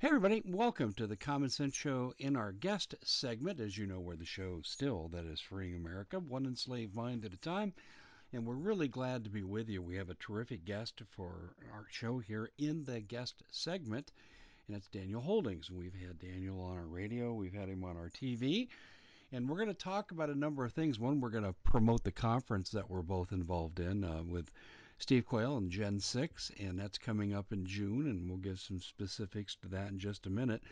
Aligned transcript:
Hey, 0.00 0.06
everybody, 0.06 0.44
welcome 0.44 0.92
to 0.92 1.08
the 1.08 1.16
Common 1.16 1.50
Sense 1.50 1.74
Show 1.74 2.14
in 2.20 2.36
our 2.36 2.52
guest 2.52 2.94
segment. 3.02 3.58
As 3.58 3.76
you 3.76 3.84
know, 3.84 3.98
we're 3.98 4.14
the 4.14 4.24
show 4.24 4.60
still 4.62 5.08
that 5.08 5.24
is 5.24 5.40
freeing 5.40 5.74
America, 5.74 6.20
one 6.20 6.46
enslaved 6.46 6.94
mind 6.94 7.24
at 7.24 7.32
a 7.32 7.36
time. 7.36 7.72
And 8.32 8.46
we're 8.46 8.54
really 8.54 8.86
glad 8.86 9.24
to 9.24 9.30
be 9.30 9.42
with 9.42 9.68
you. 9.68 9.82
We 9.82 9.96
have 9.96 10.08
a 10.08 10.14
terrific 10.14 10.64
guest 10.64 11.02
for 11.10 11.56
our 11.74 11.86
show 11.90 12.20
here 12.20 12.48
in 12.58 12.84
the 12.84 13.00
guest 13.00 13.42
segment, 13.50 14.12
and 14.68 14.76
it's 14.76 14.86
Daniel 14.86 15.20
Holdings. 15.20 15.68
We've 15.68 15.92
had 15.92 16.20
Daniel 16.20 16.60
on 16.60 16.76
our 16.76 16.86
radio, 16.86 17.34
we've 17.34 17.52
had 17.52 17.68
him 17.68 17.82
on 17.82 17.96
our 17.96 18.08
TV, 18.08 18.68
and 19.32 19.48
we're 19.48 19.56
going 19.56 19.66
to 19.66 19.74
talk 19.74 20.12
about 20.12 20.30
a 20.30 20.38
number 20.38 20.64
of 20.64 20.72
things. 20.74 21.00
One, 21.00 21.20
we're 21.20 21.30
going 21.30 21.42
to 21.42 21.56
promote 21.64 22.04
the 22.04 22.12
conference 22.12 22.70
that 22.70 22.88
we're 22.88 23.02
both 23.02 23.32
involved 23.32 23.80
in 23.80 24.04
uh, 24.04 24.22
with 24.22 24.48
Steve 25.00 25.26
Quayle 25.26 25.56
and 25.56 25.70
Gen 25.70 26.00
6, 26.00 26.50
and 26.58 26.78
that's 26.78 26.98
coming 26.98 27.32
up 27.32 27.52
in 27.52 27.64
June, 27.64 28.08
and 28.08 28.28
we'll 28.28 28.38
give 28.38 28.58
some 28.58 28.80
specifics 28.80 29.54
to 29.56 29.68
that 29.68 29.90
in 29.90 29.98
just 29.98 30.26
a 30.26 30.30
minute. 30.30 30.62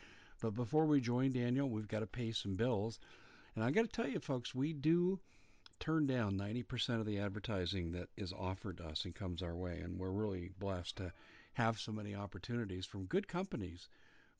But 0.40 0.50
before 0.50 0.84
we 0.84 1.00
join 1.00 1.32
Daniel, 1.32 1.70
we've 1.70 1.86
got 1.86 2.00
to 2.00 2.06
pay 2.06 2.32
some 2.32 2.56
bills. 2.56 2.98
And 3.54 3.64
I 3.64 3.70
got 3.70 3.82
to 3.82 3.88
tell 3.88 4.08
you, 4.08 4.18
folks, 4.18 4.54
we 4.54 4.72
do 4.72 5.20
turn 5.78 6.06
down 6.06 6.36
90% 6.36 7.00
of 7.00 7.06
the 7.06 7.20
advertising 7.20 7.92
that 7.92 8.08
is 8.16 8.32
offered 8.32 8.78
to 8.78 8.86
us 8.86 9.04
and 9.04 9.14
comes 9.14 9.42
our 9.42 9.54
way. 9.54 9.78
And 9.78 9.98
we're 9.98 10.10
really 10.10 10.50
blessed 10.58 10.96
to 10.96 11.12
have 11.54 11.78
so 11.78 11.92
many 11.92 12.14
opportunities 12.14 12.84
from 12.84 13.06
good 13.06 13.28
companies. 13.28 13.88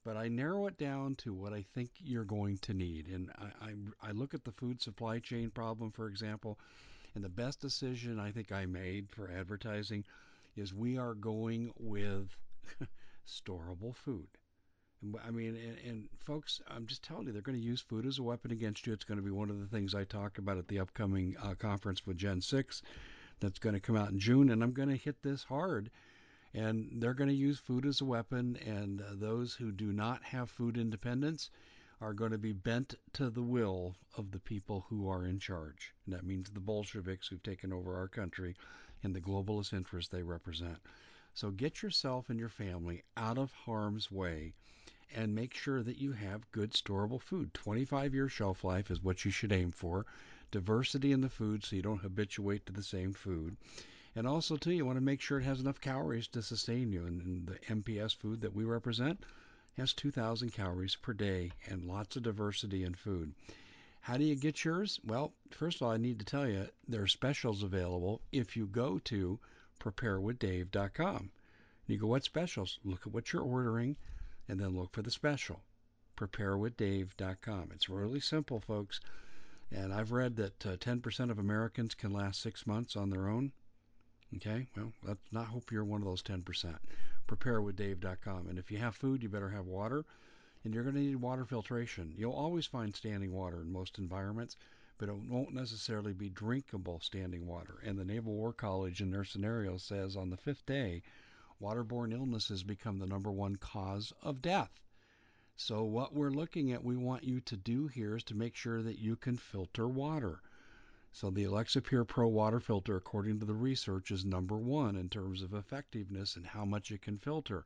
But 0.04 0.16
I 0.16 0.28
narrow 0.28 0.66
it 0.66 0.78
down 0.78 1.14
to 1.16 1.32
what 1.32 1.52
I 1.52 1.62
think 1.62 1.90
you're 1.98 2.24
going 2.24 2.58
to 2.58 2.74
need. 2.74 3.06
And 3.06 3.30
I, 3.38 3.68
I, 3.68 4.08
I 4.08 4.10
look 4.10 4.34
at 4.34 4.44
the 4.44 4.52
food 4.52 4.82
supply 4.82 5.20
chain 5.20 5.50
problem, 5.50 5.92
for 5.92 6.08
example, 6.08 6.58
and 7.16 7.24
the 7.24 7.30
best 7.30 7.60
decision 7.60 8.20
I 8.20 8.30
think 8.30 8.52
I 8.52 8.66
made 8.66 9.08
for 9.10 9.30
advertising 9.30 10.04
is 10.54 10.74
we 10.74 10.98
are 10.98 11.14
going 11.14 11.72
with 11.78 12.28
storable 13.26 13.96
food. 13.96 14.28
I 15.24 15.30
mean, 15.30 15.56
and, 15.56 15.78
and, 15.86 16.08
folks, 16.26 16.60
I'm 16.68 16.86
just 16.86 17.02
telling 17.02 17.26
you, 17.26 17.32
they're 17.32 17.42
going 17.42 17.58
to 17.58 17.64
use 17.64 17.80
food 17.80 18.06
as 18.06 18.18
a 18.18 18.22
weapon 18.22 18.50
against 18.50 18.86
you. 18.86 18.92
It's 18.92 19.04
going 19.04 19.18
to 19.18 19.24
be 19.24 19.30
one 19.30 19.48
of 19.48 19.58
the 19.58 19.66
things 19.66 19.94
I 19.94 20.04
talk 20.04 20.36
about 20.36 20.58
at 20.58 20.68
the 20.68 20.78
upcoming 20.78 21.36
uh, 21.42 21.54
conference 21.54 22.06
with 22.06 22.18
Gen 22.18 22.42
6 22.42 22.82
that's 23.40 23.58
going 23.58 23.74
to 23.74 23.80
come 23.80 23.96
out 23.96 24.10
in 24.10 24.18
June. 24.18 24.50
And 24.50 24.62
I'm 24.62 24.72
going 24.72 24.88
to 24.90 24.96
hit 24.96 25.22
this 25.22 25.44
hard. 25.44 25.90
And 26.52 27.00
they're 27.00 27.14
going 27.14 27.30
to 27.30 27.34
use 27.34 27.58
food 27.58 27.86
as 27.86 28.02
a 28.02 28.06
weapon. 28.06 28.58
And 28.66 29.00
uh, 29.00 29.14
those 29.14 29.54
who 29.54 29.72
do 29.72 29.90
not 29.92 30.22
have 30.22 30.50
food 30.50 30.76
independence, 30.76 31.50
are 32.00 32.12
going 32.12 32.30
to 32.30 32.38
be 32.38 32.52
bent 32.52 32.94
to 33.12 33.30
the 33.30 33.42
will 33.42 33.96
of 34.16 34.30
the 34.30 34.38
people 34.38 34.86
who 34.88 35.08
are 35.08 35.24
in 35.24 35.38
charge. 35.38 35.94
And 36.04 36.14
that 36.14 36.26
means 36.26 36.50
the 36.50 36.60
Bolsheviks 36.60 37.28
who've 37.28 37.42
taken 37.42 37.72
over 37.72 37.96
our 37.96 38.08
country 38.08 38.54
and 39.02 39.14
the 39.14 39.20
globalist 39.20 39.72
interests 39.72 40.10
they 40.10 40.22
represent. 40.22 40.78
So 41.34 41.50
get 41.50 41.82
yourself 41.82 42.30
and 42.30 42.38
your 42.38 42.48
family 42.48 43.02
out 43.16 43.38
of 43.38 43.52
harm's 43.52 44.10
way 44.10 44.54
and 45.14 45.34
make 45.34 45.54
sure 45.54 45.82
that 45.82 45.98
you 45.98 46.12
have 46.12 46.50
good 46.50 46.72
storable 46.72 47.20
food. 47.20 47.54
25 47.54 48.14
year 48.14 48.28
shelf 48.28 48.64
life 48.64 48.90
is 48.90 49.02
what 49.02 49.24
you 49.24 49.30
should 49.30 49.52
aim 49.52 49.70
for. 49.70 50.04
Diversity 50.50 51.12
in 51.12 51.20
the 51.20 51.28
food 51.28 51.64
so 51.64 51.76
you 51.76 51.82
don't 51.82 52.00
habituate 52.00 52.66
to 52.66 52.72
the 52.72 52.82
same 52.82 53.12
food. 53.12 53.56
And 54.14 54.26
also, 54.26 54.56
too, 54.56 54.72
you 54.72 54.86
want 54.86 54.96
to 54.96 55.04
make 55.04 55.20
sure 55.20 55.38
it 55.38 55.44
has 55.44 55.60
enough 55.60 55.80
calories 55.80 56.26
to 56.28 56.42
sustain 56.42 56.90
you. 56.90 57.04
And, 57.04 57.20
and 57.22 57.46
the 57.46 57.58
MPS 57.74 58.16
food 58.16 58.40
that 58.40 58.54
we 58.54 58.64
represent, 58.64 59.24
has 59.76 59.92
2,000 59.92 60.50
calories 60.52 60.96
per 60.96 61.12
day 61.12 61.52
and 61.66 61.84
lots 61.84 62.16
of 62.16 62.22
diversity 62.22 62.82
in 62.82 62.94
food. 62.94 63.34
How 64.00 64.16
do 64.16 64.24
you 64.24 64.34
get 64.34 64.64
yours? 64.64 64.98
Well, 65.04 65.32
first 65.50 65.78
of 65.78 65.82
all, 65.82 65.92
I 65.92 65.96
need 65.96 66.18
to 66.18 66.24
tell 66.24 66.48
you 66.48 66.68
there 66.88 67.02
are 67.02 67.08
specials 67.08 67.62
available 67.62 68.22
if 68.32 68.56
you 68.56 68.66
go 68.66 68.98
to 69.00 69.38
preparewithdave.com. 69.80 71.30
You 71.86 71.98
go, 71.98 72.06
what 72.06 72.24
specials? 72.24 72.78
Look 72.84 73.06
at 73.06 73.12
what 73.12 73.32
you're 73.32 73.42
ordering 73.42 73.96
and 74.48 74.58
then 74.58 74.76
look 74.76 74.92
for 74.92 75.02
the 75.02 75.10
special. 75.10 75.60
Preparewithdave.com. 76.16 77.70
It's 77.74 77.88
really 77.88 78.20
simple, 78.20 78.60
folks. 78.60 79.00
And 79.70 79.92
I've 79.92 80.12
read 80.12 80.36
that 80.36 80.66
uh, 80.66 80.76
10% 80.76 81.30
of 81.30 81.38
Americans 81.38 81.94
can 81.94 82.12
last 82.12 82.40
six 82.40 82.66
months 82.66 82.96
on 82.96 83.10
their 83.10 83.28
own. 83.28 83.52
Okay, 84.36 84.66
well, 84.76 84.92
let's 85.02 85.32
not 85.32 85.46
hope 85.46 85.70
you're 85.70 85.84
one 85.84 86.00
of 86.00 86.06
those 86.06 86.22
10% 86.22 86.76
preparewithdave.com. 87.26 88.48
And 88.48 88.58
if 88.58 88.70
you 88.70 88.78
have 88.78 88.96
food, 88.96 89.22
you 89.22 89.28
better 89.28 89.50
have 89.50 89.66
water. 89.66 90.04
And 90.64 90.74
you're 90.74 90.82
going 90.82 90.96
to 90.96 91.00
need 91.00 91.16
water 91.16 91.44
filtration. 91.44 92.14
You'll 92.16 92.32
always 92.32 92.66
find 92.66 92.94
standing 92.94 93.32
water 93.32 93.60
in 93.60 93.70
most 93.70 93.98
environments, 93.98 94.56
but 94.98 95.08
it 95.08 95.16
won't 95.16 95.54
necessarily 95.54 96.12
be 96.12 96.28
drinkable 96.28 97.00
standing 97.00 97.46
water. 97.46 97.78
And 97.84 97.98
the 97.98 98.04
Naval 98.04 98.34
War 98.34 98.52
College 98.52 99.00
in 99.00 99.10
their 99.10 99.24
scenario 99.24 99.76
says 99.76 100.16
on 100.16 100.30
the 100.30 100.36
fifth 100.36 100.66
day, 100.66 101.02
waterborne 101.60 102.12
illnesses 102.12 102.62
become 102.62 102.98
the 102.98 103.06
number 103.06 103.30
one 103.30 103.56
cause 103.56 104.12
of 104.22 104.42
death. 104.42 104.80
So, 105.56 105.84
what 105.84 106.12
we're 106.12 106.30
looking 106.30 106.70
at, 106.72 106.84
we 106.84 106.96
want 106.96 107.24
you 107.24 107.40
to 107.40 107.56
do 107.56 107.86
here 107.86 108.16
is 108.16 108.24
to 108.24 108.34
make 108.34 108.56
sure 108.56 108.82
that 108.82 108.98
you 108.98 109.16
can 109.16 109.36
filter 109.36 109.88
water. 109.88 110.42
So 111.16 111.30
the 111.30 111.44
Alexa 111.44 111.80
Pure 111.80 112.04
Pro 112.04 112.28
water 112.28 112.60
filter, 112.60 112.94
according 112.94 113.40
to 113.40 113.46
the 113.46 113.54
research, 113.54 114.10
is 114.10 114.26
number 114.26 114.58
one 114.58 114.96
in 114.96 115.08
terms 115.08 115.40
of 115.40 115.54
effectiveness 115.54 116.36
and 116.36 116.44
how 116.44 116.66
much 116.66 116.90
it 116.90 117.00
can 117.00 117.16
filter. 117.16 117.64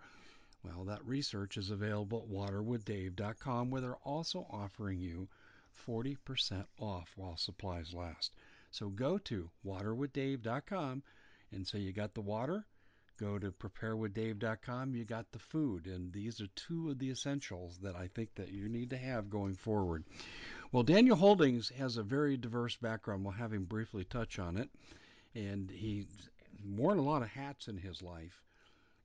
Well, 0.63 0.85
that 0.85 1.05
research 1.05 1.57
is 1.57 1.69
available 1.69 2.21
at 2.21 2.33
waterwithdave.com, 2.33 3.71
where 3.71 3.81
they're 3.81 3.97
also 4.05 4.47
offering 4.51 5.01
you 5.01 5.29
40% 5.85 6.65
off 6.79 7.11
while 7.17 7.37
supplies 7.37 7.93
last. 7.93 8.37
So 8.71 8.89
go 8.89 9.19
to 9.19 9.51
waterwithdave.com 9.67 11.03
and 11.51 11.67
say 11.67 11.81
you 11.81 11.93
got 11.93 12.15
the 12.15 12.21
water, 12.21 12.67
go 13.19 13.37
to 13.37 13.51
preparewithdave.com 13.51 14.95
you 14.95 15.05
got 15.05 15.31
the 15.33 15.39
food 15.39 15.87
and 15.87 16.11
these 16.11 16.41
are 16.41 16.47
two 16.55 16.89
of 16.89 16.99
the 16.99 17.11
essentials 17.11 17.77
that 17.83 17.95
i 17.95 18.09
think 18.09 18.35
that 18.35 18.51
you 18.51 18.67
need 18.67 18.89
to 18.89 18.97
have 18.97 19.29
going 19.29 19.55
forward 19.55 20.05
well 20.73 20.83
daniel 20.83 21.17
holdings 21.17 21.71
has 21.71 21.97
a 21.97 22.03
very 22.03 22.37
diverse 22.37 22.77
background. 22.77 23.25
We'll 23.25 23.35
have 23.35 23.53
him 23.53 23.65
briefly 23.65 24.05
touch 24.05 24.39
on 24.39 24.57
it. 24.57 24.71
And 25.35 25.71
he's 25.71 26.07
worn 26.65 26.99
a 26.99 27.03
lot 27.03 27.23
of 27.23 27.29
hats 27.29 27.69
in 27.69 27.77
his 27.77 28.03
life. 28.03 28.43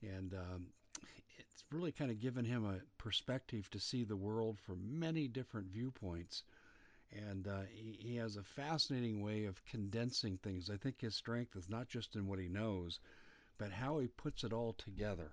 And 0.01 0.33
um, 0.33 0.67
it's 1.37 1.63
really 1.71 1.91
kind 1.91 2.11
of 2.11 2.19
given 2.19 2.45
him 2.45 2.65
a 2.65 2.79
perspective 2.97 3.69
to 3.71 3.79
see 3.79 4.03
the 4.03 4.15
world 4.15 4.59
from 4.59 4.99
many 4.99 5.27
different 5.27 5.67
viewpoints. 5.67 6.43
And 7.11 7.47
uh, 7.47 7.61
he, 7.71 7.97
he 7.99 8.15
has 8.17 8.35
a 8.35 8.43
fascinating 8.43 9.21
way 9.21 9.45
of 9.45 9.63
condensing 9.65 10.37
things. 10.37 10.69
I 10.69 10.77
think 10.77 10.99
his 10.99 11.15
strength 11.15 11.55
is 11.55 11.69
not 11.69 11.87
just 11.87 12.15
in 12.15 12.27
what 12.27 12.39
he 12.39 12.47
knows 12.47 12.99
but 13.57 13.71
how 13.71 13.99
he 13.99 14.07
puts 14.07 14.43
it 14.43 14.53
all 14.53 14.73
together. 14.73 15.31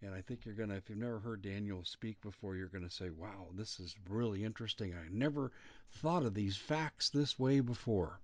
And 0.00 0.14
I 0.14 0.20
think 0.20 0.44
you're 0.44 0.54
going 0.54 0.68
to, 0.68 0.76
if 0.76 0.88
you've 0.88 0.98
never 0.98 1.18
heard 1.18 1.42
Daniel 1.42 1.84
speak 1.84 2.20
before, 2.20 2.54
you're 2.54 2.68
going 2.68 2.88
to 2.88 2.94
say, 2.94 3.10
wow, 3.10 3.48
this 3.54 3.80
is 3.80 3.96
really 4.08 4.44
interesting. 4.44 4.94
I 4.94 5.08
never 5.10 5.50
thought 5.90 6.24
of 6.24 6.34
these 6.34 6.56
facts 6.56 7.10
this 7.10 7.38
way 7.38 7.60
before. 7.60 8.20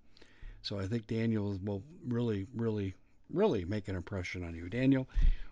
So 0.61 0.79
I 0.79 0.87
think 0.87 1.05
Daniel 1.05 1.59
will 1.63 1.83
really, 2.07 2.47
really, 2.55 2.95
really 3.29 3.65
make 3.65 3.87
an 3.89 3.95
impression 3.95 4.43
on 4.43 4.55
you. 4.55 4.69
Daniel, 4.69 5.09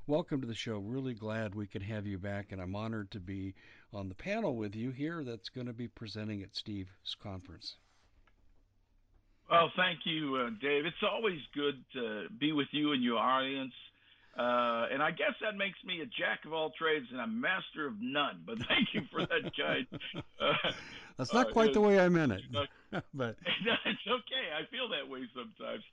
welcome 0.08 0.40
to 0.42 0.48
the 0.48 0.56
show. 0.56 0.78
Really 0.78 1.14
glad 1.14 1.56
we 1.56 1.68
could 1.68 1.84
have 1.84 2.08
you 2.08 2.18
back, 2.18 2.52
and 2.52 2.62
I'm 2.62 2.76
honored 2.76 3.12
to 3.12 3.20
be 3.20 3.54
on 3.94 4.08
the 4.08 4.16
panel 4.16 4.56
with 4.56 4.76
you 4.76 4.92
here 4.92 5.24
that's 5.24 5.50
going 5.50 5.68
to 5.68 5.74
be 5.74 5.88
presenting 5.90 6.42
at 6.42 6.56
Steve's 6.56 7.16
conference. 7.22 7.76
Well, 9.52 9.72
thank 9.76 10.00
you, 10.06 10.38
uh, 10.38 10.50
Dave. 10.62 10.86
It's 10.86 11.04
always 11.04 11.40
good 11.54 11.84
to 11.94 12.28
be 12.40 12.54
with 12.54 12.70
you 12.72 12.94
and 12.94 13.04
your 13.04 13.18
audience. 13.18 13.74
Uh, 14.38 14.88
and 14.92 15.04
I 15.04 15.12
guess 15.12 15.38
that 15.42 15.56
makes 15.56 15.78
me 15.86 16.02
a 16.02 16.06
jack 16.06 16.46
of 16.46 16.54
all 16.54 16.72
trades 16.72 17.06
and 17.12 17.22
a 17.22 17.28
master 17.28 17.86
of 17.86 17.94
none. 18.02 18.42
But 18.46 18.58
thank 18.68 18.90
you 18.94 19.02
for 19.12 19.22
that 19.22 19.52
guide. 19.58 19.86
Uh, 20.42 20.72
That's 21.18 21.34
not 21.34 21.52
quite 21.52 21.70
uh, 21.70 21.74
the 21.74 21.82
way 21.82 22.00
I 22.00 22.10
meant 22.10 22.32
it. 22.32 22.42
but 23.14 23.38
it's 23.86 24.08
okay. 24.08 24.46
I 24.58 24.66
feel 24.72 24.90
that 24.90 25.08
way 25.08 25.22
sometimes. 25.36 25.84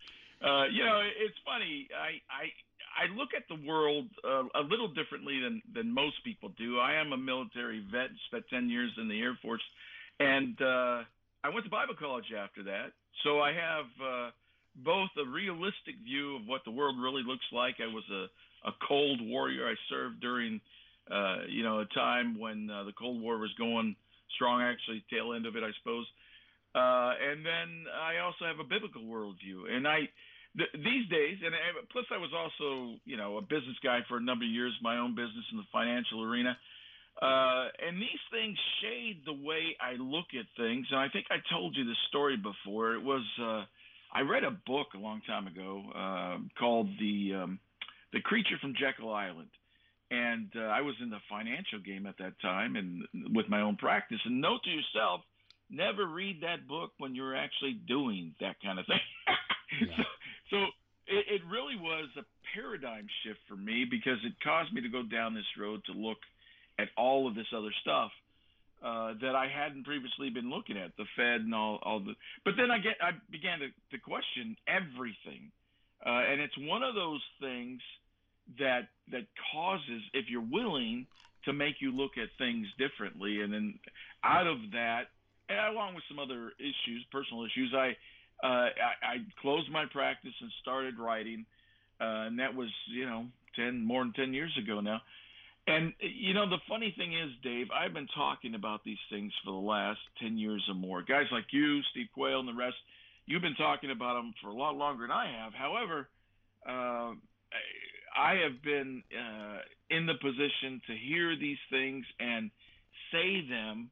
Uh, 0.40 0.64
you 0.72 0.84
know, 0.84 1.02
it's 1.04 1.36
funny. 1.44 1.88
I 1.92 2.16
I 2.32 2.48
I 2.96 3.14
look 3.14 3.28
at 3.36 3.44
the 3.48 3.60
world 3.68 4.08
uh, 4.24 4.44
a 4.58 4.64
little 4.64 4.88
differently 4.88 5.38
than 5.40 5.60
than 5.74 5.92
most 5.92 6.24
people 6.24 6.48
do. 6.56 6.78
I 6.78 6.94
am 6.94 7.12
a 7.12 7.18
military 7.18 7.84
vet. 7.92 8.08
Spent 8.28 8.44
ten 8.48 8.70
years 8.70 8.90
in 8.96 9.06
the 9.08 9.20
Air 9.20 9.38
Force, 9.42 9.62
and 10.18 10.56
uh, 10.62 11.04
I 11.44 11.48
went 11.52 11.64
to 11.64 11.70
Bible 11.70 11.94
college 11.98 12.32
after 12.32 12.62
that. 12.64 12.92
So 13.22 13.40
I 13.40 13.52
have 13.52 13.86
uh, 14.02 14.30
both 14.76 15.10
a 15.18 15.28
realistic 15.28 15.96
view 16.04 16.36
of 16.36 16.46
what 16.46 16.62
the 16.64 16.70
world 16.70 16.96
really 17.00 17.22
looks 17.26 17.44
like. 17.52 17.76
I 17.80 17.92
was 17.92 18.04
a, 18.10 18.68
a 18.68 18.72
cold 18.86 19.20
warrior. 19.20 19.66
I 19.66 19.74
served 19.88 20.20
during, 20.20 20.60
uh, 21.10 21.38
you 21.48 21.62
know, 21.62 21.80
a 21.80 21.86
time 21.86 22.38
when 22.38 22.70
uh, 22.70 22.84
the 22.84 22.92
Cold 22.92 23.20
War 23.20 23.38
was 23.38 23.50
going 23.58 23.96
strong, 24.36 24.62
actually, 24.62 25.04
tail 25.10 25.32
end 25.34 25.46
of 25.46 25.56
it, 25.56 25.62
I 25.62 25.70
suppose. 25.82 26.06
Uh, 26.74 27.12
and 27.18 27.44
then 27.44 27.84
I 27.90 28.22
also 28.22 28.46
have 28.46 28.60
a 28.60 28.64
biblical 28.68 29.02
worldview. 29.02 29.68
And 29.68 29.88
I, 29.88 30.08
th- 30.56 30.70
these 30.74 31.08
days, 31.10 31.38
and 31.44 31.54
I, 31.54 31.82
plus 31.90 32.06
I 32.14 32.18
was 32.18 32.30
also, 32.30 32.94
you 33.04 33.16
know, 33.16 33.38
a 33.38 33.42
business 33.42 33.76
guy 33.82 34.00
for 34.08 34.18
a 34.18 34.22
number 34.22 34.44
of 34.44 34.50
years, 34.50 34.72
my 34.80 34.98
own 34.98 35.14
business 35.14 35.44
in 35.50 35.58
the 35.58 35.66
financial 35.72 36.22
arena. 36.22 36.56
Uh, 37.20 37.68
and 37.84 38.00
these 38.00 38.22
things 38.30 38.56
shade 38.80 39.20
the 39.26 39.32
way 39.32 39.76
I 39.82 39.98
look 39.98 40.26
at 40.38 40.46
things. 40.56 40.86
And 40.90 41.00
I 41.00 41.08
think 41.08 41.26
I 41.28 41.42
told 41.52 41.76
you 41.76 41.84
this 41.84 41.98
story 42.08 42.38
before. 42.38 42.94
It 42.94 43.02
was 43.02 43.24
uh, 43.42 43.64
I 44.12 44.22
read 44.22 44.44
a 44.44 44.50
book 44.50 44.88
a 44.94 44.98
long 44.98 45.20
time 45.26 45.46
ago 45.46 45.82
uh, 45.94 46.38
called 46.58 46.88
the 46.98 47.42
um, 47.42 47.58
the 48.12 48.20
Creature 48.20 48.58
from 48.60 48.74
Jekyll 48.74 49.12
Island, 49.12 49.50
and 50.10 50.50
uh, 50.56 50.62
I 50.62 50.80
was 50.80 50.94
in 51.00 51.10
the 51.10 51.20
financial 51.28 51.78
game 51.78 52.06
at 52.06 52.18
that 52.18 52.40
time, 52.42 52.76
and 52.76 53.04
with 53.34 53.48
my 53.48 53.60
own 53.60 53.76
practice. 53.76 54.18
And 54.24 54.40
note 54.40 54.62
to 54.64 54.70
yourself, 54.70 55.20
never 55.70 56.06
read 56.06 56.42
that 56.42 56.66
book 56.66 56.90
when 56.98 57.14
you're 57.14 57.36
actually 57.36 57.74
doing 57.86 58.34
that 58.40 58.56
kind 58.62 58.78
of 58.78 58.86
thing. 58.86 59.00
yeah. 59.88 59.96
so, 59.96 60.02
so 60.50 60.56
it, 61.06 61.24
it 61.28 61.42
really 61.50 61.76
was 61.76 62.08
a 62.18 62.24
paradigm 62.54 63.06
shift 63.22 63.38
for 63.48 63.56
me 63.56 63.86
because 63.88 64.18
it 64.24 64.32
caused 64.42 64.72
me 64.72 64.80
to 64.82 64.88
go 64.88 65.02
down 65.02 65.34
this 65.34 65.46
road 65.58 65.82
to 65.86 65.92
look 65.92 66.18
at 66.78 66.88
all 66.96 67.28
of 67.28 67.34
this 67.34 67.46
other 67.56 67.72
stuff 67.80 68.10
uh, 68.82 69.14
that 69.20 69.34
I 69.34 69.46
hadn't 69.48 69.84
previously 69.84 70.30
been 70.30 70.50
looking 70.50 70.78
at, 70.78 70.96
the 70.96 71.04
Fed 71.16 71.42
and 71.42 71.54
all, 71.54 71.78
all 71.82 72.00
the. 72.00 72.14
But 72.44 72.54
then 72.56 72.70
I 72.70 72.78
get 72.78 72.96
I 73.00 73.10
began 73.30 73.58
to, 73.60 73.68
to 73.90 73.98
question 73.98 74.56
everything, 74.66 75.52
uh, 76.04 76.24
and 76.30 76.40
it's 76.40 76.56
one 76.58 76.82
of 76.82 76.94
those 76.94 77.22
things 77.40 77.80
that 78.58 78.88
that 79.12 79.26
causes, 79.52 80.02
if 80.14 80.26
you're 80.28 80.40
willing, 80.40 81.06
to 81.44 81.52
make 81.52 81.76
you 81.80 81.92
look 81.92 82.12
at 82.16 82.28
things 82.38 82.66
differently, 82.78 83.42
and 83.42 83.52
then 83.52 83.78
out 84.24 84.46
of 84.46 84.58
that, 84.72 85.08
along 85.50 85.94
with 85.94 86.04
some 86.08 86.18
other 86.18 86.52
issues, 86.58 87.04
personal 87.12 87.44
issues, 87.44 87.74
I 87.74 87.96
uh, 88.42 88.46
I, 88.46 88.70
I 89.02 89.16
closed 89.42 89.70
my 89.70 89.84
practice 89.86 90.34
and 90.40 90.50
started 90.62 90.98
writing, 90.98 91.44
uh, 92.00 92.28
and 92.28 92.38
that 92.38 92.54
was 92.54 92.70
you 92.88 93.04
know 93.04 93.26
ten 93.56 93.84
more 93.84 94.02
than 94.02 94.12
ten 94.14 94.32
years 94.32 94.56
ago 94.56 94.80
now. 94.80 95.02
And 95.70 95.92
you 96.00 96.34
know 96.34 96.48
the 96.48 96.58
funny 96.68 96.92
thing 96.98 97.12
is, 97.12 97.30
Dave, 97.42 97.68
I've 97.70 97.94
been 97.94 98.08
talking 98.16 98.54
about 98.54 98.82
these 98.84 98.98
things 99.10 99.32
for 99.44 99.52
the 99.52 99.66
last 99.66 100.00
ten 100.20 100.36
years 100.36 100.64
or 100.68 100.74
more. 100.74 101.02
Guys 101.02 101.26
like 101.30 101.46
you, 101.52 101.80
Steve 101.92 102.08
Quayle, 102.12 102.40
and 102.40 102.48
the 102.48 102.54
rest, 102.54 102.76
you've 103.26 103.42
been 103.42 103.54
talking 103.54 103.90
about 103.90 104.14
them 104.14 104.32
for 104.42 104.48
a 104.48 104.54
lot 104.54 104.74
longer 104.74 105.04
than 105.04 105.12
I 105.12 105.30
have. 105.42 105.52
However, 105.54 106.08
uh, 106.66 107.14
I 108.16 108.34
have 108.42 108.62
been 108.64 109.02
uh, 109.14 109.58
in 109.90 110.06
the 110.06 110.14
position 110.14 110.82
to 110.88 110.96
hear 110.96 111.36
these 111.36 111.58
things 111.70 112.04
and 112.18 112.50
say 113.12 113.46
them, 113.48 113.90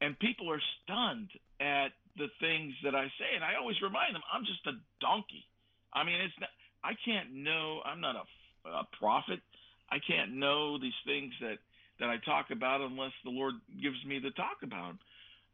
and 0.00 0.18
people 0.18 0.50
are 0.50 0.62
stunned 0.82 1.28
at 1.60 1.88
the 2.16 2.28
things 2.40 2.72
that 2.84 2.94
I 2.94 3.06
say, 3.18 3.34
and 3.34 3.44
I 3.44 3.56
always 3.60 3.80
remind 3.82 4.14
them 4.14 4.22
I'm 4.32 4.44
just 4.44 4.66
a 4.66 4.72
donkey. 5.00 5.44
I 5.92 6.04
mean, 6.04 6.20
it's 6.20 6.34
not. 6.40 6.50
I 6.84 6.92
can't 7.04 7.34
know. 7.34 7.80
I'm 7.84 8.00
not 8.00 8.16
a, 8.16 8.24
a 8.70 8.88
prophet. 8.98 9.40
I 9.90 9.98
can't 9.98 10.34
know 10.34 10.78
these 10.78 10.98
things 11.06 11.32
that 11.40 11.58
that 12.00 12.08
I 12.08 12.16
talk 12.24 12.50
about 12.52 12.80
unless 12.80 13.12
the 13.24 13.30
Lord 13.30 13.54
gives 13.82 13.96
me 14.06 14.20
to 14.20 14.30
talk 14.32 14.62
about. 14.62 14.94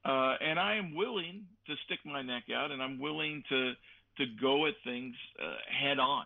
Uh, 0.04 0.36
and 0.44 0.58
I 0.58 0.76
am 0.76 0.94
willing 0.94 1.46
to 1.66 1.74
stick 1.86 2.00
my 2.04 2.20
neck 2.20 2.44
out, 2.54 2.70
and 2.70 2.82
I'm 2.82 2.98
willing 2.98 3.42
to 3.48 3.72
to 4.18 4.24
go 4.40 4.66
at 4.66 4.74
things 4.84 5.14
uh, 5.42 5.56
head 5.68 5.98
on. 5.98 6.24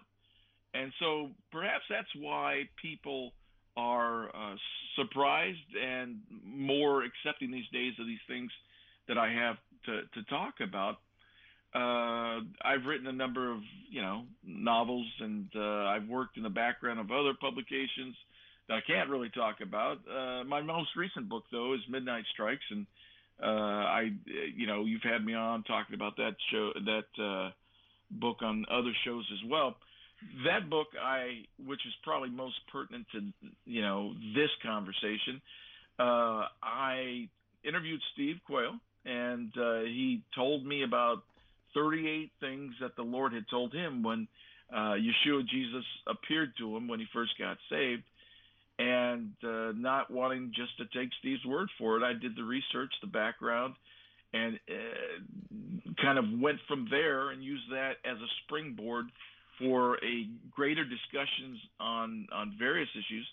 And 0.74 0.92
so 1.00 1.30
perhaps 1.50 1.84
that's 1.88 2.08
why 2.16 2.68
people 2.80 3.32
are 3.76 4.28
uh, 4.28 4.56
surprised 4.96 5.58
and 5.80 6.18
more 6.44 7.04
accepting 7.04 7.50
these 7.50 7.68
days 7.72 7.94
of 7.98 8.06
these 8.06 8.18
things 8.28 8.50
that 9.06 9.16
I 9.16 9.32
have 9.32 9.56
to, 9.86 10.02
to 10.02 10.28
talk 10.28 10.54
about. 10.60 10.98
Uh, 11.74 12.40
I've 12.64 12.86
written 12.86 13.06
a 13.08 13.12
number 13.12 13.52
of 13.52 13.58
you 13.90 14.00
know 14.00 14.22
novels, 14.42 15.06
and 15.20 15.48
uh, 15.54 15.84
I've 15.84 16.08
worked 16.08 16.36
in 16.36 16.42
the 16.42 16.48
background 16.48 16.98
of 16.98 17.10
other 17.10 17.34
publications 17.38 18.16
that 18.68 18.74
I 18.74 18.80
can't 18.86 19.10
really 19.10 19.30
talk 19.30 19.56
about. 19.60 19.98
Uh, 20.08 20.44
my 20.44 20.62
most 20.62 20.90
recent 20.96 21.28
book, 21.28 21.44
though, 21.52 21.74
is 21.74 21.80
Midnight 21.90 22.24
Strikes, 22.32 22.64
and 22.70 22.86
uh, 23.42 23.46
I, 23.46 24.10
you 24.56 24.66
know, 24.66 24.86
you've 24.86 25.02
had 25.02 25.24
me 25.24 25.34
on 25.34 25.62
talking 25.64 25.94
about 25.94 26.16
that 26.16 26.36
show, 26.50 26.72
that 26.84 27.22
uh, 27.22 27.50
book 28.10 28.38
on 28.42 28.64
other 28.70 28.92
shows 29.04 29.26
as 29.32 29.50
well. 29.50 29.76
That 30.46 30.70
book, 30.70 30.88
I, 31.00 31.44
which 31.64 31.80
is 31.86 31.92
probably 32.02 32.30
most 32.30 32.56
pertinent 32.72 33.06
to 33.12 33.20
you 33.66 33.82
know 33.82 34.14
this 34.34 34.50
conversation, 34.62 35.42
uh, 35.98 36.46
I 36.62 37.28
interviewed 37.62 38.00
Steve 38.14 38.36
Quayle, 38.46 38.80
and 39.04 39.52
he 39.54 40.22
told 40.34 40.64
me 40.64 40.82
about 40.82 41.24
38 41.74 42.30
things 42.40 42.74
that 42.80 42.96
the 42.96 43.02
Lord 43.02 43.32
had 43.32 43.44
told 43.50 43.72
him 43.72 44.02
when 44.02 44.28
uh, 44.72 44.96
Yeshua 44.96 45.46
Jesus 45.46 45.84
appeared 46.06 46.52
to 46.58 46.76
him 46.76 46.88
when 46.88 47.00
he 47.00 47.06
first 47.12 47.32
got 47.38 47.56
saved. 47.70 48.02
And 48.80 49.32
uh, 49.42 49.72
not 49.74 50.08
wanting 50.10 50.52
just 50.54 50.76
to 50.78 50.98
take 50.98 51.10
Steve's 51.18 51.44
word 51.44 51.68
for 51.78 51.96
it, 51.96 52.04
I 52.04 52.12
did 52.12 52.36
the 52.36 52.44
research, 52.44 52.92
the 53.00 53.08
background, 53.08 53.74
and 54.32 54.58
uh, 54.70 55.94
kind 56.00 56.16
of 56.16 56.24
went 56.40 56.58
from 56.68 56.86
there 56.88 57.30
and 57.30 57.42
used 57.42 57.64
that 57.72 57.94
as 58.04 58.16
a 58.18 58.30
springboard 58.44 59.06
for 59.58 59.96
a 59.96 60.28
greater 60.52 60.84
discussions 60.84 61.58
on 61.80 62.28
on 62.32 62.54
various 62.56 62.88
issues 62.94 63.26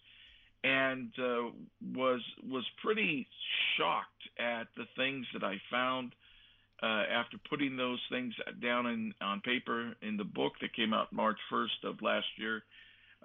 and 0.65 1.11
uh, 1.19 1.51
was 1.95 2.21
was 2.49 2.65
pretty 2.83 3.27
shocked 3.77 4.09
at 4.39 4.67
the 4.75 4.85
things 4.97 5.25
that 5.33 5.43
I 5.43 5.61
found 5.69 6.13
uh, 6.83 7.04
after 7.12 7.38
putting 7.50 7.77
those 7.77 8.00
things 8.10 8.33
down 8.62 8.86
in, 8.88 9.13
on 9.22 9.42
paper 9.42 9.94
in 10.01 10.18
the 10.18 10.24
book 10.24 10.54
that 10.62 10.75
came 10.75 10.94
out 10.94 11.12
March 11.13 11.38
1st 11.51 11.89
of 11.89 12.01
last 12.01 12.27
year. 12.38 12.63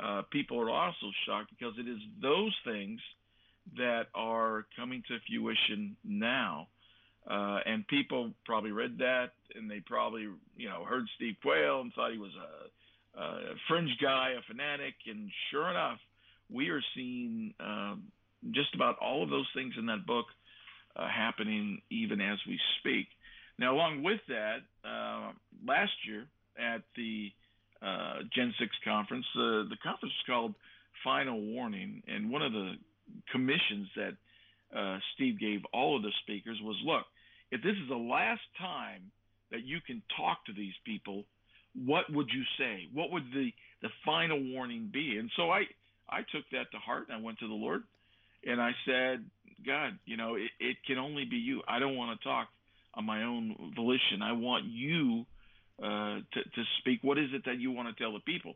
Uh, 0.02 0.22
people 0.30 0.58
are 0.60 0.70
also 0.70 1.10
shocked 1.26 1.50
because 1.50 1.74
it 1.78 1.88
is 1.88 1.98
those 2.22 2.54
things 2.64 3.00
that 3.76 4.04
are 4.14 4.66
coming 4.76 5.02
to 5.08 5.18
fruition 5.28 5.96
now. 6.04 6.68
Uh, 7.28 7.58
and 7.66 7.86
people 7.88 8.32
probably 8.46 8.70
read 8.70 8.96
that 8.98 9.32
and 9.54 9.70
they 9.70 9.80
probably, 9.80 10.26
you 10.56 10.68
know, 10.68 10.84
heard 10.84 11.04
Steve 11.16 11.36
Quayle 11.42 11.82
and 11.82 11.92
thought 11.92 12.12
he 12.12 12.18
was 12.18 12.32
a, 13.16 13.20
a 13.20 13.54
fringe 13.68 13.94
guy, 14.02 14.34
a 14.38 14.42
fanatic. 14.50 14.94
And 15.06 15.30
sure 15.50 15.68
enough, 15.68 15.98
we 16.48 16.70
are 16.70 16.82
seeing 16.94 17.52
um, 17.60 18.04
just 18.52 18.74
about 18.74 18.96
all 18.98 19.22
of 19.22 19.28
those 19.28 19.48
things 19.54 19.74
in 19.78 19.86
that 19.86 20.06
book 20.06 20.26
uh, 20.96 21.08
happening 21.08 21.82
even 21.90 22.20
as 22.20 22.38
we 22.48 22.58
speak. 22.80 23.06
Now, 23.60 23.74
along 23.74 24.02
with 24.02 24.20
that, 24.28 24.64
uh, 24.88 25.32
last 25.68 25.92
year 26.08 26.24
at 26.58 26.80
the 26.96 27.28
uh, 27.82 28.24
Gen 28.34 28.54
6 28.58 28.70
conference, 28.82 29.26
uh, 29.36 29.68
the 29.68 29.76
conference 29.82 30.14
was 30.16 30.24
called 30.26 30.54
Final 31.04 31.38
Warning, 31.38 32.02
and 32.08 32.30
one 32.30 32.40
of 32.40 32.52
the 32.52 32.72
commissions 33.30 33.88
that 33.96 34.16
uh, 34.74 34.98
Steve 35.14 35.38
gave 35.38 35.60
all 35.74 35.94
of 35.94 36.02
the 36.02 36.12
speakers 36.22 36.58
was 36.62 36.76
look, 36.86 37.04
if 37.52 37.62
this 37.62 37.72
is 37.72 37.88
the 37.90 37.96
last 37.96 38.40
time 38.58 39.02
that 39.50 39.66
you 39.66 39.78
can 39.86 40.00
talk 40.16 40.42
to 40.46 40.54
these 40.54 40.74
people, 40.86 41.24
what 41.84 42.04
would 42.10 42.30
you 42.32 42.44
say? 42.56 42.88
What 42.94 43.10
would 43.10 43.24
the, 43.34 43.50
the 43.82 43.88
final 44.06 44.40
warning 44.54 44.88
be? 44.90 45.18
And 45.18 45.30
so 45.36 45.50
I, 45.50 45.64
I 46.08 46.20
took 46.32 46.44
that 46.52 46.70
to 46.72 46.78
heart 46.78 47.08
and 47.08 47.18
I 47.18 47.20
went 47.20 47.38
to 47.40 47.48
the 47.48 47.54
Lord 47.54 47.82
and 48.46 48.58
I 48.58 48.70
said, 48.86 49.24
God, 49.66 49.98
you 50.06 50.16
know, 50.16 50.36
it, 50.36 50.50
it 50.60 50.76
can 50.86 50.96
only 50.96 51.26
be 51.26 51.36
you. 51.36 51.60
I 51.68 51.78
don't 51.78 51.96
want 51.96 52.18
to 52.18 52.24
talk 52.24 52.48
on 52.94 53.04
my 53.04 53.24
own 53.24 53.72
volition. 53.74 54.22
I 54.22 54.32
want 54.32 54.64
you 54.66 55.24
uh, 55.82 56.20
to, 56.32 56.40
to 56.42 56.62
speak. 56.78 57.00
What 57.02 57.18
is 57.18 57.28
it 57.32 57.44
that 57.46 57.58
you 57.58 57.70
want 57.70 57.88
to 57.88 58.02
tell 58.02 58.12
the 58.12 58.20
people? 58.20 58.54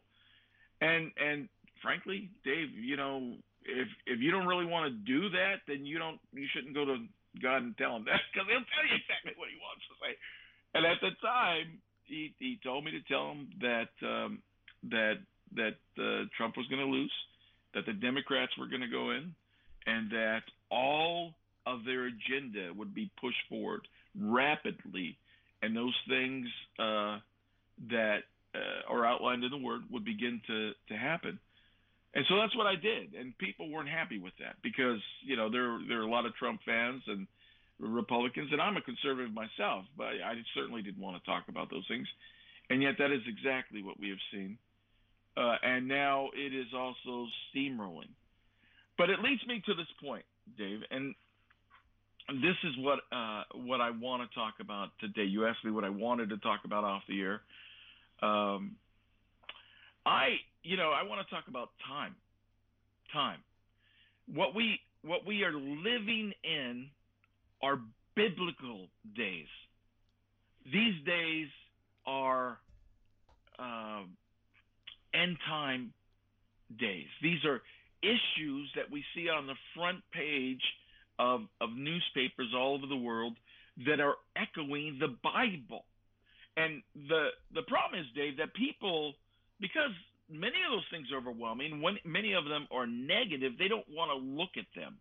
And 0.81 1.12
and 1.17 1.49
frankly, 1.83 2.31
Dave, 2.45 2.71
you 2.73 2.97
know, 2.97 3.35
if 3.64 3.88
if 4.07 4.21
you 4.21 4.31
don't 4.31 4.47
really 4.47 4.67
want 4.67 4.93
to 4.93 4.97
do 5.07 5.29
that, 5.31 5.62
then 5.67 5.87
you 5.87 5.99
don't 5.99 6.19
you 6.33 6.47
shouldn't 6.53 6.75
go 6.75 6.85
to 6.85 6.97
God 7.43 7.62
and 7.62 7.76
tell 7.79 7.97
him 7.97 8.05
that 8.07 8.21
because 8.33 8.49
he'll 8.49 8.69
tell 8.75 8.87
you 8.88 8.97
exactly 8.99 9.33
what 9.37 9.49
he 9.49 9.59
wants 9.61 9.85
to 9.88 9.95
say. 10.03 10.12
And 10.75 10.85
at 10.85 10.99
the 11.00 11.14
time, 11.23 11.79
he 12.05 12.35
he 12.38 12.59
told 12.62 12.85
me 12.85 12.91
to 12.93 13.03
tell 13.07 13.31
him 13.31 13.49
that 13.61 13.93
um, 14.03 14.43
that 14.91 15.23
that 15.55 15.79
uh, 15.99 16.26
Trump 16.37 16.57
was 16.57 16.67
going 16.67 16.83
to 16.83 16.91
lose 16.91 17.12
that 17.75 17.87
the 17.87 17.93
Democrats 17.93 18.53
were 18.59 18.67
going 18.67 18.81
to 18.81 18.88
go 18.88 19.11
in 19.11 19.35
and 19.87 20.11
that 20.11 20.43
all 20.71 21.35
of 21.67 21.85
their 21.85 22.07
agenda 22.07 22.73
would 22.75 22.95
be 22.95 23.11
pushed 23.21 23.43
forward 23.49 23.87
rapidly, 24.18 25.16
and 25.62 25.76
those 25.76 25.94
things 26.09 26.47
uh, 26.78 27.18
that 27.90 28.21
uh, 28.54 28.92
are 28.92 29.04
outlined 29.04 29.44
in 29.44 29.50
the 29.50 29.59
Word 29.59 29.83
would 29.90 30.04
begin 30.04 30.40
to, 30.47 30.73
to 30.88 30.94
happen. 30.94 31.38
And 32.14 32.25
so 32.28 32.37
that's 32.37 32.56
what 32.56 32.66
I 32.66 32.76
did, 32.76 33.14
and 33.14 33.37
people 33.38 33.71
weren't 33.71 33.88
happy 33.88 34.18
with 34.18 34.35
that 34.38 34.56
because 34.62 35.00
you 35.25 35.37
know 35.37 35.50
there 35.50 35.78
there 35.88 35.99
are 35.99 36.06
a 36.06 36.11
lot 36.11 36.26
of 36.26 36.35
Trump 36.37 36.61
fans 36.64 37.02
and 37.09 37.26
Republicans, 37.80 38.50
and 38.52 38.61
I'm 38.61 38.76
a 38.76 38.83
conservative 38.83 39.33
myself, 39.35 39.85
but 39.99 40.14
I 40.25 40.35
certainly 40.54 40.83
didn't 40.83 41.02
want 41.02 41.21
to 41.21 41.28
talk 41.28 41.49
about 41.49 41.71
those 41.71 41.85
things, 41.88 42.06
and 42.71 42.80
yet 42.80 42.94
that 42.99 43.11
is 43.11 43.23
exactly 43.26 43.83
what 43.83 43.99
we 43.99 44.11
have 44.11 44.23
seen 44.30 44.59
uh, 45.37 45.56
and 45.62 45.88
now 45.88 46.30
it 46.35 46.54
is 46.54 46.66
also 46.75 47.26
steamrolling. 47.50 48.11
But 48.97 49.11
it 49.11 49.21
leads 49.21 49.44
me 49.47 49.62
to 49.66 49.75
this 49.75 49.90
point, 50.02 50.25
Dave, 50.56 50.80
and 50.90 51.14
this 52.28 52.57
is 52.64 52.73
what 52.78 53.00
uh, 53.12 53.43
what 53.54 53.81
I 53.81 53.90
want 53.90 54.28
to 54.28 54.35
talk 54.35 54.54
about 54.61 54.88
today. 55.00 55.25
You 55.25 55.47
asked 55.47 55.64
me 55.64 55.71
what 55.71 55.85
I 55.85 55.90
wanted 55.90 56.31
to 56.31 56.38
talk 56.38 56.61
about 56.64 56.85
off 56.85 57.02
the 57.09 57.21
air. 57.21 57.40
Um, 58.23 58.76
I, 60.07 60.37
you 60.62 60.76
know, 60.76 60.90
I 60.90 61.07
want 61.07 61.26
to 61.26 61.35
talk 61.35 61.45
about 61.49 61.71
time. 61.87 62.14
Time. 63.12 63.40
What 64.33 64.54
we 64.54 64.81
what 65.02 65.26
we 65.26 65.43
are 65.43 65.52
living 65.52 66.33
in 66.43 66.87
are 67.62 67.78
biblical 68.16 68.87
days. 69.14 69.47
These 70.64 71.04
days 71.04 71.49
are 72.07 72.59
uh, 73.59 74.02
end 75.12 75.37
time 75.47 75.93
days. 76.78 77.07
These 77.23 77.45
are 77.45 77.61
issues 78.02 78.71
that 78.76 78.90
we 78.90 79.04
see 79.14 79.28
on 79.28 79.47
the 79.47 79.54
front 79.75 80.00
page 80.12 80.62
of, 81.18 81.42
of 81.61 81.71
newspapers 81.76 82.52
all 82.54 82.75
over 82.75 82.87
the 82.87 82.97
world 82.97 83.37
that 83.87 84.00
are 84.00 84.14
echoing 84.37 84.99
the 85.00 85.14
Bible. 85.23 85.85
And 86.56 86.83
the 86.94 87.28
the 87.52 87.62
problem 87.62 88.00
is, 88.00 88.06
Dave, 88.14 88.37
that 88.38 88.54
people 88.54 89.14
because 89.61 89.90
many 90.30 90.59
of 90.64 90.71
those 90.71 90.87
things 90.90 91.09
are 91.12 91.18
overwhelming. 91.18 91.83
When 91.83 91.99
many 92.04 92.33
of 92.35 92.44
them 92.44 92.66
are 92.71 92.87
negative, 92.87 93.52
they 93.59 93.68
don't 93.68 93.87
want 93.90 94.11
to 94.11 94.16
look 94.16 94.56
at 94.56 94.66
them. 94.75 94.97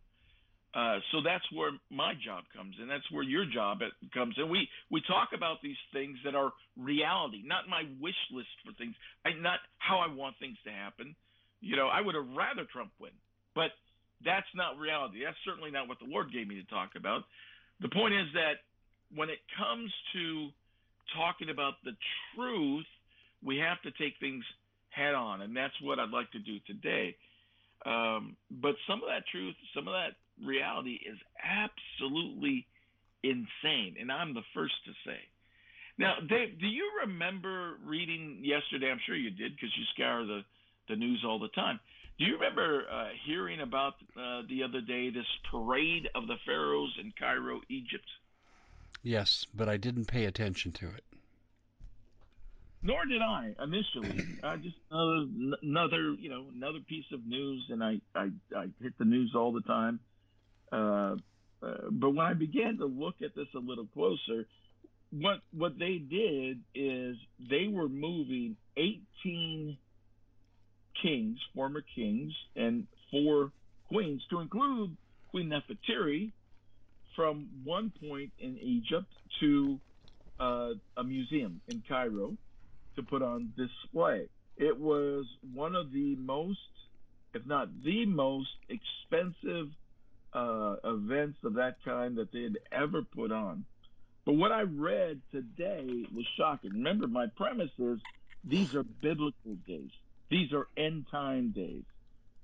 Uh, 0.73 0.97
so 1.11 1.21
that's 1.21 1.45
where 1.53 1.69
my 1.91 2.13
job 2.25 2.43
comes 2.55 2.75
in. 2.81 2.87
That's 2.87 3.09
where 3.11 3.21
your 3.21 3.45
job 3.45 3.79
comes 4.11 4.33
in. 4.37 4.49
We 4.49 4.67
we 4.89 5.01
talk 5.05 5.29
about 5.35 5.61
these 5.61 5.77
things 5.93 6.17
that 6.25 6.33
are 6.33 6.51
reality, 6.75 7.43
not 7.45 7.69
my 7.69 7.83
wish 8.01 8.17
list 8.31 8.49
for 8.65 8.73
things. 8.73 8.95
I 9.23 9.33
not 9.39 9.59
how 9.77 9.99
I 9.99 10.11
want 10.11 10.35
things 10.39 10.57
to 10.65 10.71
happen. 10.71 11.15
You 11.61 11.75
know, 11.75 11.87
I 11.87 12.01
would 12.01 12.15
have 12.15 12.27
rather 12.35 12.65
Trump 12.65 12.91
win, 12.99 13.13
but 13.53 13.69
that's 14.25 14.47
not 14.55 14.77
reality. 14.77 15.23
That's 15.23 15.37
certainly 15.45 15.71
not 15.71 15.87
what 15.87 15.99
the 15.99 16.09
Lord 16.09 16.31
gave 16.31 16.47
me 16.47 16.55
to 16.55 16.67
talk 16.67 16.91
about. 16.95 17.23
The 17.81 17.89
point 17.89 18.13
is 18.13 18.27
that 18.33 18.63
when 19.15 19.29
it 19.29 19.39
comes 19.57 19.91
to 20.13 20.49
talking 21.15 21.49
about 21.49 21.73
the 21.83 21.91
truth, 22.35 22.85
we 23.43 23.57
have 23.57 23.81
to 23.83 23.91
take 24.01 24.15
things 24.19 24.43
head 24.89 25.13
on, 25.13 25.41
and 25.41 25.55
that's 25.55 25.73
what 25.81 25.99
I'd 25.99 26.09
like 26.09 26.31
to 26.31 26.39
do 26.39 26.57
today. 26.65 27.15
Um, 27.85 28.37
but 28.61 28.75
some 28.87 29.01
of 29.03 29.09
that 29.09 29.27
truth, 29.31 29.55
some 29.75 29.87
of 29.87 29.93
that 29.93 30.15
reality 30.45 30.99
is 31.03 31.17
absolutely 31.43 32.65
insane, 33.23 33.95
and 33.99 34.11
I'm 34.11 34.33
the 34.33 34.45
first 34.53 34.73
to 34.85 34.91
say. 35.05 35.19
Now, 35.97 36.15
Dave, 36.27 36.59
do 36.59 36.67
you 36.67 36.89
remember 37.05 37.75
reading 37.85 38.41
yesterday? 38.41 38.89
I'm 38.89 38.99
sure 39.05 39.15
you 39.15 39.29
did 39.29 39.55
because 39.55 39.69
you 39.77 39.83
scour 39.93 40.25
the, 40.25 40.41
the 40.89 40.95
news 40.95 41.23
all 41.25 41.39
the 41.39 41.49
time. 41.49 41.79
Do 42.19 42.25
you 42.25 42.35
remember 42.35 42.83
uh, 42.91 43.07
hearing 43.25 43.61
about 43.61 43.93
uh, 44.15 44.43
the 44.47 44.63
other 44.63 44.81
day 44.81 45.09
this 45.09 45.25
parade 45.49 46.09
of 46.13 46.27
the 46.27 46.35
pharaohs 46.45 46.93
in 47.01 47.11
Cairo, 47.17 47.61
Egypt? 47.69 48.05
Yes, 49.01 49.45
but 49.53 49.67
I 49.67 49.77
didn't 49.77 50.05
pay 50.05 50.25
attention 50.25 50.71
to 50.73 50.87
it. 50.87 51.03
Nor 52.83 53.05
did 53.05 53.21
I 53.21 53.55
initially. 53.63 54.25
I 54.43 54.57
just 54.57 54.75
another, 54.91 55.57
another, 55.63 56.13
you 56.13 56.29
know, 56.29 56.45
another 56.53 56.79
piece 56.87 57.05
of 57.11 57.25
news, 57.25 57.65
and 57.69 57.83
I, 57.83 57.99
I, 58.13 58.29
I 58.55 58.67
hit 58.81 58.97
the 58.99 59.05
news 59.05 59.33
all 59.35 59.51
the 59.51 59.61
time. 59.61 59.99
Uh, 60.71 61.15
uh, 61.65 61.89
but 61.91 62.11
when 62.11 62.25
I 62.25 62.33
began 62.33 62.77
to 62.77 62.85
look 62.85 63.15
at 63.23 63.35
this 63.35 63.47
a 63.55 63.59
little 63.59 63.87
closer, 63.93 64.45
what 65.11 65.39
what 65.51 65.79
they 65.79 65.97
did 65.97 66.61
is 66.75 67.15
they 67.49 67.67
were 67.67 67.87
moving 67.87 68.57
18 68.77 69.77
kings, 71.01 71.39
former 71.55 71.83
kings, 71.95 72.33
and 72.55 72.87
four 73.11 73.51
queens, 73.87 74.21
to 74.29 74.39
include 74.39 74.95
Queen 75.31 75.49
Nefertiti, 75.49 76.31
from 77.15 77.47
one 77.63 77.91
point 78.07 78.31
in 78.39 78.57
Egypt 78.57 79.11
to 79.39 79.79
uh, 80.39 80.69
a 80.97 81.03
museum 81.03 81.61
in 81.67 81.83
Cairo 81.87 82.35
to 82.95 83.03
put 83.03 83.21
on 83.21 83.53
display. 83.55 84.27
It 84.57 84.79
was 84.79 85.25
one 85.53 85.75
of 85.75 85.91
the 85.91 86.15
most, 86.15 86.59
if 87.33 87.45
not 87.45 87.69
the 87.83 88.05
most 88.05 88.49
expensive 88.69 89.69
uh, 90.33 90.75
events 90.83 91.37
of 91.43 91.55
that 91.55 91.77
kind 91.85 92.17
that 92.17 92.31
they 92.31 92.43
had 92.43 92.57
ever 92.71 93.03
put 93.03 93.31
on. 93.31 93.65
But 94.25 94.33
what 94.33 94.51
I 94.51 94.61
read 94.61 95.21
today 95.31 96.05
was 96.13 96.25
shocking. 96.37 96.71
Remember, 96.71 97.07
my 97.07 97.27
premise 97.35 97.71
is 97.77 97.99
these 98.43 98.73
are 98.75 98.83
biblical 98.83 99.55
days. 99.67 99.91
These 100.33 100.51
are 100.51 100.67
end 100.75 101.05
time 101.11 101.51
days. 101.51 101.83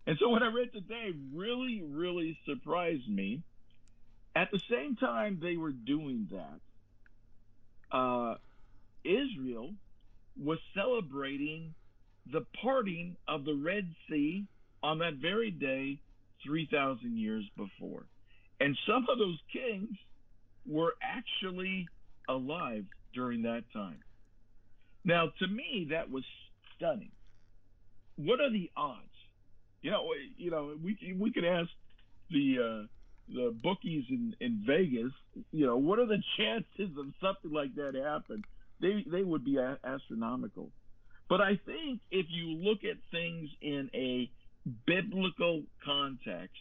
And 0.05 0.15
so 0.19 0.29
what 0.29 0.43
I 0.43 0.53
read 0.53 0.72
today 0.72 1.10
really, 1.34 1.81
really 1.84 2.38
surprised 2.46 3.10
me. 3.10 3.41
At 4.36 4.51
the 4.51 4.62
same 4.69 4.96
time 4.96 5.39
they 5.41 5.58
were 5.58 5.72
doing 5.72 6.29
that, 6.31 7.98
uh, 7.98 8.36
Israel 9.03 9.74
was 10.39 10.60
celebrating 10.75 11.74
the 12.31 12.46
parting 12.62 13.15
of 13.27 13.43
the 13.43 13.55
Red 13.55 13.91
Sea 14.08 14.46
on 14.84 15.00
that 15.00 15.15
very 15.15 15.50
day 15.50 16.00
3,000 16.46 17.17
years 17.17 17.50
before. 17.58 18.05
And 18.60 18.77
some 18.88 19.08
of 19.10 19.17
those 19.17 19.39
kings 19.51 19.98
were 20.67 20.93
actually 21.01 21.88
alive 22.27 22.86
during 23.15 23.41
that 23.43 23.63
time. 23.74 24.03
Now, 25.03 25.31
to 25.39 25.48
me, 25.48 25.88
that 25.89 26.12
was 26.12 26.24
stunning. 26.75 27.10
What 28.19 28.41
are 28.41 28.51
the 28.51 28.69
odds? 28.75 29.05
You 29.81 29.91
know, 29.91 30.09
you 30.38 30.51
know, 30.51 30.75
we 30.83 31.15
we 31.17 31.31
could 31.31 31.45
ask 31.45 31.69
the 32.29 32.57
uh, 32.59 32.88
the 33.33 33.55
bookies 33.63 34.03
in, 34.09 34.35
in 34.41 34.63
Vegas. 34.67 35.13
You 35.51 35.65
know, 35.67 35.77
what 35.77 35.99
are 35.99 36.05
the 36.05 36.21
chances 36.38 36.97
of 36.97 37.05
something 37.21 37.51
like 37.51 37.75
that 37.75 37.95
happen? 37.95 38.43
They 38.81 39.05
they 39.09 39.23
would 39.23 39.45
be 39.45 39.55
a- 39.57 39.79
astronomical. 39.85 40.69
But 41.29 41.39
I 41.39 41.59
think 41.65 42.01
if 42.11 42.25
you 42.29 42.47
look 42.57 42.79
at 42.83 42.97
things 43.09 43.49
in 43.61 43.89
a 43.93 44.29
biblical 44.85 45.63
context, 45.85 46.57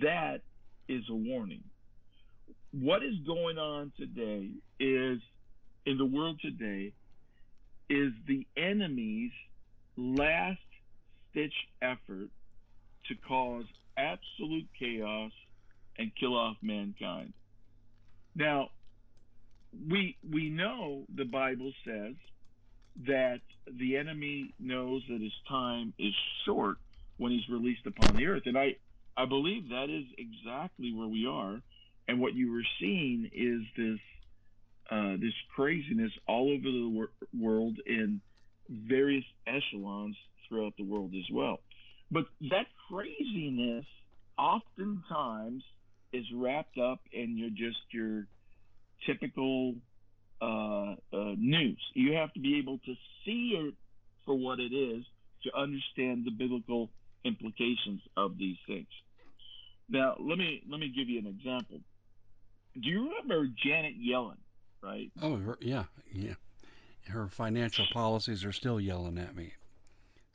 that 0.00 0.42
is 0.88 1.02
a 1.10 1.14
warning. 1.14 1.64
What 2.70 3.02
is 3.02 3.14
going 3.26 3.58
on 3.58 3.92
today 3.98 4.50
is, 4.78 5.18
in 5.86 5.98
the 5.98 6.04
world 6.04 6.38
today, 6.40 6.92
is 7.88 8.12
the 8.28 8.46
enemy's 8.56 9.32
last 9.96 10.60
effort 11.82 12.30
to 13.06 13.14
cause 13.26 13.64
absolute 13.96 14.68
chaos 14.78 15.32
and 15.96 16.12
kill 16.18 16.36
off 16.36 16.56
mankind. 16.62 17.34
Now, 18.34 18.70
we 19.72 20.16
we 20.22 20.50
know 20.50 21.04
the 21.14 21.24
Bible 21.24 21.72
says 21.84 22.14
that 23.06 23.40
the 23.66 23.96
enemy 23.96 24.54
knows 24.58 25.02
that 25.08 25.20
his 25.20 25.32
time 25.48 25.94
is 25.98 26.14
short 26.44 26.78
when 27.16 27.32
he's 27.32 27.48
released 27.48 27.86
upon 27.86 28.16
the 28.16 28.26
earth. 28.26 28.42
And 28.46 28.56
I, 28.58 28.76
I 29.16 29.26
believe 29.26 29.68
that 29.68 29.88
is 29.90 30.04
exactly 30.16 30.92
where 30.92 31.06
we 31.08 31.26
are. 31.26 31.60
And 32.08 32.20
what 32.20 32.34
you 32.34 32.52
were 32.52 32.66
seeing 32.80 33.30
is 33.32 33.60
this 33.76 34.00
uh, 34.90 35.16
this 35.20 35.34
craziness 35.54 36.12
all 36.26 36.50
over 36.50 36.64
the 36.64 36.88
wor- 36.88 37.12
world 37.38 37.78
in 37.86 38.22
various 38.68 39.24
echelons 39.46 40.16
throughout 40.48 40.74
the 40.76 40.84
world 40.84 41.12
as 41.14 41.30
well. 41.32 41.60
But 42.10 42.24
that 42.50 42.66
craziness 42.88 43.84
oftentimes 44.38 45.62
is 46.12 46.24
wrapped 46.34 46.78
up 46.78 47.00
in 47.12 47.36
your 47.36 47.50
just 47.50 47.80
your 47.90 48.26
typical 49.06 49.74
uh, 50.40 50.94
uh, 51.12 51.34
news. 51.36 51.80
You 51.94 52.14
have 52.14 52.32
to 52.34 52.40
be 52.40 52.58
able 52.58 52.78
to 52.78 52.94
see 53.24 53.54
it 53.58 53.74
for 54.24 54.34
what 54.34 54.60
it 54.60 54.72
is 54.72 55.04
to 55.44 55.56
understand 55.56 56.24
the 56.24 56.30
biblical 56.30 56.90
implications 57.24 58.00
of 58.16 58.38
these 58.38 58.56
things. 58.66 58.88
Now, 59.88 60.16
let 60.18 60.38
me 60.38 60.62
let 60.70 60.80
me 60.80 60.92
give 60.94 61.08
you 61.08 61.18
an 61.18 61.26
example. 61.26 61.80
Do 62.74 62.88
you 62.88 63.08
remember 63.08 63.48
Janet 63.64 63.94
Yellen? 63.98 64.36
Right? 64.82 65.10
Oh, 65.20 65.40
yeah, 65.60 65.84
yeah. 66.12 66.34
Her 67.08 67.26
financial 67.28 67.86
policies 67.92 68.44
are 68.44 68.52
still 68.52 68.78
yelling 68.78 69.18
at 69.18 69.34
me. 69.34 69.54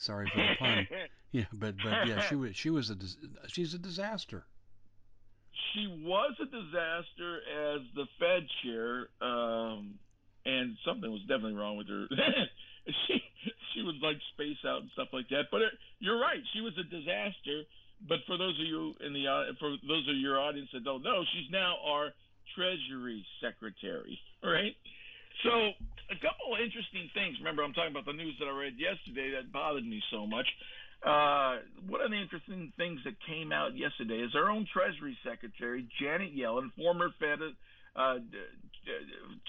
Sorry 0.03 0.29
for 0.33 0.37
the 0.37 0.55
pun. 0.59 0.87
Yeah, 1.31 1.49
but 1.51 1.73
but 1.81 2.05
yeah, 2.05 2.21
she 2.29 2.35
was 2.35 2.55
she 2.55 2.69
was 2.69 2.91
a 2.91 2.97
she's 3.47 3.73
a 3.73 3.79
disaster. 3.79 4.45
She 5.73 5.87
was 5.87 6.35
a 6.39 6.45
disaster 6.45 7.41
as 7.41 7.81
the 7.95 8.05
Fed 8.19 8.45
chair, 8.61 9.09
um, 9.19 9.97
and 10.45 10.77
something 10.85 11.09
was 11.09 11.21
definitely 11.21 11.55
wrong 11.55 11.77
with 11.77 11.87
her. 11.87 12.05
she 13.07 13.17
she 13.73 13.81
would 13.81 13.97
like 14.03 14.17
space 14.35 14.61
out 14.63 14.81
and 14.81 14.91
stuff 14.93 15.07
like 15.11 15.27
that. 15.29 15.49
But 15.49 15.63
it, 15.63 15.73
you're 15.97 16.19
right, 16.19 16.43
she 16.53 16.61
was 16.61 16.77
a 16.77 16.83
disaster. 16.83 17.63
But 18.07 18.19
for 18.27 18.37
those 18.37 18.59
of 18.59 18.67
you 18.67 18.93
in 19.01 19.13
the 19.13 19.25
uh, 19.25 19.57
for 19.57 19.73
those 19.87 20.07
of 20.07 20.15
your 20.17 20.39
audience 20.39 20.69
that 20.73 20.83
don't 20.83 21.01
know, 21.01 21.23
she's 21.33 21.49
now 21.49 21.77
our 21.83 22.11
Treasury 22.53 23.25
Secretary, 23.41 24.19
right? 24.43 24.75
So 25.41 25.73
a 26.13 26.17
couple 26.21 26.53
of 26.53 26.61
interesting 26.61 27.09
things. 27.13 27.37
Remember, 27.39 27.63
I'm 27.63 27.73
talking 27.73 27.91
about 27.91 28.05
the 28.05 28.13
news 28.13 28.35
that 28.39 28.45
I 28.45 28.53
read 28.53 28.77
yesterday 28.77 29.33
that 29.33 29.51
bothered 29.51 29.85
me 29.85 30.01
so 30.11 30.27
much. 30.27 30.47
Uh, 31.03 31.57
one 31.89 31.99
of 32.01 32.11
the 32.11 32.21
interesting 32.21 32.71
things 32.77 32.99
that 33.03 33.13
came 33.27 33.51
out 33.51 33.75
yesterday 33.75 34.23
is 34.23 34.31
our 34.35 34.49
own 34.49 34.65
Treasury 34.71 35.17
Secretary 35.25 35.85
Janet 35.99 36.35
Yellen, 36.35 36.71
former 36.77 37.09
Fed 37.19 37.39
uh, 37.95 38.15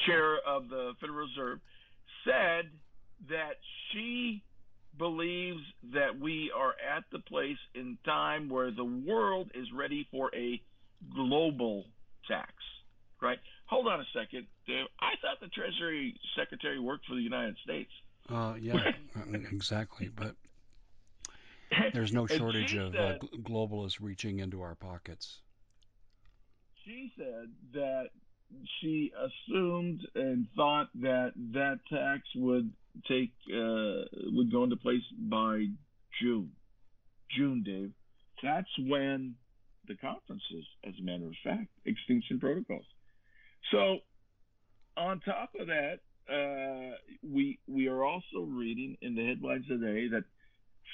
chair 0.07 0.39
of 0.47 0.69
the 0.69 0.93
Federal 1.01 1.27
Reserve, 1.29 1.61
said 2.25 2.71
that 3.29 3.55
she 3.93 4.43
believes 4.99 5.61
that 5.93 6.19
we 6.19 6.51
are 6.57 6.75
at 6.97 7.05
the 7.13 7.19
place 7.21 7.59
in 7.75 7.99
time 8.05 8.49
where 8.49 8.71
the 8.71 8.85
world 8.85 9.51
is 9.55 9.67
ready 9.75 10.07
for 10.11 10.35
a 10.35 10.61
global 11.15 11.85
tax. 12.27 12.53
Right? 13.23 13.39
Hold 13.75 13.89
on 13.89 13.99
a 13.99 14.05
second. 14.15 14.47
Dave. 14.69 14.87
I 15.01 15.15
thought 15.21 15.41
the 15.41 15.49
Treasury 15.49 16.15
Secretary 16.39 16.79
worked 16.79 17.07
for 17.07 17.17
the 17.17 17.21
United 17.21 17.57
States. 17.65 17.91
Uh, 18.31 18.55
yeah, 18.61 18.93
exactly. 19.51 20.09
But 20.15 20.37
There's 21.93 22.13
no 22.13 22.29
shortage 22.29 22.77
of 22.77 22.93
said, 22.93 23.19
uh, 23.21 23.37
globalists 23.39 23.99
reaching 24.01 24.39
into 24.39 24.63
our 24.63 24.77
pockets. 24.77 25.41
She 26.85 27.13
said 27.19 27.51
that 27.73 28.11
she 28.81 29.11
assumed 29.19 30.07
and 30.15 30.47
thought 30.55 30.91
that 31.01 31.33
that 31.55 31.81
tax 31.93 32.23
would 32.37 32.71
take 33.09 33.33
uh, 33.53 34.07
would 34.27 34.53
go 34.53 34.63
into 34.63 34.77
place 34.77 35.03
by 35.19 35.65
June. 36.23 36.53
June, 37.37 37.65
Dave. 37.65 37.91
That's 38.41 38.71
when 38.79 39.35
the 39.89 39.97
conference 39.97 40.45
is, 40.57 40.65
as 40.87 40.95
a 41.01 41.03
matter 41.03 41.27
of 41.27 41.35
fact, 41.43 41.67
Extinction 41.85 42.39
Protocols. 42.39 42.85
So, 43.71 43.99
on 44.97 45.21
top 45.21 45.51
of 45.59 45.69
that, 45.69 46.01
uh, 46.31 46.97
we 47.23 47.59
we 47.67 47.89
are 47.89 48.05
also 48.05 48.41
reading 48.47 48.97
in 49.03 49.15
the 49.15 49.27
headlines 49.27 49.67
today 49.67 50.09
that 50.09 50.25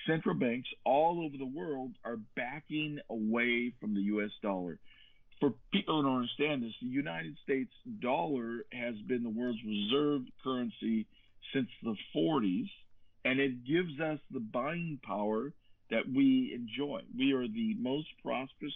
central 0.07 0.35
banks 0.35 0.69
all 0.85 1.25
over 1.25 1.37
the 1.37 1.47
world 1.47 1.93
are 2.05 2.19
backing 2.37 2.99
away 3.11 3.73
from 3.81 3.95
the 3.95 4.03
U.S. 4.03 4.31
dollar. 4.43 4.79
For 5.39 5.55
people 5.73 5.97
who 5.97 6.09
don't 6.09 6.17
understand 6.17 6.63
this, 6.63 6.73
the 6.83 6.89
United 6.89 7.37
States 7.45 7.73
dollar 8.01 8.65
has 8.73 8.95
been 9.07 9.23
the 9.23 9.31
world's 9.31 9.59
reserve 9.65 10.23
currency 10.45 11.07
since 11.55 11.69
the 11.83 11.97
40s, 12.15 12.69
and 13.25 13.41
it 13.41 13.65
gives 13.65 13.99
us 14.01 14.19
the 14.31 14.41
buying 14.41 14.99
power 15.03 15.53
that 15.91 16.03
we 16.15 16.53
enjoy. 16.55 17.01
We 17.17 17.33
are 17.33 17.49
the 17.49 17.75
most 17.79 18.09
prosperous 18.23 18.75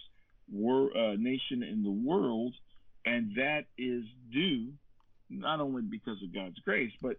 wor- 0.51 0.97
uh, 0.97 1.17
nation 1.17 1.63
in 1.63 1.83
the 1.83 1.91
world, 1.91 2.55
and 3.05 3.37
that 3.37 3.65
is 3.77 4.05
due 4.33 4.73
not 5.31 5.61
only 5.61 5.83
because 5.83 6.23
of 6.23 6.35
God's 6.35 6.59
grace, 6.61 6.93
but 7.01 7.17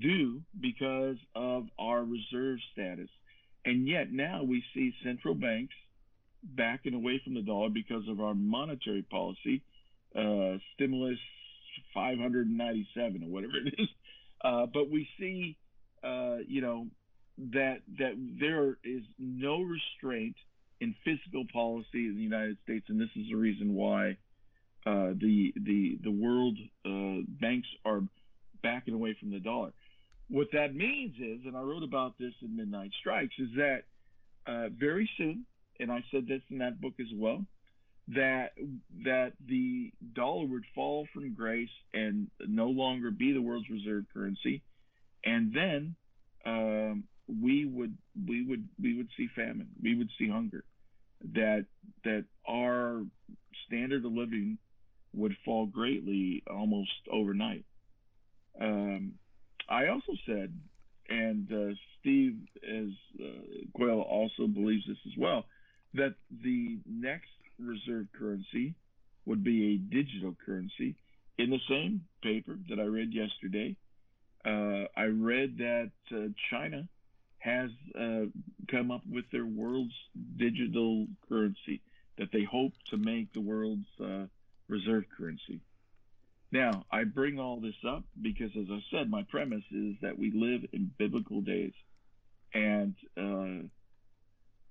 due 0.00 0.42
because 0.60 1.16
of 1.34 1.66
our 1.78 2.02
reserve 2.04 2.58
status. 2.72 3.08
And 3.64 3.86
yet 3.86 4.12
now 4.12 4.42
we 4.42 4.62
see 4.74 4.92
central 5.04 5.34
banks 5.34 5.74
backing 6.42 6.94
away 6.94 7.20
from 7.22 7.34
the 7.34 7.42
dollar 7.42 7.68
because 7.68 8.08
of 8.08 8.20
our 8.20 8.34
monetary 8.34 9.02
policy, 9.02 9.62
uh, 10.16 10.58
stimulus 10.74 11.18
597 11.94 13.24
or 13.24 13.28
whatever 13.28 13.56
it 13.64 13.74
is. 13.78 13.88
Uh, 14.40 14.66
but 14.72 14.88
we 14.88 15.08
see, 15.18 15.56
uh, 16.04 16.36
you 16.46 16.60
know, 16.60 16.86
that 17.52 17.78
that 17.98 18.12
there 18.40 18.78
is 18.84 19.02
no 19.18 19.62
restraint 19.62 20.36
in 20.80 20.94
fiscal 21.04 21.44
policy 21.52 22.06
in 22.06 22.14
the 22.14 22.22
United 22.22 22.56
States, 22.62 22.86
and 22.88 23.00
this 23.00 23.08
is 23.16 23.26
the 23.28 23.34
reason 23.34 23.74
why 23.74 24.16
uh, 24.88 25.12
the 25.20 25.52
the 25.54 25.98
the 26.02 26.10
world 26.10 26.56
uh, 26.86 27.20
banks 27.40 27.68
are 27.84 28.00
backing 28.62 28.94
away 28.94 29.14
from 29.20 29.30
the 29.30 29.38
dollar. 29.38 29.72
What 30.30 30.48
that 30.52 30.74
means 30.74 31.14
is, 31.16 31.40
and 31.46 31.56
I 31.56 31.60
wrote 31.60 31.82
about 31.82 32.14
this 32.18 32.32
in 32.40 32.56
Midnight 32.56 32.92
Strikes, 33.00 33.34
is 33.38 33.48
that 33.56 33.82
uh, 34.46 34.68
very 34.70 35.08
soon, 35.18 35.44
and 35.78 35.92
I 35.92 36.02
said 36.10 36.26
this 36.26 36.40
in 36.50 36.58
that 36.58 36.80
book 36.80 36.94
as 37.00 37.06
well, 37.14 37.44
that 38.08 38.52
that 39.04 39.32
the 39.46 39.92
dollar 40.14 40.46
would 40.46 40.64
fall 40.74 41.06
from 41.12 41.34
grace 41.34 41.68
and 41.92 42.30
no 42.46 42.68
longer 42.68 43.10
be 43.10 43.32
the 43.32 43.42
world's 43.42 43.68
reserve 43.68 44.04
currency, 44.14 44.62
and 45.22 45.54
then 45.54 45.96
um, 46.46 47.04
we 47.42 47.66
would 47.66 47.94
we 48.26 48.42
would 48.46 48.66
we 48.80 48.96
would 48.96 49.08
see 49.18 49.28
famine, 49.36 49.68
we 49.82 49.94
would 49.98 50.08
see 50.18 50.30
hunger, 50.30 50.64
that 51.34 51.66
that 52.04 52.24
our 52.48 53.02
standard 53.66 54.06
of 54.06 54.12
living 54.12 54.56
would 55.18 55.36
fall 55.44 55.66
greatly 55.66 56.42
almost 56.50 56.90
overnight. 57.10 57.64
Um, 58.60 59.14
I 59.68 59.88
also 59.88 60.12
said, 60.26 60.52
and 61.08 61.52
uh, 61.52 61.74
Steve 62.00 62.36
as 62.62 62.88
uh, 63.20 63.68
Quayle 63.74 64.00
also 64.00 64.46
believes 64.46 64.86
this 64.86 64.98
as 65.06 65.16
well, 65.16 65.44
that 65.94 66.14
the 66.42 66.78
next 66.86 67.30
reserve 67.58 68.06
currency 68.18 68.74
would 69.26 69.42
be 69.42 69.74
a 69.74 69.76
digital 69.76 70.34
currency. 70.44 70.96
In 71.38 71.50
the 71.50 71.60
same 71.68 72.02
paper 72.22 72.58
that 72.68 72.80
I 72.80 72.84
read 72.84 73.12
yesterday, 73.12 73.76
uh, 74.44 74.84
I 74.96 75.04
read 75.04 75.58
that 75.58 75.90
uh, 76.12 76.28
China 76.50 76.88
has 77.38 77.70
uh, 77.98 78.24
come 78.68 78.90
up 78.90 79.02
with 79.08 79.24
their 79.30 79.46
world's 79.46 79.94
digital 80.36 81.06
currency 81.28 81.80
that 82.18 82.32
they 82.32 82.42
hope 82.42 82.72
to 82.90 82.96
make 82.96 83.32
the 83.32 83.40
world's 83.40 83.86
uh, 84.02 84.26
reserve 84.68 85.04
currency. 85.16 85.60
Now, 86.50 86.86
I 86.90 87.04
bring 87.04 87.38
all 87.38 87.60
this 87.60 87.74
up 87.86 88.04
because, 88.20 88.50
as 88.58 88.66
I 88.70 88.78
said, 88.90 89.10
my 89.10 89.22
premise 89.30 89.64
is 89.70 89.96
that 90.00 90.18
we 90.18 90.32
live 90.34 90.68
in 90.72 90.90
biblical 90.98 91.42
days. 91.42 91.74
And 92.54 92.94
uh, 93.16 93.68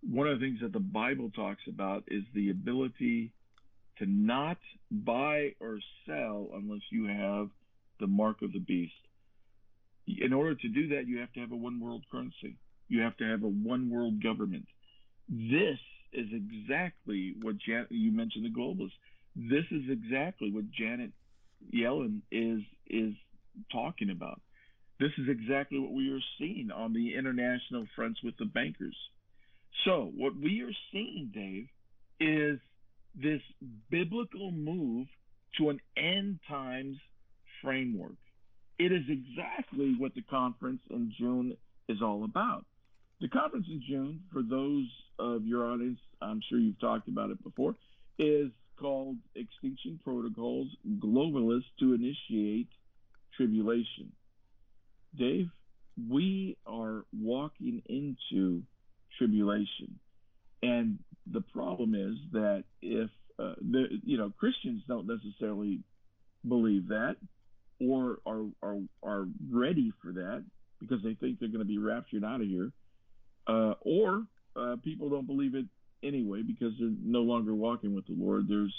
one 0.01 0.27
of 0.27 0.39
the 0.39 0.45
things 0.45 0.59
that 0.61 0.73
the 0.73 0.79
Bible 0.79 1.29
talks 1.35 1.61
about 1.67 2.03
is 2.07 2.23
the 2.33 2.49
ability 2.49 3.31
to 3.99 4.05
not 4.05 4.57
buy 4.89 5.53
or 5.59 5.79
sell 6.07 6.49
unless 6.53 6.81
you 6.91 7.07
have 7.07 7.49
the 7.99 8.07
mark 8.07 8.41
of 8.41 8.53
the 8.53 8.59
beast. 8.59 8.93
In 10.07 10.33
order 10.33 10.55
to 10.55 10.67
do 10.69 10.89
that, 10.89 11.07
you 11.07 11.19
have 11.19 11.33
to 11.33 11.41
have 11.41 11.51
a 11.51 11.55
one 11.55 11.79
world 11.79 12.03
currency. 12.09 12.57
You 12.87 13.01
have 13.01 13.17
to 13.17 13.25
have 13.25 13.43
a 13.43 13.47
one 13.47 13.89
world 13.89 14.23
government. 14.23 14.65
This 15.29 15.77
is 16.13 16.27
exactly 16.31 17.35
what 17.41 17.57
Jan- 17.57 17.87
you 17.89 18.11
mentioned 18.11 18.45
the 18.45 18.49
globalists. 18.49 18.91
This 19.37 19.65
is 19.69 19.83
exactly 19.89 20.51
what 20.51 20.71
Janet 20.71 21.11
Yellen 21.73 22.21
is 22.31 22.61
is 22.87 23.13
talking 23.71 24.09
about. 24.09 24.41
This 24.99 25.11
is 25.19 25.29
exactly 25.29 25.77
what 25.77 25.91
we 25.91 26.09
are 26.09 26.23
seeing 26.39 26.71
on 26.71 26.91
the 26.91 27.13
international 27.15 27.85
fronts 27.95 28.19
with 28.23 28.35
the 28.37 28.45
bankers. 28.45 28.97
So 29.85 30.11
what 30.15 30.35
we 30.35 30.63
are 30.63 30.73
seeing, 30.91 31.31
Dave, 31.33 31.67
is 32.19 32.59
this 33.15 33.41
biblical 33.91 34.51
move 34.51 35.07
to 35.59 35.69
an 35.69 35.79
end 35.95 36.39
times 36.47 36.97
framework. 37.61 38.17
It 38.79 38.91
is 38.91 39.03
exactly 39.07 39.95
what 39.99 40.15
the 40.15 40.23
conference 40.23 40.81
in 40.89 41.13
June 41.17 41.55
is 41.87 42.01
all 42.01 42.23
about. 42.23 42.65
The 43.21 43.27
conference 43.27 43.67
in 43.69 43.83
June, 43.87 44.21
for 44.31 44.41
those 44.41 44.87
of 45.19 45.45
your 45.45 45.71
audience, 45.71 45.99
I'm 46.21 46.41
sure 46.49 46.59
you've 46.59 46.79
talked 46.79 47.07
about 47.07 47.29
it 47.29 47.43
before, 47.43 47.75
is 48.19 48.49
called 48.79 49.17
Extinction 49.35 49.99
Protocols 50.03 50.67
Globalists 50.99 51.63
to 51.79 51.93
Initiate 51.93 52.69
Tribulation. 53.35 54.11
Dave, 55.17 55.49
we 56.09 56.57
are 56.65 57.05
walking 57.13 57.81
into 57.87 58.63
tribulation. 59.17 59.99
And 60.61 60.99
the 61.31 61.41
problem 61.41 61.95
is 61.95 62.15
that 62.33 62.63
if, 62.81 63.09
uh, 63.39 63.53
the, 63.61 63.85
you 64.03 64.17
know, 64.17 64.31
Christians 64.37 64.83
don't 64.87 65.07
necessarily 65.07 65.79
believe 66.47 66.87
that 66.89 67.17
or 67.79 68.19
are, 68.25 68.45
are, 68.63 68.79
are 69.03 69.27
ready 69.51 69.91
for 70.01 70.11
that 70.13 70.43
because 70.79 71.03
they 71.03 71.13
think 71.13 71.39
they're 71.39 71.49
going 71.49 71.59
to 71.59 71.65
be 71.65 71.77
raptured 71.77 72.23
out 72.23 72.41
of 72.41 72.47
here. 72.47 72.71
Uh, 73.47 73.73
or 73.81 74.23
uh, 74.55 74.75
people 74.83 75.09
don't 75.09 75.27
believe 75.27 75.55
it 75.55 75.65
anyway 76.03 76.41
because 76.41 76.73
they're 76.79 76.89
no 77.03 77.21
longer 77.21 77.53
walking 77.53 77.95
with 77.95 78.05
the 78.07 78.15
Lord. 78.17 78.47
There's, 78.47 78.73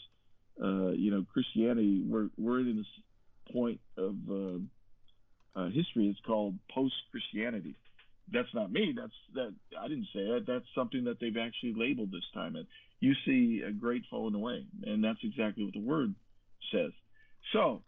uh, 0.62 0.92
you 0.92 1.10
know, 1.10 1.24
Christianity. 1.32 2.02
We're 2.06 2.28
we're 2.36 2.60
in 2.60 2.76
this 2.76 3.52
point 3.52 3.80
of 3.96 4.16
uh, 4.30 5.60
uh, 5.60 5.66
history. 5.70 6.08
It's 6.08 6.20
called 6.26 6.56
post-Christianity. 6.74 7.76
That's 8.32 8.52
not 8.54 8.70
me. 8.70 8.94
That's 8.96 9.12
that. 9.34 9.54
I 9.80 9.88
didn't 9.88 10.08
say 10.14 10.24
that. 10.24 10.44
That's 10.46 10.66
something 10.74 11.04
that 11.04 11.18
they've 11.20 11.36
actually 11.36 11.74
labeled 11.76 12.12
this 12.12 12.28
time. 12.34 12.56
And 12.56 12.66
you 13.00 13.14
see 13.24 13.62
a 13.66 13.72
great 13.72 14.02
falling 14.10 14.34
away, 14.34 14.66
and 14.84 15.02
that's 15.02 15.20
exactly 15.22 15.64
what 15.64 15.74
the 15.74 15.80
word 15.80 16.14
says. 16.72 16.90
So, 17.52 17.82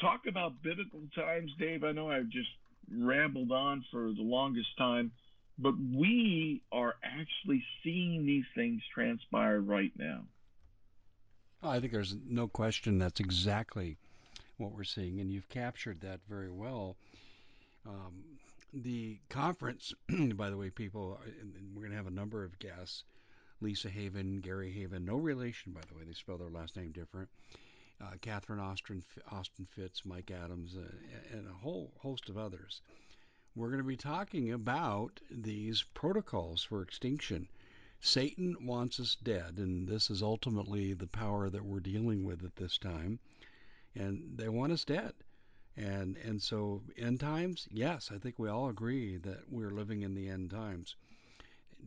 talk 0.00 0.22
about 0.28 0.62
biblical 0.62 1.00
times, 1.14 1.50
Dave. 1.58 1.84
I 1.84 1.92
know 1.92 2.10
I've 2.10 2.28
just 2.28 2.48
rambled 2.92 3.52
on 3.52 3.84
for 3.90 4.12
the 4.12 4.22
longest 4.22 4.68
time 4.76 5.12
but 5.58 5.74
we 5.94 6.62
are 6.72 6.94
actually 7.02 7.64
seeing 7.82 8.26
these 8.26 8.44
things 8.54 8.82
transpire 8.92 9.60
right 9.60 9.92
now. 9.96 10.22
I 11.62 11.80
think 11.80 11.92
there's 11.92 12.16
no 12.28 12.46
question 12.48 12.98
that's 12.98 13.20
exactly 13.20 13.96
what 14.58 14.72
we're 14.72 14.84
seeing, 14.84 15.20
and 15.20 15.32
you've 15.32 15.48
captured 15.48 16.00
that 16.02 16.20
very 16.28 16.50
well. 16.50 16.96
Um, 17.86 18.24
the 18.72 19.18
conference, 19.30 19.94
by 20.34 20.50
the 20.50 20.56
way, 20.56 20.70
people, 20.70 21.18
we're 21.74 21.80
going 21.80 21.90
to 21.90 21.96
have 21.96 22.06
a 22.06 22.10
number 22.10 22.44
of 22.44 22.58
guests 22.58 23.04
Lisa 23.60 23.88
Haven, 23.88 24.40
Gary 24.40 24.70
Heavin, 24.72 25.06
no 25.06 25.16
relation, 25.16 25.72
by 25.72 25.80
the 25.88 25.94
way, 25.94 26.04
they 26.04 26.12
spell 26.12 26.36
their 26.36 26.50
last 26.50 26.76
name 26.76 26.92
different. 26.92 27.30
Uh, 28.00 28.10
Catherine 28.20 28.60
Austin, 28.60 29.02
Austin 29.30 29.66
Fitts, 29.74 30.02
Mike 30.04 30.30
Adams, 30.30 30.76
uh, 30.76 30.82
and 31.32 31.48
a 31.48 31.52
whole 31.52 31.92
host 31.98 32.28
of 32.28 32.36
others 32.36 32.82
we're 33.56 33.68
going 33.68 33.78
to 33.78 33.84
be 33.84 33.96
talking 33.96 34.52
about 34.52 35.20
these 35.30 35.84
protocols 35.94 36.62
for 36.62 36.82
extinction. 36.82 37.48
Satan 38.00 38.66
wants 38.66 38.98
us 38.98 39.16
dead, 39.22 39.58
and 39.58 39.88
this 39.88 40.10
is 40.10 40.22
ultimately 40.22 40.92
the 40.92 41.06
power 41.06 41.48
that 41.48 41.64
we're 41.64 41.80
dealing 41.80 42.24
with 42.24 42.44
at 42.44 42.56
this 42.56 42.76
time. 42.78 43.18
And 43.94 44.36
they 44.36 44.48
want 44.48 44.72
us 44.72 44.84
dead. 44.84 45.14
And 45.76 46.16
and 46.18 46.40
so 46.40 46.82
end 46.96 47.20
times, 47.20 47.66
yes, 47.70 48.10
I 48.14 48.18
think 48.18 48.38
we 48.38 48.48
all 48.48 48.68
agree 48.68 49.16
that 49.18 49.50
we're 49.50 49.72
living 49.72 50.02
in 50.02 50.14
the 50.14 50.28
end 50.28 50.50
times. 50.50 50.94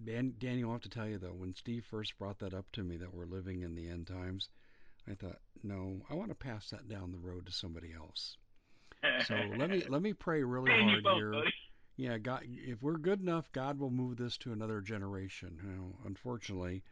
Dan, 0.04 0.36
Daniel, 0.40 0.72
I 0.72 0.74
have 0.74 0.82
to 0.82 0.90
tell 0.90 1.08
you 1.08 1.18
though, 1.18 1.34
when 1.34 1.56
Steve 1.56 1.86
first 1.86 2.18
brought 2.18 2.40
that 2.40 2.54
up 2.54 2.70
to 2.74 2.84
me 2.84 2.98
that 2.98 3.14
we're 3.14 3.26
living 3.26 3.62
in 3.62 3.76
the 3.76 3.88
end 3.88 4.08
times, 4.08 4.50
I 5.10 5.16
thought, 5.16 5.40
no, 5.64 6.02
I 6.10 6.16
want 6.16 6.30
to 6.30 6.36
pass 6.36 6.70
that 6.70 6.90
down 6.90 7.12
the 7.12 7.18
road 7.18 7.46
to 7.46 7.52
somebody 7.52 7.94
else. 7.94 8.38
So 9.26 9.36
let 9.58 9.70
me 9.70 9.84
let 9.88 10.02
me 10.02 10.14
pray 10.14 10.44
really 10.44 10.72
hard 11.04 11.06
here. 11.16 11.32
Yeah, 11.98 12.20
God, 12.20 12.44
if 12.46 12.84
we're 12.84 13.00
good 13.00 13.22
enough, 13.22 13.52
God 13.52 13.80
will 13.80 13.90
move 13.90 14.18
this 14.18 14.38
to 14.38 14.52
another 14.52 14.82
generation. 14.82 15.60
You 15.64 15.70
know, 15.70 15.96
unfortunately, 16.06 16.84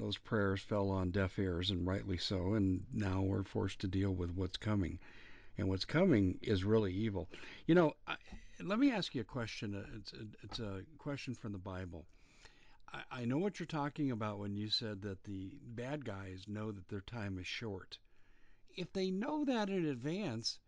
those 0.00 0.18
prayers 0.18 0.60
fell 0.60 0.90
on 0.90 1.12
deaf 1.12 1.38
ears, 1.38 1.70
and 1.70 1.86
rightly 1.86 2.18
so. 2.18 2.54
And 2.54 2.84
now 2.92 3.20
we're 3.22 3.44
forced 3.44 3.78
to 3.80 3.86
deal 3.86 4.10
with 4.10 4.32
what's 4.32 4.56
coming, 4.56 4.98
and 5.56 5.68
what's 5.68 5.84
coming 5.84 6.40
is 6.42 6.64
really 6.64 6.92
evil. 6.92 7.28
You 7.66 7.76
know, 7.76 7.94
I, 8.08 8.16
let 8.60 8.80
me 8.80 8.90
ask 8.90 9.14
you 9.14 9.20
a 9.20 9.24
question. 9.24 9.76
Uh, 9.76 9.96
it's 9.96 10.12
a, 10.12 10.26
it's 10.42 10.58
a 10.58 10.82
question 10.98 11.34
from 11.34 11.52
the 11.52 11.58
Bible. 11.58 12.04
I, 12.92 13.20
I 13.20 13.24
know 13.24 13.38
what 13.38 13.60
you're 13.60 13.66
talking 13.68 14.10
about 14.10 14.40
when 14.40 14.56
you 14.56 14.68
said 14.68 15.00
that 15.02 15.22
the 15.22 15.52
bad 15.64 16.04
guys 16.04 16.46
know 16.48 16.72
that 16.72 16.88
their 16.88 17.02
time 17.02 17.38
is 17.38 17.46
short. 17.46 17.98
If 18.76 18.92
they 18.92 19.12
know 19.12 19.44
that 19.44 19.70
in 19.70 19.86
advance, 19.86 20.58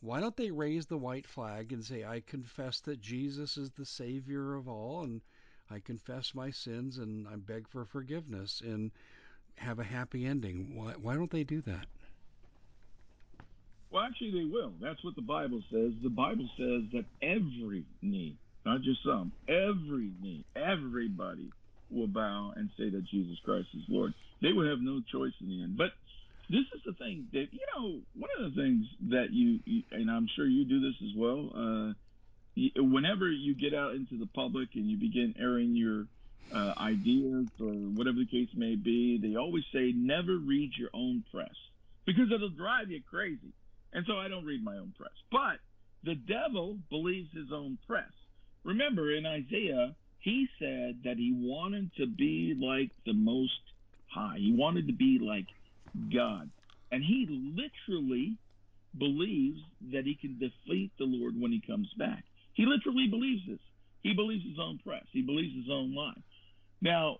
why 0.00 0.20
don't 0.20 0.36
they 0.36 0.50
raise 0.50 0.86
the 0.86 0.98
white 0.98 1.26
flag 1.26 1.72
and 1.72 1.84
say, 1.84 2.04
I 2.04 2.20
confess 2.20 2.80
that 2.80 3.00
Jesus 3.00 3.56
is 3.56 3.70
the 3.70 3.86
Savior 3.86 4.54
of 4.54 4.68
all, 4.68 5.02
and 5.02 5.20
I 5.70 5.80
confess 5.80 6.34
my 6.34 6.50
sins, 6.50 6.98
and 6.98 7.26
I 7.26 7.36
beg 7.36 7.68
for 7.68 7.84
forgiveness, 7.84 8.62
and 8.64 8.90
have 9.56 9.78
a 9.78 9.84
happy 9.84 10.26
ending? 10.26 10.76
Why, 10.76 10.92
why 10.92 11.14
don't 11.14 11.30
they 11.30 11.44
do 11.44 11.62
that? 11.62 11.86
Well, 13.90 14.04
actually, 14.04 14.32
they 14.32 14.44
will. 14.44 14.72
That's 14.80 15.02
what 15.04 15.16
the 15.16 15.22
Bible 15.22 15.62
says. 15.70 15.92
The 16.02 16.10
Bible 16.10 16.48
says 16.58 16.82
that 16.92 17.04
every 17.22 17.84
knee, 18.02 18.36
not 18.64 18.82
just 18.82 19.02
some, 19.04 19.32
every 19.48 20.12
knee, 20.20 20.44
everybody 20.54 21.50
will 21.90 22.08
bow 22.08 22.52
and 22.56 22.68
say 22.76 22.90
that 22.90 23.04
Jesus 23.06 23.38
Christ 23.44 23.68
is 23.74 23.82
Lord. 23.88 24.12
They 24.42 24.52
will 24.52 24.68
have 24.68 24.80
no 24.80 25.00
choice 25.10 25.32
in 25.40 25.48
the 25.48 25.62
end. 25.62 25.78
But 25.78 25.92
this 26.48 26.64
is 26.74 26.80
the 26.84 26.92
thing 26.92 27.26
that 27.32 27.48
you 27.52 27.60
know. 27.74 28.00
One 28.14 28.30
of 28.38 28.54
the 28.54 28.60
things 28.60 28.86
that 29.10 29.32
you, 29.32 29.60
and 29.90 30.10
I'm 30.10 30.28
sure 30.36 30.46
you 30.46 30.64
do 30.64 30.80
this 30.80 30.94
as 31.02 31.16
well. 31.16 31.50
Uh, 31.54 31.92
whenever 32.76 33.30
you 33.30 33.54
get 33.54 33.74
out 33.74 33.94
into 33.94 34.18
the 34.18 34.26
public 34.26 34.70
and 34.74 34.88
you 34.88 34.96
begin 34.96 35.34
airing 35.38 35.74
your 35.74 36.06
uh, 36.54 36.74
ideas 36.78 37.48
or 37.60 37.72
whatever 37.72 38.18
the 38.18 38.26
case 38.26 38.48
may 38.54 38.76
be, 38.76 39.18
they 39.18 39.36
always 39.36 39.64
say 39.72 39.92
never 39.92 40.36
read 40.36 40.72
your 40.76 40.90
own 40.94 41.24
press 41.32 41.54
because 42.06 42.30
it'll 42.32 42.48
drive 42.50 42.90
you 42.90 43.02
crazy. 43.10 43.52
And 43.92 44.04
so 44.06 44.16
I 44.18 44.28
don't 44.28 44.44
read 44.44 44.64
my 44.64 44.76
own 44.76 44.94
press. 44.96 45.12
But 45.30 45.58
the 46.04 46.14
devil 46.14 46.78
believes 46.90 47.32
his 47.34 47.52
own 47.52 47.78
press. 47.86 48.10
Remember 48.64 49.14
in 49.14 49.26
Isaiah, 49.26 49.94
he 50.20 50.48
said 50.58 51.00
that 51.04 51.16
he 51.16 51.32
wanted 51.36 51.90
to 51.96 52.06
be 52.06 52.56
like 52.58 52.90
the 53.04 53.12
Most 53.12 53.60
High. 54.08 54.36
He 54.38 54.52
wanted 54.52 54.86
to 54.86 54.92
be 54.92 55.18
like 55.20 55.46
God. 56.12 56.50
And 56.90 57.02
he 57.02 57.26
literally 57.28 58.36
believes 58.96 59.60
that 59.92 60.04
he 60.04 60.14
can 60.14 60.38
defeat 60.38 60.92
the 60.98 61.04
Lord 61.04 61.34
when 61.38 61.52
he 61.52 61.60
comes 61.66 61.88
back. 61.98 62.24
He 62.54 62.64
literally 62.64 63.08
believes 63.08 63.42
this. 63.46 63.58
He 64.02 64.14
believes 64.14 64.44
his 64.44 64.58
own 64.58 64.78
press. 64.84 65.04
He 65.12 65.22
believes 65.22 65.54
his 65.54 65.70
own 65.70 65.94
line. 65.94 66.22
Now, 66.80 67.18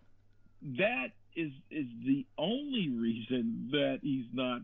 that 0.79 1.09
is 1.35 1.53
is 1.71 1.87
the 2.05 2.25
only 2.39 2.89
reason 2.89 3.69
that 3.73 3.99
he's 4.03 4.27
not 4.33 4.63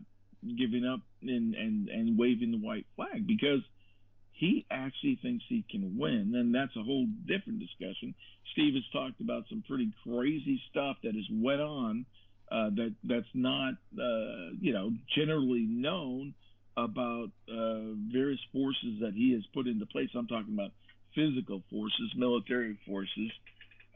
giving 0.57 0.85
up 0.85 1.01
and 1.21 1.53
and 1.53 1.89
and 1.89 2.17
waving 2.17 2.51
the 2.51 2.57
white 2.57 2.85
flag 2.95 3.27
because 3.27 3.61
he 4.31 4.65
actually 4.71 5.19
thinks 5.21 5.43
he 5.47 5.63
can 5.69 5.97
win, 5.97 6.33
and 6.35 6.53
that's 6.53 6.75
a 6.75 6.81
whole 6.81 7.05
different 7.27 7.59
discussion. 7.59 8.15
Steve 8.51 8.73
has 8.73 8.83
talked 8.91 9.21
about 9.21 9.43
some 9.47 9.63
pretty 9.67 9.91
crazy 10.03 10.61
stuff 10.71 10.97
that 11.03 11.13
has 11.13 11.27
went 11.31 11.61
on 11.61 12.05
uh, 12.53 12.69
that 12.75 12.93
that's 13.03 13.33
not 13.33 13.73
uh, 13.97 14.53
you 14.61 14.73
know 14.73 14.91
generally 15.15 15.65
known 15.67 16.33
about 16.77 17.29
uh, 17.49 17.93
various 18.11 18.39
forces 18.51 18.99
that 19.01 19.13
he 19.15 19.33
has 19.33 19.43
put 19.53 19.67
into 19.67 19.85
place. 19.85 20.09
I'm 20.15 20.27
talking 20.27 20.53
about 20.53 20.71
physical 21.15 21.63
forces, 21.69 22.11
military 22.15 22.77
forces, 22.87 23.31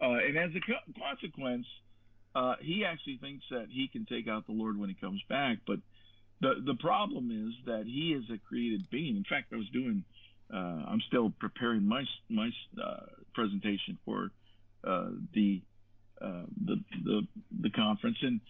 uh, 0.01 0.17
and 0.27 0.37
as 0.37 0.51
a 0.55 0.59
co- 0.59 0.93
consequence, 0.99 1.67
he 2.61 2.85
actually 2.85 3.17
thinks 3.17 3.43
that 3.49 3.67
he 3.69 3.87
can 3.87 4.05
take 4.05 4.27
out 4.27 4.45
the 4.45 4.53
Lord 4.53 4.77
when 4.79 4.89
he 4.89 4.95
comes 4.95 5.21
back. 5.29 5.59
But 5.65 5.79
the 6.41 6.55
the 6.65 6.75
problem 6.75 7.31
is 7.31 7.53
that 7.65 7.85
he 7.85 8.13
is 8.13 8.23
a 8.33 8.37
created 8.47 8.89
being. 8.91 9.17
In 9.17 9.25
fact, 9.27 9.53
I 9.53 9.57
was 9.57 9.69
doing. 9.69 10.03
Uh, 10.53 10.85
I'm 10.87 11.01
still 11.07 11.33
preparing 11.39 11.83
my 11.83 12.03
my 12.29 12.49
uh, 12.81 13.05
presentation 13.33 13.97
for 14.05 14.31
uh, 14.83 15.09
the, 15.33 15.61
the 16.19 16.75
the 17.03 17.27
the 17.61 17.69
conference, 17.71 18.17
and 18.21 18.41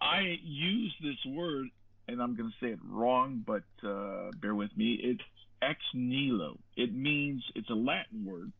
I 0.00 0.38
use 0.42 0.94
this 1.02 1.32
word 1.32 1.68
and 2.10 2.20
I'm 2.20 2.36
going 2.36 2.50
to 2.50 2.66
say 2.66 2.72
it 2.72 2.78
wrong, 2.88 3.44
but 3.46 3.62
uh, 3.86 4.30
bear 4.40 4.54
with 4.54 4.76
me. 4.76 4.98
It's 5.02 5.22
ex 5.62 5.78
nihilo. 5.94 6.58
It 6.76 6.92
means 6.92 7.42
it's 7.54 7.70
a 7.70 7.74
Latin 7.74 8.24
word, 8.24 8.52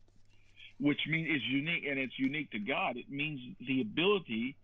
which 0.79 1.01
means 1.09 1.29
it's 1.31 1.45
unique 1.51 1.85
and 1.89 1.99
it's 1.99 2.19
unique 2.19 2.51
to 2.53 2.59
God. 2.59 2.97
It 2.97 3.11
means 3.11 3.41
the 3.67 3.81
ability 3.81 4.57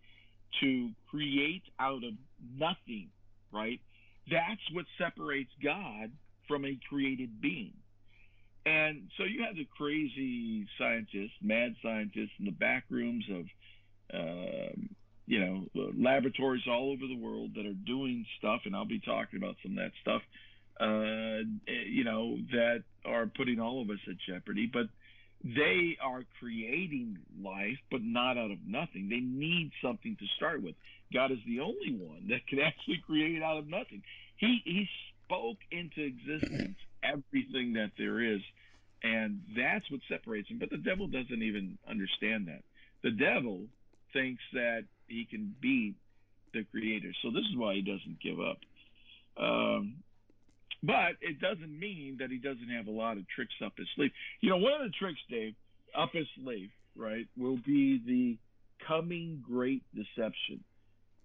to 0.61 0.91
create 1.09 1.63
out 1.79 2.03
of 2.03 2.13
nothing, 2.57 3.09
right? 3.51 3.81
That's 4.31 4.61
what 4.71 4.85
separates 4.97 5.51
God 5.63 6.11
from 6.47 6.65
a 6.65 6.79
created 6.89 7.41
being. 7.41 7.73
And 8.65 9.09
so 9.17 9.23
you 9.23 9.43
have 9.43 9.55
the 9.55 9.67
crazy 9.77 10.67
scientists, 10.77 11.35
mad 11.41 11.75
scientists 11.81 12.35
in 12.39 12.45
the 12.45 12.51
back 12.51 12.83
rooms 12.89 13.25
of 13.31 13.45
you 14.13 15.39
know, 15.39 15.91
laboratories 15.97 16.63
all 16.69 16.91
over 16.91 17.05
the 17.05 17.17
world 17.17 17.51
that 17.55 17.65
are 17.65 17.73
doing 17.85 18.25
stuff, 18.39 18.61
and 18.65 18.75
I'll 18.75 18.85
be 18.85 19.01
talking 19.01 19.37
about 19.37 19.55
some 19.61 19.73
of 19.73 19.77
that 19.77 19.91
stuff, 20.01 20.21
uh, 20.79 21.43
you 21.85 22.05
know, 22.05 22.37
that 22.51 22.83
are 23.05 23.27
putting 23.27 23.59
all 23.59 23.81
of 23.81 23.89
us 23.89 23.99
at 24.09 24.15
jeopardy. 24.25 24.69
But 24.71 24.87
they 25.43 25.97
are 26.01 26.23
creating 26.39 27.17
life, 27.41 27.77
but 27.91 28.01
not 28.01 28.37
out 28.37 28.51
of 28.51 28.59
nothing. 28.65 29.09
They 29.09 29.19
need 29.19 29.71
something 29.83 30.15
to 30.17 30.25
start 30.37 30.63
with. 30.63 30.75
God 31.13 31.31
is 31.31 31.39
the 31.45 31.59
only 31.59 31.93
one 31.99 32.29
that 32.29 32.47
can 32.47 32.59
actually 32.65 33.03
create 33.05 33.43
out 33.43 33.57
of 33.57 33.67
nothing. 33.67 34.03
He 34.37 34.61
he 34.63 34.87
spoke 35.25 35.57
into 35.71 36.03
existence 36.03 36.77
everything 37.03 37.73
that 37.73 37.91
there 37.97 38.21
is, 38.21 38.41
and 39.03 39.41
that's 39.55 39.89
what 39.91 39.99
separates 40.07 40.49
him. 40.49 40.59
But 40.59 40.69
the 40.69 40.77
devil 40.77 41.07
doesn't 41.07 41.43
even 41.43 41.77
understand 41.87 42.47
that. 42.47 42.63
The 43.03 43.11
devil 43.11 43.67
thinks 44.17 44.41
that 44.53 44.85
he 45.07 45.25
can 45.29 45.55
beat 45.61 45.95
the 46.53 46.63
creator. 46.71 47.11
So 47.21 47.29
this 47.29 47.43
is 47.51 47.55
why 47.55 47.75
he 47.75 47.81
doesn't 47.81 48.17
give 48.21 48.39
up. 48.39 48.57
Um, 49.39 49.97
but 50.83 51.17
it 51.21 51.39
doesn't 51.39 51.79
mean 51.79 52.17
that 52.19 52.29
he 52.29 52.37
doesn't 52.37 52.69
have 52.69 52.87
a 52.87 52.91
lot 52.91 53.17
of 53.17 53.23
tricks 53.33 53.53
up 53.63 53.73
his 53.77 53.87
sleeve. 53.95 54.11
You 54.41 54.49
know, 54.49 54.57
one 54.57 54.73
of 54.73 54.81
the 54.81 54.93
tricks, 54.97 55.19
Dave, 55.29 55.53
up 55.95 56.11
his 56.13 56.27
sleeve, 56.41 56.69
right, 56.95 57.27
will 57.37 57.57
be 57.57 58.01
the 58.05 58.37
coming 58.87 59.43
great 59.47 59.83
deception. 59.93 60.63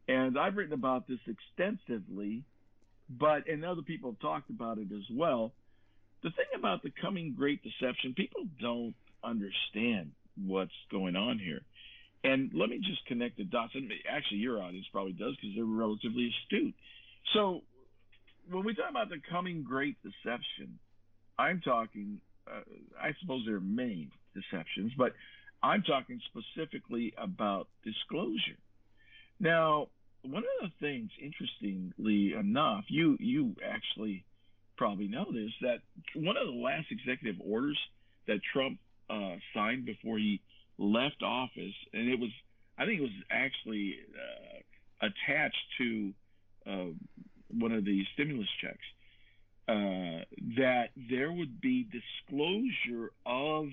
And 0.09 0.39
I've 0.39 0.57
written 0.57 0.73
about 0.73 1.07
this 1.07 1.21
extensively, 1.27 2.45
but 3.09 3.49
and 3.49 3.65
other 3.65 3.83
people 3.83 4.11
have 4.11 4.21
talked 4.21 4.51
about 4.51 4.79
it 4.79 4.89
as 4.93 5.05
well. 5.11 5.53
The 6.23 6.31
thing 6.31 6.47
about 6.57 6.83
the 6.83 6.93
coming 7.01 7.35
great 7.37 7.61
deception, 7.63 8.15
people 8.15 8.43
don't 8.61 8.95
understand 9.23 10.13
what's 10.47 10.73
going 10.91 11.17
on 11.17 11.39
here. 11.39 11.61
And 12.25 12.53
let 12.55 12.69
me 12.69 12.79
just 12.79 13.05
connect 13.07 13.37
the 13.37 13.45
dots. 13.45 13.73
And 13.75 13.91
actually, 14.09 14.39
your 14.39 14.63
audience 14.63 14.87
probably 14.93 15.13
does 15.13 15.35
because 15.37 15.57
they're 15.57 15.65
relatively 15.65 16.31
astute. 16.31 16.75
So 17.35 17.63
when 18.51 18.65
we 18.65 18.75
talk 18.75 18.91
about 18.91 19.09
the 19.09 19.21
coming 19.31 19.65
great 19.65 19.97
deception, 20.03 20.79
I'm 21.39 21.61
talking, 21.61 22.21
uh, 22.47 22.61
I 23.01 23.13
suppose 23.21 23.43
there 23.47 23.57
are 23.57 23.61
many 23.61 24.11
deceptions, 24.35 24.93
but 24.97 25.13
I'm 25.63 25.83
talking 25.83 26.21
specifically 26.31 27.15
about 27.17 27.69
disclosure. 27.85 28.59
Now, 29.39 29.89
one 30.23 30.45
of 30.61 30.71
the 30.71 30.87
things, 30.87 31.11
interestingly 31.21 32.35
enough, 32.39 32.85
you 32.89 33.17
you 33.19 33.57
actually 33.65 34.25
probably 34.77 35.09
know 35.09 35.27
this 35.33 35.51
that 35.63 35.79
one 36.15 36.37
of 36.37 36.47
the 36.47 36.53
last 36.53 36.87
executive 36.91 37.41
orders 37.45 37.79
that 38.27 38.39
Trump 38.53 38.79
uh, 39.11 39.37
signed 39.55 39.85
before 39.85 40.19
he 40.19 40.41
left 40.79 41.23
office, 41.23 41.75
and 41.93 42.09
it 42.09 42.19
was 42.19 42.31
I 42.79 42.87
think 42.87 43.01
it 43.01 43.03
was 43.03 43.11
actually 43.31 43.97
uh, 44.15 45.07
attached 45.07 45.65
to 45.79 46.13
uh, 46.67 46.87
one 47.51 47.73
of 47.73 47.85
the 47.85 48.03
stimulus 48.15 48.49
checks 48.61 48.79
uh, 49.69 50.25
that 50.57 50.89
there 51.11 51.31
would 51.31 51.61
be 51.61 51.85
disclosure 51.85 53.13
of 53.27 53.67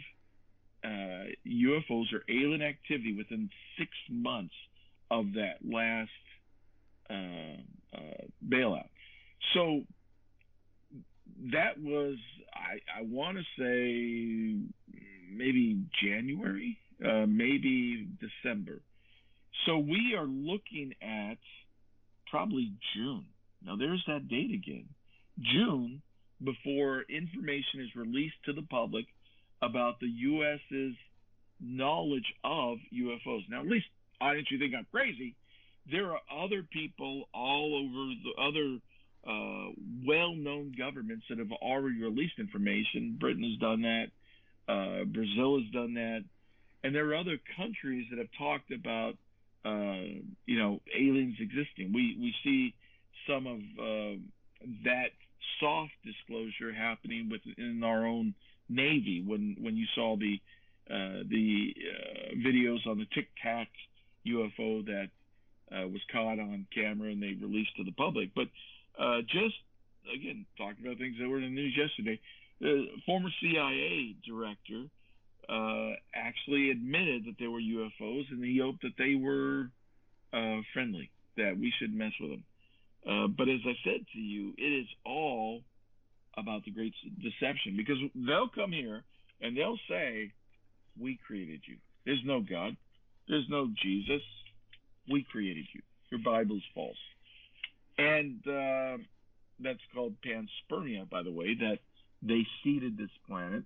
UFOs 0.85 2.13
uh, 2.13 2.15
or 2.15 2.23
alien 2.29 2.61
activity 2.61 3.15
within 3.15 3.49
six 3.77 3.89
months 4.09 4.53
of 5.11 5.33
that 5.33 5.57
last 5.63 6.09
uh, 7.09 7.97
uh, 7.97 8.23
bailout. 8.47 8.89
So 9.53 9.81
that 11.51 11.79
was 11.79 12.15
I, 12.53 12.99
I 12.99 13.01
want 13.03 13.37
to 13.37 13.43
say 13.57 14.69
maybe 15.31 15.79
January 16.03 16.77
uh, 17.03 17.25
maybe 17.27 18.07
December. 18.19 18.81
So 19.65 19.77
we 19.77 20.15
are 20.17 20.25
looking 20.25 20.93
at 21.01 21.37
probably 22.29 22.73
June. 22.95 23.25
Now 23.65 23.75
there's 23.75 24.03
that 24.07 24.27
date 24.27 24.51
again. 24.53 24.87
June 25.39 26.01
before 26.43 27.03
information 27.09 27.81
is 27.81 27.95
released 27.95 28.35
to 28.45 28.53
the 28.53 28.61
public 28.61 29.05
about 29.61 29.99
the 29.99 30.07
U.S.'s 30.07 30.95
knowledge 31.59 32.33
of 32.43 32.77
UFOs. 32.93 33.41
Now, 33.49 33.61
at 33.61 33.67
least 33.67 33.85
I 34.21 34.33
didn't 34.33 34.51
you 34.51 34.59
think 34.59 34.73
I'm 34.75 34.87
crazy? 34.91 35.35
There 35.91 36.11
are 36.11 36.19
other 36.43 36.63
people 36.63 37.25
all 37.33 37.75
over 37.75 38.13
the 38.23 38.41
other 38.41 38.79
uh, 39.27 39.71
well-known 40.05 40.73
governments 40.77 41.25
that 41.29 41.39
have 41.39 41.51
already 41.51 42.01
released 42.01 42.39
information. 42.39 43.17
Britain 43.19 43.43
has 43.43 43.59
done 43.59 43.81
that. 43.81 44.05
Uh, 44.71 45.03
Brazil 45.05 45.59
has 45.59 45.69
done 45.73 45.95
that, 45.95 46.23
and 46.83 46.95
there 46.95 47.07
are 47.09 47.15
other 47.15 47.37
countries 47.57 48.07
that 48.09 48.19
have 48.19 48.29
talked 48.37 48.71
about 48.71 49.15
uh, 49.65 50.21
you 50.45 50.57
know 50.57 50.79
aliens 50.97 51.35
existing. 51.39 51.91
We 51.93 52.17
we 52.19 52.33
see 52.43 52.73
some 53.27 53.47
of 53.47 53.59
uh, 53.79 54.19
that 54.85 55.11
soft 55.59 55.91
disclosure 56.05 56.73
happening 56.73 57.29
within 57.29 57.83
our 57.83 58.05
own 58.05 58.33
Navy 58.69 59.23
when 59.25 59.57
when 59.59 59.75
you 59.75 59.85
saw 59.95 60.15
the 60.15 60.39
uh, 60.89 61.23
the 61.29 61.75
uh, 61.77 62.35
videos 62.35 62.87
on 62.87 62.97
the 62.97 63.07
Tic 63.13 63.27
Tac 63.43 63.67
UFO 64.25 64.85
that 64.85 65.09
uh, 65.71 65.87
was 65.87 66.01
caught 66.11 66.39
on 66.39 66.65
camera 66.73 67.11
and 67.11 67.21
they 67.21 67.33
released 67.39 67.75
to 67.77 67.83
the 67.83 67.91
public. 67.91 68.29
But 68.33 68.47
just 69.27 69.55
again 70.13 70.45
talking 70.57 70.85
about 70.85 70.97
things 70.97 71.17
that 71.19 71.27
were 71.27 71.37
in 71.37 71.43
the 71.43 71.49
news 71.49 71.75
yesterday, 71.75 72.19
the 72.61 72.87
former 73.05 73.29
CIA 73.41 74.15
director 74.25 74.85
uh, 75.49 75.91
actually 76.13 76.69
admitted 76.69 77.25
that 77.25 77.35
there 77.39 77.49
were 77.49 77.59
UFOs 77.59 78.29
and 78.29 78.43
he 78.43 78.59
hoped 78.61 78.83
that 78.83 78.97
they 78.97 79.15
were 79.15 79.69
uh, 80.31 80.61
friendly, 80.73 81.09
that 81.37 81.57
we 81.59 81.73
should 81.79 81.93
mess 81.93 82.11
with 82.19 82.31
them. 82.31 82.43
Uh, 83.07 83.27
but 83.27 83.49
as 83.49 83.61
I 83.65 83.73
said 83.83 84.05
to 84.13 84.19
you, 84.19 84.53
it 84.57 84.81
is 84.81 84.87
all 85.05 85.61
about 86.37 86.63
the 86.65 86.71
great 86.71 86.93
deception 87.21 87.75
because 87.75 87.97
they'll 88.13 88.49
come 88.49 88.71
here 88.71 89.03
and 89.41 89.57
they'll 89.57 89.79
say, 89.89 90.31
We 90.99 91.17
created 91.25 91.61
you. 91.65 91.77
There's 92.05 92.21
no 92.25 92.41
God. 92.41 92.75
There's 93.27 93.47
no 93.49 93.69
Jesus. 93.81 94.21
We 95.09 95.25
created 95.31 95.65
you. 95.73 95.81
Your 96.11 96.21
Bible's 96.23 96.63
false. 96.75 96.97
And 97.97 98.39
uh, 98.47 98.97
that's 99.59 99.79
called 99.93 100.13
panspermia, 100.25 101.09
by 101.09 101.23
the 101.23 101.31
way, 101.31 101.55
that 101.55 101.79
they 102.21 102.45
seeded 102.63 102.97
this 102.97 103.09
planet 103.27 103.63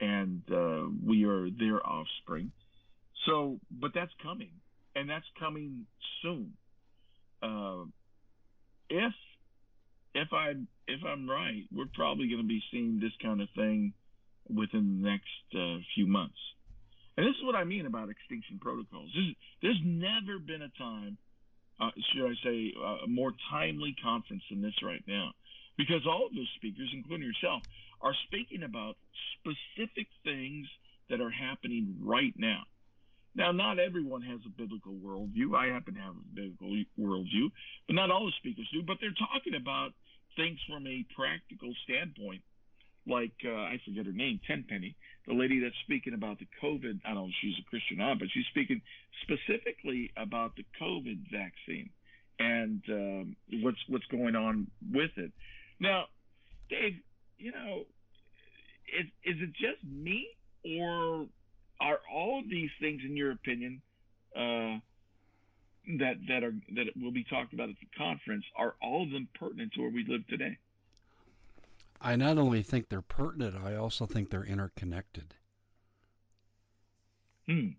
and 0.00 0.42
uh, 0.52 0.86
we 1.04 1.24
are 1.24 1.48
their 1.50 1.84
offspring. 1.86 2.52
So, 3.26 3.58
but 3.70 3.92
that's 3.94 4.12
coming, 4.22 4.50
and 4.94 5.08
that's 5.08 5.26
coming 5.38 5.86
soon. 6.22 6.52
Uh, 7.42 7.84
if 8.88 9.12
if 10.14 10.28
I 10.32 10.54
if 10.86 11.00
I'm 11.06 11.28
right, 11.28 11.64
we're 11.74 11.92
probably 11.94 12.28
going 12.28 12.42
to 12.42 12.48
be 12.48 12.62
seeing 12.70 13.00
this 13.00 13.12
kind 13.22 13.40
of 13.40 13.48
thing 13.54 13.92
within 14.48 15.02
the 15.02 15.10
next 15.10 15.46
uh, 15.54 15.78
few 15.94 16.06
months. 16.06 16.38
And 17.16 17.26
this 17.26 17.34
is 17.34 17.44
what 17.44 17.56
I 17.56 17.64
mean 17.64 17.84
about 17.84 18.08
extinction 18.08 18.58
protocols. 18.60 19.10
There's, 19.12 19.34
there's 19.60 19.80
never 19.84 20.38
been 20.38 20.62
a 20.62 20.70
time, 20.78 21.18
uh, 21.80 21.90
should 22.12 22.24
I 22.24 22.34
say, 22.44 22.72
uh, 22.78 23.04
a 23.04 23.08
more 23.08 23.32
timely 23.50 23.94
conference 24.02 24.42
than 24.48 24.62
this 24.62 24.74
right 24.82 25.02
now, 25.06 25.32
because 25.76 26.06
all 26.06 26.26
of 26.26 26.34
those 26.34 26.48
speakers, 26.56 26.88
including 26.94 27.26
yourself, 27.26 27.62
are 28.00 28.14
speaking 28.26 28.62
about 28.62 28.96
specific 29.38 30.06
things 30.24 30.66
that 31.10 31.20
are 31.20 31.30
happening 31.30 31.96
right 32.02 32.34
now. 32.36 32.62
Now, 33.34 33.52
not 33.52 33.78
everyone 33.78 34.22
has 34.22 34.40
a 34.46 34.50
biblical 34.50 34.94
worldview. 34.94 35.54
I 35.54 35.72
happen 35.72 35.94
to 35.94 36.00
have 36.00 36.16
a 36.16 36.34
biblical 36.34 36.74
worldview, 36.98 37.50
but 37.86 37.94
not 37.94 38.10
all 38.10 38.26
the 38.26 38.32
speakers 38.38 38.68
do. 38.72 38.82
But 38.82 38.98
they're 39.00 39.14
talking 39.14 39.54
about 39.54 39.92
things 40.36 40.58
from 40.68 40.86
a 40.86 41.06
practical 41.14 41.72
standpoint. 41.84 42.42
Like, 43.06 43.32
uh, 43.44 43.50
I 43.72 43.80
forget 43.86 44.06
her 44.06 44.12
name, 44.12 44.40
Tenpenny, 44.46 44.96
the 45.26 45.34
lady 45.34 45.60
that's 45.60 45.74
speaking 45.84 46.14
about 46.14 46.38
the 46.38 46.48
COVID. 46.62 47.00
I 47.04 47.14
don't 47.14 47.16
know 47.16 47.26
if 47.28 47.34
she's 47.40 47.54
a 47.58 47.70
Christian 47.70 48.00
or 48.00 48.08
not, 48.08 48.18
but 48.18 48.28
she's 48.32 48.44
speaking 48.50 48.82
specifically 49.22 50.12
about 50.16 50.56
the 50.56 50.64
COVID 50.80 51.30
vaccine 51.30 51.90
and 52.38 52.82
um, 52.88 53.36
what's 53.62 53.78
what's 53.88 54.06
going 54.06 54.36
on 54.36 54.66
with 54.92 55.10
it. 55.16 55.32
Now, 55.80 56.04
Dave, 56.68 57.00
you 57.38 57.52
know, 57.52 57.84
is 58.98 59.06
is 59.24 59.40
it 59.40 59.52
just 59.52 59.82
me, 59.84 60.26
or 60.64 61.26
are 61.80 62.00
all 62.12 62.40
of 62.40 62.48
these 62.50 62.70
things, 62.80 63.02
in 63.04 63.16
your 63.16 63.30
opinion, 63.30 63.80
uh, 64.36 64.78
that 65.98 66.16
that 66.28 66.42
are 66.42 66.54
that 66.74 66.86
will 67.00 67.12
be 67.12 67.24
talked 67.24 67.52
about 67.52 67.68
at 67.68 67.76
the 67.80 67.88
conference, 67.96 68.44
are 68.56 68.74
all 68.82 69.04
of 69.04 69.10
them 69.10 69.28
pertinent 69.38 69.72
to 69.74 69.82
where 69.82 69.90
we 69.90 70.04
live 70.06 70.26
today? 70.28 70.58
I 72.00 72.16
not 72.16 72.38
only 72.38 72.62
think 72.62 72.88
they're 72.88 73.02
pertinent, 73.02 73.56
I 73.56 73.74
also 73.74 74.06
think 74.06 74.30
they're 74.30 74.44
interconnected. 74.44 75.34
Hmm. 77.48 77.70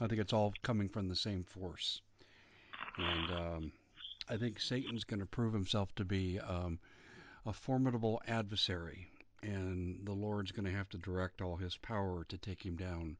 I 0.00 0.06
think 0.06 0.20
it's 0.20 0.32
all 0.32 0.52
coming 0.62 0.88
from 0.88 1.08
the 1.08 1.16
same 1.16 1.44
force, 1.44 2.00
and 2.98 3.30
um, 3.30 3.72
I 4.28 4.36
think 4.36 4.60
Satan's 4.60 5.04
going 5.04 5.20
to 5.20 5.26
prove 5.26 5.52
himself 5.52 5.94
to 5.96 6.04
be 6.04 6.40
um, 6.40 6.78
a 7.44 7.52
formidable 7.52 8.22
adversary, 8.26 9.08
and 9.42 10.00
the 10.04 10.12
Lord's 10.12 10.52
going 10.52 10.64
to 10.64 10.76
have 10.76 10.88
to 10.90 10.98
direct 10.98 11.40
all 11.40 11.56
his 11.56 11.76
power 11.76 12.24
to 12.28 12.38
take 12.38 12.64
him 12.64 12.76
down 12.76 13.16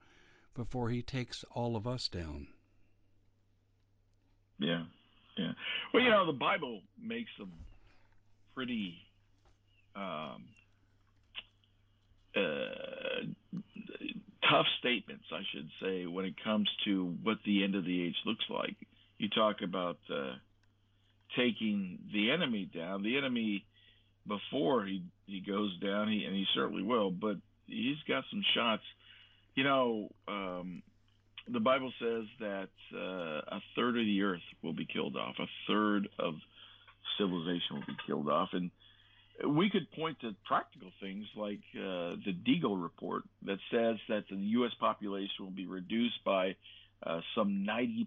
before 0.55 0.91
he 0.91 1.03
takes 1.03 1.45
all 1.53 1.77
of 1.77 1.87
us 1.87 2.09
down. 2.09 2.49
Yeah, 4.59 4.85
yeah. 5.37 5.53
Well, 5.93 6.03
you 6.03 6.11
know, 6.11 6.27
the 6.27 6.33
Bible 6.33 6.83
makes 7.03 7.31
some 7.39 7.53
pretty 8.55 8.95
um, 9.97 10.45
uh, 12.37 13.27
tough 14.49 14.67
statements, 14.79 15.25
I 15.33 15.43
should 15.53 15.69
say, 15.81 16.07
when 16.07 16.25
it 16.25 16.35
comes 16.43 16.69
to 16.85 17.17
what 17.23 17.39
the 17.45 17.65
end 17.65 17.75
of 17.75 17.85
the 17.85 18.05
age 18.05 18.17
looks 18.25 18.45
like. 18.49 18.77
You 19.19 19.29
talk 19.29 19.63
about 19.63 19.99
uh, 20.13 20.35
taking 21.37 21.99
the 22.13 22.31
enemy 22.31 22.71
down. 22.73 23.03
The 23.03 23.17
enemy 23.17 23.65
before 24.27 24.85
he 24.85 25.03
he 25.27 25.41
goes 25.41 25.77
down, 25.79 26.09
he 26.09 26.25
and 26.25 26.35
he 26.35 26.47
certainly 26.55 26.83
will. 26.83 27.11
But 27.11 27.37
he's 27.67 27.99
got 28.09 28.25
some 28.31 28.43
shots. 28.55 28.83
You 29.55 29.65
know, 29.65 30.09
um, 30.29 30.83
the 31.49 31.61
Bible 31.61 31.93
says 32.01 32.25
that 32.41 32.69
uh, 32.95 33.57
a 33.57 33.61
third 33.77 33.99
of 33.99 34.05
the 34.05 34.23
earth 34.23 34.43
will 34.63 34.73
be 34.73 34.87
killed 34.87 35.17
off. 35.17 35.35
A 35.39 35.47
third 35.67 36.09
of 36.19 36.35
civilization 37.19 37.77
will 37.77 37.87
be 37.87 37.97
killed 38.07 38.29
off, 38.29 38.51
and 38.53 38.71
we 39.47 39.71
could 39.71 39.91
point 39.93 40.21
to 40.21 40.35
practical 40.47 40.91
things 41.01 41.27
like 41.37 41.61
uh, 41.77 42.17
the 42.25 42.35
Deagel 42.47 42.81
report 42.81 43.25
that 43.43 43.59
says 43.71 43.97
that 44.09 44.25
the 44.31 44.37
U.S. 44.37 44.73
population 44.79 45.45
will 45.45 45.51
be 45.51 45.67
reduced 45.67 46.23
by 46.25 46.55
uh, 47.05 47.21
some 47.35 47.67
90% 47.69 48.07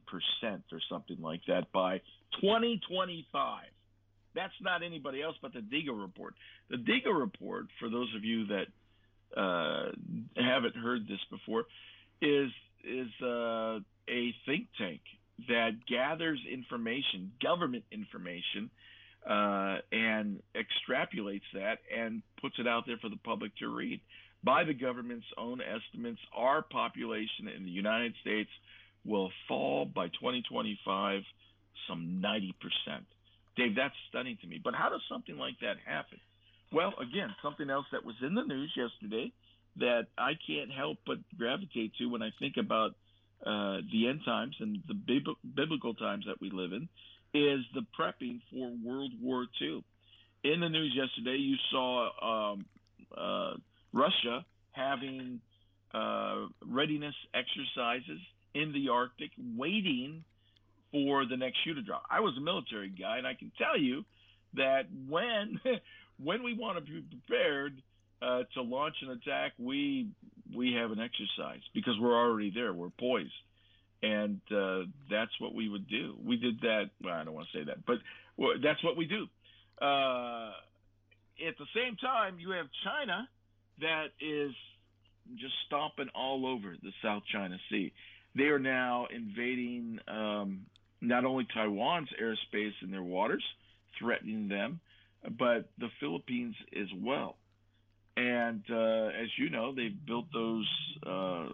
or 0.72 0.80
something 0.90 1.18
like 1.22 1.42
that 1.48 1.72
by 1.72 2.00
2025. 2.42 3.64
That's 4.36 4.54
not 4.62 4.84
anybody 4.84 5.22
else 5.22 5.36
but 5.42 5.54
the 5.54 5.60
Deagel 5.60 6.00
report. 6.00 6.36
The 6.70 6.78
Deagel 6.78 7.18
report, 7.18 7.68
for 7.80 7.90
those 7.90 8.14
of 8.16 8.24
you 8.24 8.48
that 8.48 8.68
uh, 9.36 9.92
haven't 10.36 10.76
heard 10.76 11.08
this 11.08 11.20
before, 11.32 11.66
is 12.22 12.52
is 12.84 13.10
uh, 13.24 13.80
a 14.10 14.34
think 14.46 14.68
tank 14.78 15.02
that 15.48 15.72
gathers 15.90 16.40
information, 16.52 17.32
government 17.42 17.84
information, 17.92 18.70
uh, 19.28 19.78
and 19.92 20.42
extrapolates 20.56 21.42
that 21.54 21.80
and 21.96 22.22
puts 22.42 22.56
it 22.60 22.68
out 22.68 22.84
there 22.86 22.98
for 22.98 23.10
the 23.10 23.18
public 23.18 23.56
to 23.58 23.68
read. 23.68 24.00
By 24.44 24.64
the 24.64 24.74
government's 24.74 25.26
own 25.38 25.60
estimates, 25.62 26.20
our 26.36 26.62
population 26.62 27.48
in 27.56 27.64
the 27.64 27.72
United 27.72 28.14
States 28.22 28.50
will 29.04 29.32
fall 29.48 29.86
by 29.86 30.08
2025 30.08 31.22
some 31.88 32.22
90 32.22 32.56
percent. 32.62 33.06
Dave, 33.56 33.76
that's 33.76 33.96
stunning 34.10 34.38
to 34.42 34.48
me. 34.48 34.60
But 34.64 34.76
how 34.76 34.90
does 34.90 35.02
something 35.10 35.38
like 35.38 35.60
that 35.62 35.78
happen? 35.86 36.20
Well, 36.72 36.94
again, 37.00 37.34
something 37.42 37.70
else 37.70 37.86
that 37.92 38.04
was 38.04 38.16
in 38.22 38.34
the 38.36 38.44
news 38.44 38.72
yesterday 38.76 39.32
that 39.78 40.08
I 40.18 40.32
can't 40.48 40.72
help 40.72 40.98
but 41.06 41.18
gravitate 41.38 41.94
to 42.00 42.06
when 42.08 42.22
I 42.22 42.30
think 42.40 42.56
about 42.58 42.92
uh, 43.46 43.82
the 43.92 44.08
end 44.10 44.22
times 44.26 44.56
and 44.60 44.80
the 44.88 44.94
bib- 44.94 45.56
biblical 45.56 45.94
times 45.94 46.26
that 46.28 46.40
we 46.42 46.50
live 46.50 46.72
in 46.72 46.88
is 47.34 47.66
the 47.74 47.86
prepping 47.98 48.40
for 48.52 48.72
World 48.84 49.12
War 49.22 49.46
II. 49.62 49.84
In 50.44 50.60
the 50.62 50.70
news 50.70 50.96
yesterday, 50.96 51.38
you 51.38 51.56
saw 51.72 52.52
um, 52.54 52.66
uh, 53.16 53.54
Russia 53.94 54.46
having 54.72 55.42
uh, 55.94 56.46
readiness 56.66 57.16
exercises 57.34 58.20
in 58.54 58.72
the 58.72 58.90
Arctic, 58.90 59.32
waiting 59.58 60.24
for 60.96 61.26
the 61.26 61.36
next 61.36 61.58
shoe 61.66 61.74
to 61.74 61.82
drop. 61.82 62.04
I 62.10 62.22
was 62.22 62.36
a 62.38 62.42
military 62.42 62.88
guy, 62.88 63.18
and 63.18 63.28
I 63.28 63.34
can 63.34 63.52
tell 63.58 63.78
you 63.78 64.06
that 64.54 64.84
when 65.10 65.60
when 66.24 66.42
we 66.42 66.54
want 66.54 66.78
to 66.78 66.82
be 66.82 67.04
prepared 67.28 67.82
uh, 68.22 68.44
to 68.54 68.62
launch 68.62 68.96
an 69.02 69.10
attack, 69.12 69.52
we 69.60 70.08
we 70.56 70.72
have 70.80 70.92
an 70.92 71.00
exercise 71.02 71.60
because 71.74 71.96
we're 72.00 72.18
already 72.18 72.50
there. 72.56 72.72
We're 72.72 72.96
poised. 72.98 73.34
And 74.04 74.40
uh, 74.56 74.84
that's 75.10 75.32
what 75.40 75.54
we 75.54 75.68
would 75.68 75.88
do. 75.90 76.16
We 76.24 76.38
did 76.38 76.62
that. 76.62 76.92
Well, 77.04 77.14
I 77.14 77.24
don't 77.26 77.34
want 77.34 77.48
to 77.52 77.60
say 77.60 77.66
that, 77.66 77.86
but 77.86 77.98
well, 78.38 78.52
that's 78.64 78.82
what 78.84 78.96
we 78.96 79.06
do. 79.06 79.26
Uh, 79.82 80.52
at 81.46 81.58
the 81.58 81.66
same 81.76 81.98
time, 81.98 82.38
you 82.40 82.52
have 82.52 82.68
China 82.86 83.28
that 83.82 84.08
is 84.22 84.52
just 85.36 85.54
stomping 85.66 86.08
all 86.16 86.46
over 86.46 86.76
the 86.82 86.92
South 87.04 87.24
China 87.34 87.58
Sea. 87.70 87.92
They 88.36 88.44
are 88.44 88.60
now 88.60 89.08
invading 89.14 90.00
um, 90.08 90.66
not 91.02 91.26
only 91.26 91.46
Taiwan's 91.54 92.10
airspace 92.22 92.74
and 92.82 92.92
their 92.92 93.04
waters, 93.04 93.44
threatening 94.00 94.48
them, 94.48 94.80
but 95.38 95.70
the 95.78 95.90
Philippines 96.00 96.56
as 96.80 96.88
well. 97.02 97.38
And 98.18 98.64
uh, 98.70 99.08
as 99.08 99.28
you 99.38 99.50
know, 99.50 99.74
they've 99.76 100.06
built 100.06 100.26
those 100.34 100.68
uh, 101.06 101.48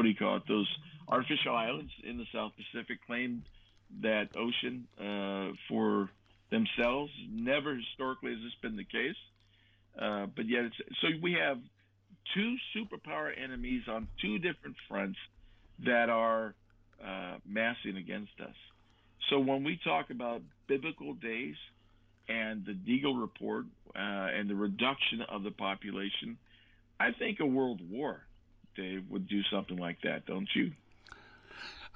what 0.00 0.04
do 0.04 0.08
you 0.08 0.16
call 0.16 0.36
it? 0.36 0.42
Those 0.48 0.68
artificial 1.08 1.54
islands 1.54 1.92
in 2.04 2.16
the 2.16 2.24
South 2.32 2.52
Pacific 2.56 3.04
claimed 3.06 3.42
that 4.00 4.28
ocean 4.34 4.86
uh, 4.98 5.52
for 5.68 6.08
themselves. 6.50 7.12
Never 7.28 7.74
historically 7.74 8.32
has 8.32 8.40
this 8.42 8.54
been 8.62 8.76
the 8.76 8.84
case, 8.84 9.16
uh, 10.00 10.24
but 10.34 10.48
yet 10.48 10.64
it's 10.64 10.76
so 11.02 11.08
we 11.20 11.34
have 11.34 11.58
two 12.34 12.56
superpower 12.74 13.30
enemies 13.36 13.82
on 13.88 14.08
two 14.22 14.38
different 14.38 14.76
fronts 14.88 15.18
that 15.84 16.08
are 16.08 16.54
uh, 17.04 17.36
massing 17.46 17.96
against 17.96 18.32
us. 18.40 18.54
So 19.28 19.38
when 19.38 19.64
we 19.64 19.78
talk 19.84 20.10
about 20.10 20.42
biblical 20.66 21.14
days 21.14 21.56
and 22.28 22.64
the 22.64 22.72
Deagel 22.72 23.20
report 23.20 23.66
uh, 23.94 23.98
and 23.98 24.48
the 24.48 24.54
reduction 24.54 25.22
of 25.28 25.42
the 25.42 25.50
population, 25.50 26.38
I 26.98 27.12
think 27.12 27.40
a 27.40 27.46
world 27.46 27.80
war, 27.90 28.22
Dave, 28.76 29.04
would 29.10 29.28
do 29.28 29.42
something 29.52 29.76
like 29.76 29.98
that, 30.02 30.26
don't 30.26 30.48
you? 30.54 30.72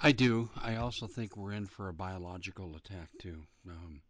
I 0.03 0.13
do. 0.13 0.51
I 0.61 0.77
also 0.77 1.07
think 1.07 1.37
we're 1.37 1.53
in 1.53 1.67
for 1.67 1.89
a 1.89 1.95
biological 1.95 2.77
attack 2.77 3.09
too. 3.21 3.43
Um, 3.69 4.01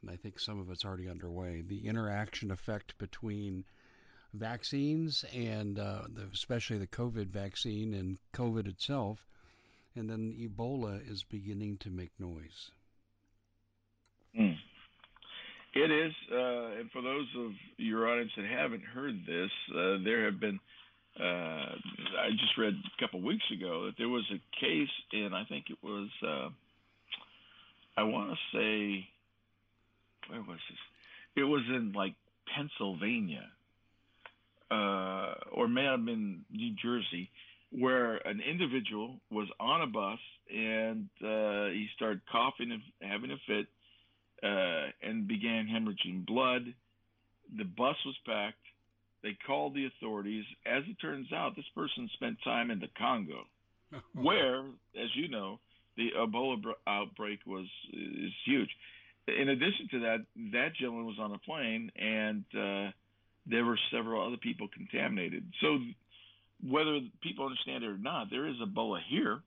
and 0.00 0.10
I 0.10 0.16
think 0.16 0.40
some 0.40 0.58
of 0.58 0.70
it's 0.70 0.84
already 0.84 1.08
underway. 1.08 1.62
The 1.66 1.86
interaction 1.86 2.50
effect 2.50 2.98
between 2.98 3.64
vaccines 4.34 5.24
and 5.34 5.78
uh, 5.78 6.02
the, 6.12 6.28
especially 6.32 6.78
the 6.78 6.86
COVID 6.86 7.28
vaccine 7.28 7.94
and 7.94 8.18
COVID 8.34 8.66
itself, 8.66 9.18
and 9.94 10.08
then 10.08 10.34
Ebola 10.38 11.00
is 11.10 11.22
beginning 11.22 11.76
to 11.78 11.90
make 11.90 12.12
noise. 12.18 12.70
Mm. 14.38 14.56
It 15.74 15.90
is, 15.90 16.12
uh, 16.30 16.80
and 16.80 16.90
for 16.90 17.00
those 17.00 17.26
of 17.38 17.52
your 17.78 18.08
audience 18.08 18.32
that 18.36 18.44
haven't 18.44 18.84
heard 18.84 19.14
this, 19.26 19.50
uh, 19.74 19.96
there 20.04 20.24
have 20.26 20.38
been. 20.38 20.60
Uh, 21.18 21.22
I 21.24 22.30
just 22.30 22.56
read 22.56 22.72
a 22.74 23.00
couple 23.00 23.20
of 23.20 23.24
weeks 23.24 23.44
ago 23.52 23.86
that 23.86 23.94
there 23.98 24.08
was 24.08 24.24
a 24.30 24.40
case 24.58 24.88
in, 25.12 25.34
I 25.34 25.44
think 25.44 25.66
it 25.68 25.76
was, 25.82 26.08
uh, 26.26 26.48
I 27.98 28.04
want 28.04 28.30
to 28.30 28.36
say, 28.56 29.06
where 30.28 30.40
was 30.40 30.58
this? 30.70 30.78
It 31.36 31.44
was 31.44 31.62
in 31.68 31.92
like 31.92 32.14
Pennsylvania, 32.54 33.44
uh, 34.70 35.34
or 35.52 35.68
may 35.68 35.84
have 35.84 36.04
been 36.04 36.46
New 36.50 36.74
Jersey, 36.82 37.30
where 37.72 38.16
an 38.26 38.40
individual 38.40 39.16
was 39.30 39.48
on 39.58 39.82
a 39.82 39.86
bus 39.86 40.18
and 40.54 41.08
uh, 41.24 41.72
he 41.72 41.88
started 41.96 42.20
coughing 42.30 42.70
and 42.72 42.82
having 43.10 43.30
a 43.30 43.36
fit 43.46 43.66
uh, 44.42 44.90
and 45.02 45.26
began 45.26 45.66
hemorrhaging 45.66 46.26
blood. 46.26 46.74
The 47.56 47.64
bus 47.64 47.96
was 48.04 48.16
packed. 48.26 48.56
They 49.22 49.36
called 49.46 49.74
the 49.74 49.86
authorities. 49.86 50.44
As 50.66 50.82
it 50.88 50.96
turns 51.00 51.32
out, 51.32 51.54
this 51.56 51.64
person 51.74 52.10
spent 52.14 52.38
time 52.42 52.70
in 52.70 52.80
the 52.80 52.88
Congo, 52.98 53.44
where, 54.14 54.60
as 54.60 55.08
you 55.14 55.28
know, 55.28 55.60
the 55.96 56.10
Ebola 56.18 56.56
outbreak 56.86 57.40
was 57.46 57.66
is 57.92 58.32
huge. 58.44 58.70
In 59.28 59.50
addition 59.50 59.88
to 59.92 60.00
that, 60.00 60.18
that 60.52 60.74
gentleman 60.78 61.06
was 61.06 61.18
on 61.20 61.32
a 61.32 61.38
plane, 61.38 61.92
and 61.94 62.44
uh, 62.52 62.90
there 63.46 63.64
were 63.64 63.78
several 63.92 64.26
other 64.26 64.36
people 64.36 64.68
contaminated. 64.74 65.44
So, 65.60 65.78
whether 66.68 67.00
people 67.22 67.46
understand 67.46 67.84
it 67.84 67.88
or 67.88 67.98
not, 67.98 68.28
there 68.30 68.46
is 68.46 68.56
Ebola 68.56 69.00
here, 69.08 69.40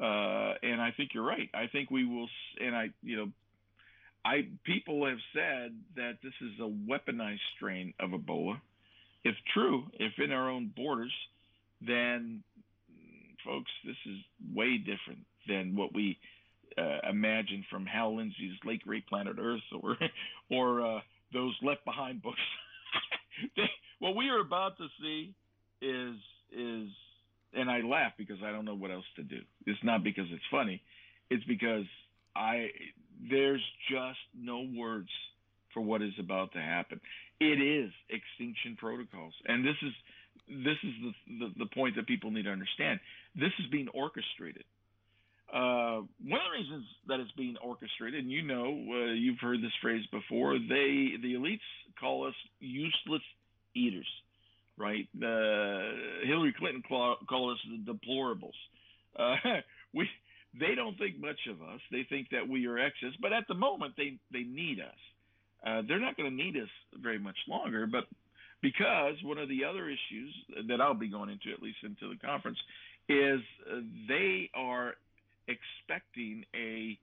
uh, 0.00 0.54
and 0.62 0.80
I 0.80 0.92
think 0.96 1.10
you're 1.14 1.26
right. 1.26 1.48
I 1.54 1.66
think 1.66 1.90
we 1.90 2.04
will, 2.06 2.28
and 2.60 2.74
I, 2.74 2.90
you 3.02 3.16
know, 3.16 3.28
I 4.24 4.48
people 4.64 5.06
have 5.06 5.18
said 5.34 5.72
that 5.96 6.18
this 6.22 6.32
is 6.40 6.52
a 6.60 6.90
weaponized 6.90 7.40
strain 7.56 7.92
of 8.00 8.10
Ebola. 8.10 8.60
If 9.24 9.34
true, 9.52 9.84
if 9.94 10.12
in 10.18 10.32
our 10.32 10.50
own 10.50 10.72
borders, 10.74 11.12
then 11.86 12.42
folks, 13.44 13.70
this 13.84 13.96
is 14.06 14.18
way 14.54 14.78
different 14.78 15.20
than 15.48 15.76
what 15.76 15.94
we 15.94 16.18
uh, 16.78 17.08
imagine 17.10 17.64
from 17.70 17.84
Hal 17.84 18.16
Lindsey's 18.16 18.58
Late 18.64 18.82
Great 18.82 19.06
Planet 19.06 19.36
Earth 19.38 19.60
or 19.82 19.96
or 20.50 20.80
uh, 20.80 21.00
those 21.32 21.54
Left 21.62 21.84
Behind 21.84 22.22
books. 22.22 22.40
what 23.98 24.16
we 24.16 24.28
are 24.28 24.40
about 24.40 24.76
to 24.78 24.86
see 25.00 25.34
is 25.82 26.16
is, 26.52 26.88
and 27.54 27.70
I 27.70 27.80
laugh 27.80 28.12
because 28.16 28.38
I 28.44 28.52
don't 28.52 28.64
know 28.64 28.74
what 28.74 28.90
else 28.90 29.04
to 29.16 29.22
do. 29.22 29.40
It's 29.66 29.82
not 29.82 30.04
because 30.04 30.26
it's 30.30 30.42
funny. 30.50 30.82
It's 31.30 31.44
because 31.44 31.84
I 32.34 32.68
there's 33.30 33.62
just 33.90 34.18
no 34.38 34.66
words 34.74 35.08
for 35.74 35.80
what 35.80 36.02
is 36.02 36.12
about 36.18 36.52
to 36.52 36.60
happen. 36.60 37.00
It 37.40 37.60
is 37.60 37.90
extinction 38.08 38.76
protocols, 38.78 39.34
and 39.46 39.64
this 39.64 39.76
is 39.82 39.92
this 40.48 40.76
is 40.82 40.92
the, 41.02 41.12
the, 41.38 41.64
the 41.64 41.70
point 41.74 41.96
that 41.96 42.06
people 42.06 42.30
need 42.30 42.44
to 42.44 42.50
understand. 42.50 43.00
This 43.34 43.52
is 43.58 43.66
being 43.70 43.88
orchestrated. 43.88 44.64
Uh, 45.52 46.00
one 46.24 46.40
of 46.40 46.48
the 46.48 46.58
reasons 46.58 46.84
that 47.08 47.20
it's 47.20 47.32
being 47.32 47.56
orchestrated, 47.62 48.24
and 48.24 48.32
you 48.32 48.42
know, 48.42 48.68
uh, 48.68 49.12
you've 49.12 49.38
heard 49.38 49.60
this 49.60 49.72
phrase 49.82 50.04
before. 50.10 50.58
They, 50.58 51.12
the 51.20 51.34
elites, 51.34 51.60
call 52.00 52.26
us 52.26 52.34
useless 52.58 53.22
eaters, 53.74 54.08
right? 54.78 55.08
Uh, 55.16 56.26
Hillary 56.26 56.54
Clinton 56.58 56.82
call, 56.88 57.16
call 57.28 57.52
us 57.52 57.58
the 57.68 57.92
deplorables. 57.92 58.56
Uh, 59.18 59.36
we 59.94 60.08
they 60.58 60.74
don't 60.74 60.98
think 60.98 61.18
much 61.18 61.38
of 61.48 61.62
us. 61.62 61.80
They 61.90 62.04
think 62.08 62.28
that 62.30 62.46
we 62.46 62.66
are 62.66 62.78
excess, 62.78 63.12
but 63.20 63.32
at 63.32 63.44
the 63.48 63.54
moment 63.54 63.94
they 63.96 64.18
they 64.32 64.42
need 64.42 64.80
us. 64.80 64.98
Uh, 65.66 65.82
they're 65.86 66.00
not 66.00 66.16
going 66.16 66.28
to 66.28 66.36
need 66.36 66.56
us 66.56 66.68
very 67.00 67.18
much 67.18 67.36
longer, 67.48 67.86
but 67.86 68.04
because 68.60 69.14
one 69.22 69.38
of 69.38 69.48
the 69.48 69.64
other 69.64 69.88
issues 69.88 70.34
that 70.68 70.80
I'll 70.80 70.94
be 70.94 71.08
going 71.08 71.30
into 71.30 71.52
at 71.52 71.62
least 71.62 71.78
into 71.84 72.12
the 72.12 72.18
conference 72.18 72.58
is 73.08 73.40
uh, 73.70 73.80
they 74.08 74.50
are 74.54 74.94
expecting 75.48 76.44
a 76.54 76.98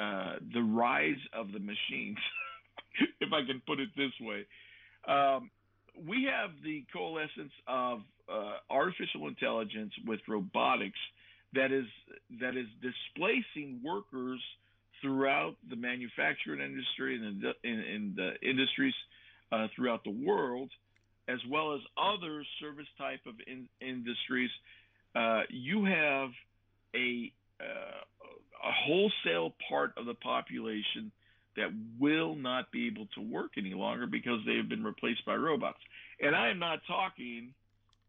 uh, 0.00 0.36
the 0.52 0.60
rise 0.60 1.20
of 1.32 1.52
the 1.52 1.60
machines, 1.60 2.18
if 3.20 3.32
I 3.32 3.46
can 3.46 3.62
put 3.66 3.78
it 3.78 3.90
this 3.96 4.12
way. 4.20 4.44
Um, 5.06 5.50
we 6.06 6.28
have 6.30 6.50
the 6.62 6.84
coalescence 6.92 7.52
of 7.68 8.00
uh, 8.28 8.56
artificial 8.70 9.28
intelligence 9.28 9.92
with 10.06 10.20
robotics 10.28 10.98
that 11.54 11.72
is 11.72 11.86
that 12.40 12.56
is 12.56 12.66
displacing 12.82 13.80
workers 13.84 14.40
throughout 15.00 15.56
the 15.68 15.76
manufacturing 15.76 16.60
industry 16.60 17.16
and 17.16 17.44
in, 17.44 17.70
in, 17.70 17.80
in 17.80 18.14
the 18.16 18.48
industries 18.48 18.94
uh, 19.52 19.68
throughout 19.76 20.02
the 20.04 20.10
world, 20.10 20.70
as 21.28 21.38
well 21.50 21.74
as 21.74 21.80
other 21.98 22.44
service 22.60 22.86
type 22.98 23.20
of 23.26 23.34
in, 23.46 23.68
industries. 23.80 24.50
Uh, 25.14 25.42
you 25.50 25.84
have 25.84 26.30
a 26.96 27.32
uh, 27.60 28.00
a 28.64 28.72
wholesale 28.86 29.54
part 29.68 29.92
of 29.96 30.06
the 30.06 30.14
population 30.14 31.12
that 31.56 31.68
will 31.98 32.34
not 32.34 32.70
be 32.72 32.86
able 32.86 33.06
to 33.14 33.20
work 33.20 33.52
any 33.56 33.74
longer 33.74 34.06
because 34.06 34.40
they 34.46 34.56
have 34.56 34.68
been 34.68 34.84
replaced 34.84 35.24
by 35.24 35.34
robots. 35.34 35.78
And 36.20 36.34
I 36.34 36.48
am 36.50 36.58
not 36.58 36.80
talking 36.86 37.54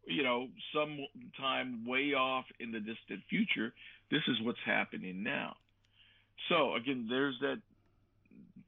you 0.08 0.24
know, 0.24 0.48
some 0.74 1.00
time 1.40 1.86
way 1.86 2.14
off 2.14 2.46
in 2.60 2.72
the 2.72 2.80
distant 2.80 3.22
future. 3.30 3.74
This 4.12 4.22
is 4.28 4.36
what's 4.44 4.60
happening 4.66 5.24
now. 5.24 5.56
So 6.50 6.76
again, 6.76 7.08
there's 7.10 7.36
that 7.42 7.62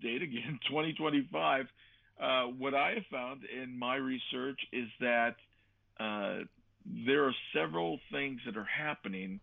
date 0.02 0.22
again, 0.22 0.60
2025. 0.68 1.66
Uh, 2.20 2.44
what 2.58 2.74
I 2.74 2.96
have 2.96 3.06
found 3.12 3.42
in 3.44 3.78
my 3.78 3.96
research 3.96 4.60
is 4.74 4.88
that 5.00 5.36
uh, 6.00 6.40
there 7.06 7.26
are 7.26 7.36
several 7.54 8.00
things 8.12 8.40
that 8.46 8.58
are 8.58 8.66
happening 8.66 9.40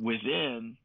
within 0.00 0.76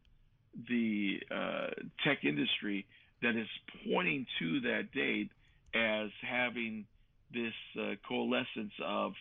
the 0.69 1.19
uh, 1.31 1.67
tech 2.05 2.23
industry 2.23 2.85
that 3.21 3.35
is 3.35 3.47
pointing 3.87 4.25
to 4.39 4.61
that 4.61 4.91
date 4.93 5.29
as 5.73 6.09
having 6.27 6.85
this 7.33 7.53
uh, 7.79 7.93
coalescence 8.07 8.73
of 8.85 9.13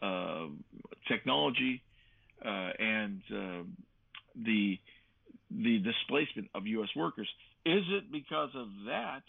uh, 0.00 0.46
technology 1.08 1.82
uh, 2.44 2.70
and 2.78 3.20
uh, 3.32 3.62
the 4.44 4.78
the 5.50 5.78
displacement 5.78 6.48
of 6.54 6.66
U.S. 6.66 6.90
workers. 6.94 7.28
Is 7.64 7.82
it 7.88 8.12
because 8.12 8.50
of 8.54 8.68
that 8.86 9.22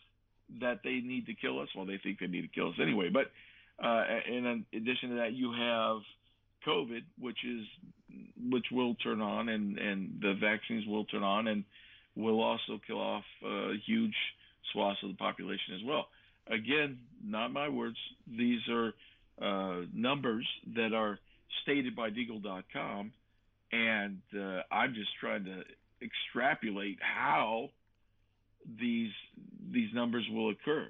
that 0.59 0.81
they 0.83 0.99
need 1.03 1.25
to 1.27 1.33
kill 1.33 1.59
us? 1.59 1.69
Well, 1.75 1.85
they 1.85 1.99
think 2.03 2.19
they 2.19 2.27
need 2.27 2.41
to 2.41 2.47
kill 2.47 2.69
us 2.69 2.75
anyway. 2.81 3.09
But 3.09 3.31
uh, 3.83 4.03
in 4.27 4.65
addition 4.73 5.09
to 5.09 5.15
that, 5.15 5.33
you 5.33 5.53
have 5.53 6.01
COVID, 6.67 7.03
which 7.19 7.37
is 7.45 7.65
which 8.49 8.65
will 8.71 8.95
turn 8.95 9.21
on, 9.21 9.49
and 9.49 9.77
and 9.77 10.19
the 10.21 10.33
vaccines 10.39 10.85
will 10.85 11.05
turn 11.05 11.23
on, 11.23 11.47
and 11.47 11.63
will 12.19 12.41
also 12.41 12.79
kill 12.85 12.99
off 12.99 13.23
uh, 13.45 13.69
huge 13.85 14.15
swaths 14.71 14.99
of 15.03 15.09
the 15.09 15.15
population 15.15 15.75
as 15.75 15.81
well. 15.85 16.07
Again, 16.47 16.99
not 17.23 17.51
my 17.51 17.69
words. 17.69 17.97
These 18.27 18.61
are 18.69 18.93
uh, 19.41 19.85
numbers 19.93 20.47
that 20.75 20.93
are 20.93 21.19
stated 21.63 21.95
by 21.95 22.09
Deagel.com, 22.09 23.11
and 23.71 24.21
uh, 24.35 24.61
I'm 24.71 24.93
just 24.93 25.09
trying 25.19 25.45
to 25.45 25.63
extrapolate 26.01 26.97
how 27.01 27.69
these 28.79 29.11
these 29.71 29.93
numbers 29.93 30.27
will 30.31 30.49
occur. 30.49 30.87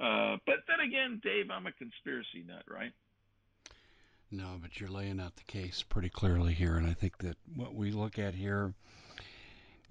Uh, 0.00 0.36
but 0.46 0.56
then 0.68 0.80
again, 0.86 1.20
Dave, 1.22 1.50
I'm 1.50 1.66
a 1.66 1.72
conspiracy 1.72 2.44
nut, 2.46 2.64
right? 2.68 2.92
No, 4.30 4.58
but 4.60 4.80
you're 4.80 4.88
laying 4.88 5.20
out 5.20 5.36
the 5.36 5.42
case 5.42 5.82
pretty 5.86 6.08
clearly 6.08 6.54
here, 6.54 6.76
and 6.76 6.86
I 6.86 6.94
think 6.94 7.18
that 7.18 7.36
what 7.54 7.74
we 7.74 7.90
look 7.90 8.18
at 8.18 8.34
here 8.34 8.72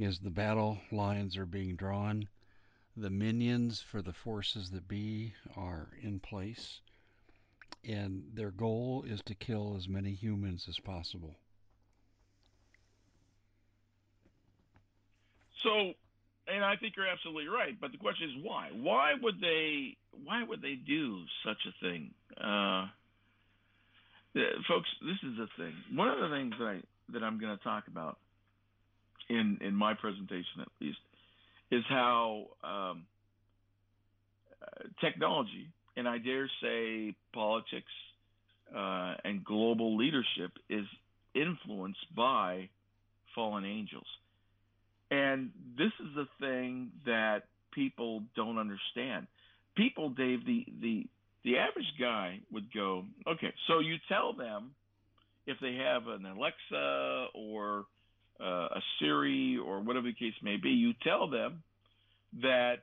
is 0.01 0.19
the 0.19 0.29
battle 0.29 0.79
lines 0.91 1.37
are 1.37 1.45
being 1.45 1.75
drawn. 1.75 2.27
The 2.97 3.09
minions 3.09 3.81
for 3.81 4.01
the 4.01 4.13
forces 4.13 4.71
that 4.71 4.87
be 4.87 5.33
are 5.55 5.89
in 6.01 6.19
place, 6.19 6.81
and 7.87 8.23
their 8.33 8.51
goal 8.51 9.05
is 9.07 9.21
to 9.25 9.35
kill 9.35 9.75
as 9.77 9.87
many 9.87 10.11
humans 10.11 10.65
as 10.67 10.77
possible. 10.79 11.35
So, 15.63 15.93
and 16.47 16.65
I 16.65 16.75
think 16.75 16.95
you're 16.97 17.07
absolutely 17.07 17.47
right. 17.47 17.79
But 17.79 17.91
the 17.91 17.97
question 17.97 18.29
is 18.29 18.43
why? 18.43 18.69
Why 18.73 19.13
would 19.21 19.39
they? 19.39 19.95
Why 20.25 20.43
would 20.43 20.61
they 20.61 20.75
do 20.75 21.23
such 21.45 21.59
a 21.67 21.85
thing? 21.85 22.11
Uh, 22.35 22.87
folks, 24.67 24.89
this 25.01 25.17
is 25.23 25.37
the 25.37 25.47
thing. 25.57 25.73
One 25.93 26.09
of 26.09 26.19
the 26.19 26.35
things 26.35 26.55
that 26.59 26.65
I 26.65 26.81
that 27.13 27.23
I'm 27.23 27.39
going 27.39 27.55
to 27.55 27.63
talk 27.63 27.87
about 27.87 28.17
in 29.31 29.57
in 29.61 29.73
my 29.73 29.93
presentation, 29.93 30.61
at 30.61 30.67
least, 30.79 30.99
is 31.71 31.83
how 31.89 32.47
um, 32.63 33.05
uh, 34.61 34.83
technology 34.99 35.67
and 35.97 36.07
I 36.07 36.17
dare 36.17 36.49
say 36.61 37.13
politics 37.33 37.91
uh, 38.75 39.15
and 39.23 39.43
global 39.43 39.97
leadership 39.97 40.51
is 40.69 40.85
influenced 41.35 42.15
by 42.15 42.69
fallen 43.35 43.65
angels. 43.65 44.07
And 45.09 45.51
this 45.77 45.91
is 45.99 46.15
the 46.15 46.27
thing 46.39 46.91
that 47.05 47.43
people 47.73 48.23
don't 48.35 48.57
understand. 48.57 49.27
People, 49.75 50.09
Dave, 50.09 50.45
the 50.45 50.65
the 50.81 51.05
the 51.43 51.57
average 51.57 51.91
guy 51.99 52.39
would 52.51 52.71
go, 52.73 53.03
okay, 53.27 53.51
so 53.67 53.79
you 53.79 53.95
tell 54.07 54.33
them 54.33 54.71
if 55.47 55.57
they 55.59 55.75
have 55.75 56.07
an 56.07 56.25
Alexa 56.25 57.27
or 57.33 57.85
uh, 58.41 58.67
a 58.75 58.81
Siri 58.99 59.57
or 59.63 59.79
whatever 59.79 60.07
the 60.07 60.13
case 60.13 60.33
may 60.41 60.57
be, 60.57 60.69
you 60.69 60.93
tell 61.03 61.29
them 61.29 61.63
that 62.41 62.77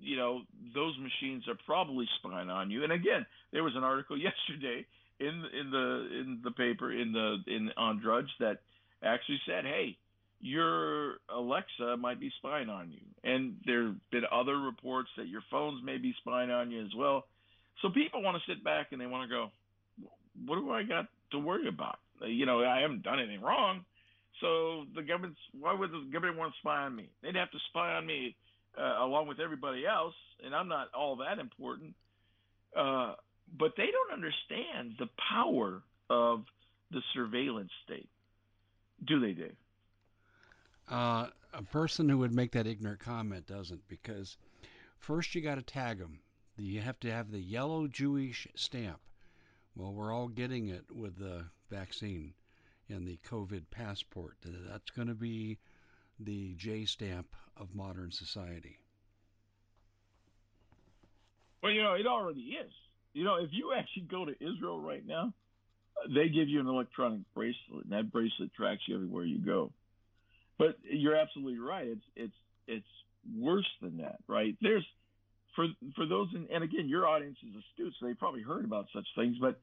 you 0.00 0.16
know 0.16 0.40
those 0.74 0.96
machines 0.98 1.46
are 1.48 1.58
probably 1.66 2.06
spying 2.18 2.50
on 2.50 2.70
you. 2.70 2.84
And 2.84 2.92
again, 2.92 3.26
there 3.52 3.62
was 3.62 3.74
an 3.76 3.84
article 3.84 4.16
yesterday 4.18 4.86
in 5.18 5.44
in 5.58 5.70
the 5.70 6.08
in 6.20 6.40
the 6.42 6.50
paper 6.50 6.92
in 6.92 7.12
the 7.12 7.36
in 7.46 7.70
on 7.76 8.00
Drudge 8.00 8.30
that 8.40 8.58
actually 9.02 9.40
said, 9.46 9.64
hey, 9.64 9.96
your 10.40 11.16
Alexa 11.34 11.96
might 11.98 12.18
be 12.18 12.32
spying 12.38 12.68
on 12.68 12.90
you. 12.90 13.00
And 13.22 13.56
there 13.66 13.84
have 13.84 14.10
been 14.10 14.22
other 14.32 14.58
reports 14.58 15.10
that 15.16 15.28
your 15.28 15.42
phones 15.50 15.84
may 15.84 15.98
be 15.98 16.14
spying 16.20 16.50
on 16.50 16.70
you 16.70 16.82
as 16.82 16.94
well. 16.96 17.26
So 17.82 17.88
people 17.90 18.22
want 18.22 18.36
to 18.36 18.52
sit 18.52 18.64
back 18.64 18.88
and 18.92 19.00
they 19.00 19.06
want 19.06 19.28
to 19.28 19.34
go, 19.34 19.50
what 20.46 20.56
do 20.56 20.70
I 20.70 20.82
got 20.82 21.06
to 21.32 21.38
worry 21.38 21.68
about? 21.68 21.98
You 22.26 22.46
know, 22.46 22.64
I 22.64 22.80
haven't 22.80 23.02
done 23.02 23.18
anything 23.20 23.42
wrong. 23.42 23.84
So 24.40 24.84
the 24.94 25.02
government, 25.02 25.36
why 25.58 25.74
would 25.74 25.90
the 25.90 26.08
government 26.12 26.38
want 26.38 26.52
to 26.52 26.58
spy 26.60 26.82
on 26.82 26.96
me? 26.96 27.10
They'd 27.22 27.36
have 27.36 27.50
to 27.50 27.58
spy 27.68 27.94
on 27.94 28.06
me 28.06 28.36
uh, 28.78 29.04
along 29.04 29.28
with 29.28 29.40
everybody 29.40 29.86
else, 29.86 30.14
and 30.44 30.54
I'm 30.54 30.68
not 30.68 30.88
all 30.94 31.16
that 31.16 31.38
important. 31.38 31.94
Uh, 32.76 33.14
but 33.58 33.72
they 33.76 33.86
don't 33.86 34.12
understand 34.12 34.94
the 34.98 35.08
power 35.28 35.82
of 36.08 36.44
the 36.90 37.02
surveillance 37.14 37.70
state, 37.84 38.08
do 39.06 39.20
they, 39.20 39.32
Dave? 39.32 39.56
Uh, 40.88 41.26
a 41.52 41.62
person 41.62 42.08
who 42.08 42.18
would 42.18 42.34
make 42.34 42.52
that 42.52 42.66
ignorant 42.66 43.00
comment 43.00 43.46
doesn't, 43.46 43.86
because 43.88 44.36
first 44.98 45.34
you 45.34 45.40
got 45.40 45.56
to 45.56 45.62
tag 45.62 45.98
them 45.98 46.20
you 46.60 46.80
have 46.80 47.00
to 47.00 47.10
have 47.10 47.30
the 47.30 47.40
yellow 47.40 47.86
Jewish 47.86 48.46
stamp. 48.54 49.00
Well, 49.74 49.92
we're 49.92 50.12
all 50.12 50.28
getting 50.28 50.68
it 50.68 50.84
with 50.92 51.18
the 51.18 51.46
vaccine 51.70 52.34
and 52.90 53.06
the 53.06 53.18
COVID 53.28 53.64
passport. 53.70 54.36
Uh, 54.44 54.50
that's 54.70 54.90
going 54.90 55.08
to 55.08 55.14
be 55.14 55.58
the 56.18 56.54
J 56.54 56.84
stamp 56.84 57.34
of 57.56 57.74
modern 57.74 58.10
society. 58.10 58.78
Well, 61.62 61.72
you 61.72 61.82
know, 61.82 61.94
it 61.94 62.06
already 62.06 62.40
is. 62.40 62.72
You 63.12 63.24
know, 63.24 63.36
if 63.36 63.50
you 63.52 63.72
actually 63.76 64.04
go 64.10 64.24
to 64.24 64.32
Israel 64.32 64.80
right 64.80 65.06
now, 65.06 65.34
they 66.08 66.28
give 66.28 66.48
you 66.48 66.60
an 66.60 66.66
electronic 66.66 67.20
bracelet, 67.34 67.84
and 67.84 67.92
that 67.92 68.10
bracelet 68.12 68.54
tracks 68.54 68.82
you 68.86 68.94
everywhere 68.94 69.24
you 69.24 69.38
go. 69.38 69.72
But 70.58 70.76
you're 70.82 71.16
absolutely 71.16 71.58
right. 71.58 71.86
It's 71.86 72.04
it's 72.16 72.34
it's 72.66 72.86
worse 73.38 73.68
than 73.82 73.98
that, 73.98 74.18
right? 74.26 74.56
There's 74.60 74.86
for 75.56 75.66
for 75.96 76.06
those, 76.06 76.28
in, 76.34 76.48
and 76.52 76.64
again, 76.64 76.88
your 76.88 77.06
audience 77.06 77.36
is 77.42 77.54
astute, 77.56 77.94
so 77.98 78.06
they 78.06 78.14
probably 78.14 78.42
heard 78.42 78.64
about 78.64 78.86
such 78.94 79.06
things. 79.16 79.36
But 79.40 79.58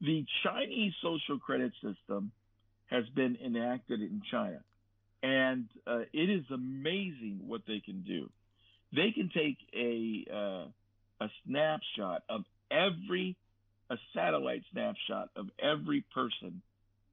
the 0.00 0.24
Chinese 0.42 0.92
social 1.02 1.38
credit 1.38 1.72
system 1.82 2.32
has 2.92 3.04
been 3.16 3.36
enacted 3.44 4.00
in 4.00 4.22
China, 4.30 4.60
and 5.22 5.66
uh, 5.86 6.00
it 6.12 6.28
is 6.30 6.44
amazing 6.52 7.40
what 7.46 7.62
they 7.66 7.80
can 7.80 8.02
do. 8.02 8.28
They 8.94 9.10
can 9.12 9.30
take 9.34 9.56
a 9.74 10.26
uh, 10.30 11.24
a 11.24 11.28
snapshot 11.46 12.22
of 12.28 12.42
every 12.70 13.36
a 13.90 13.96
satellite 14.14 14.62
snapshot 14.72 15.30
of 15.36 15.46
every 15.58 16.04
person 16.14 16.62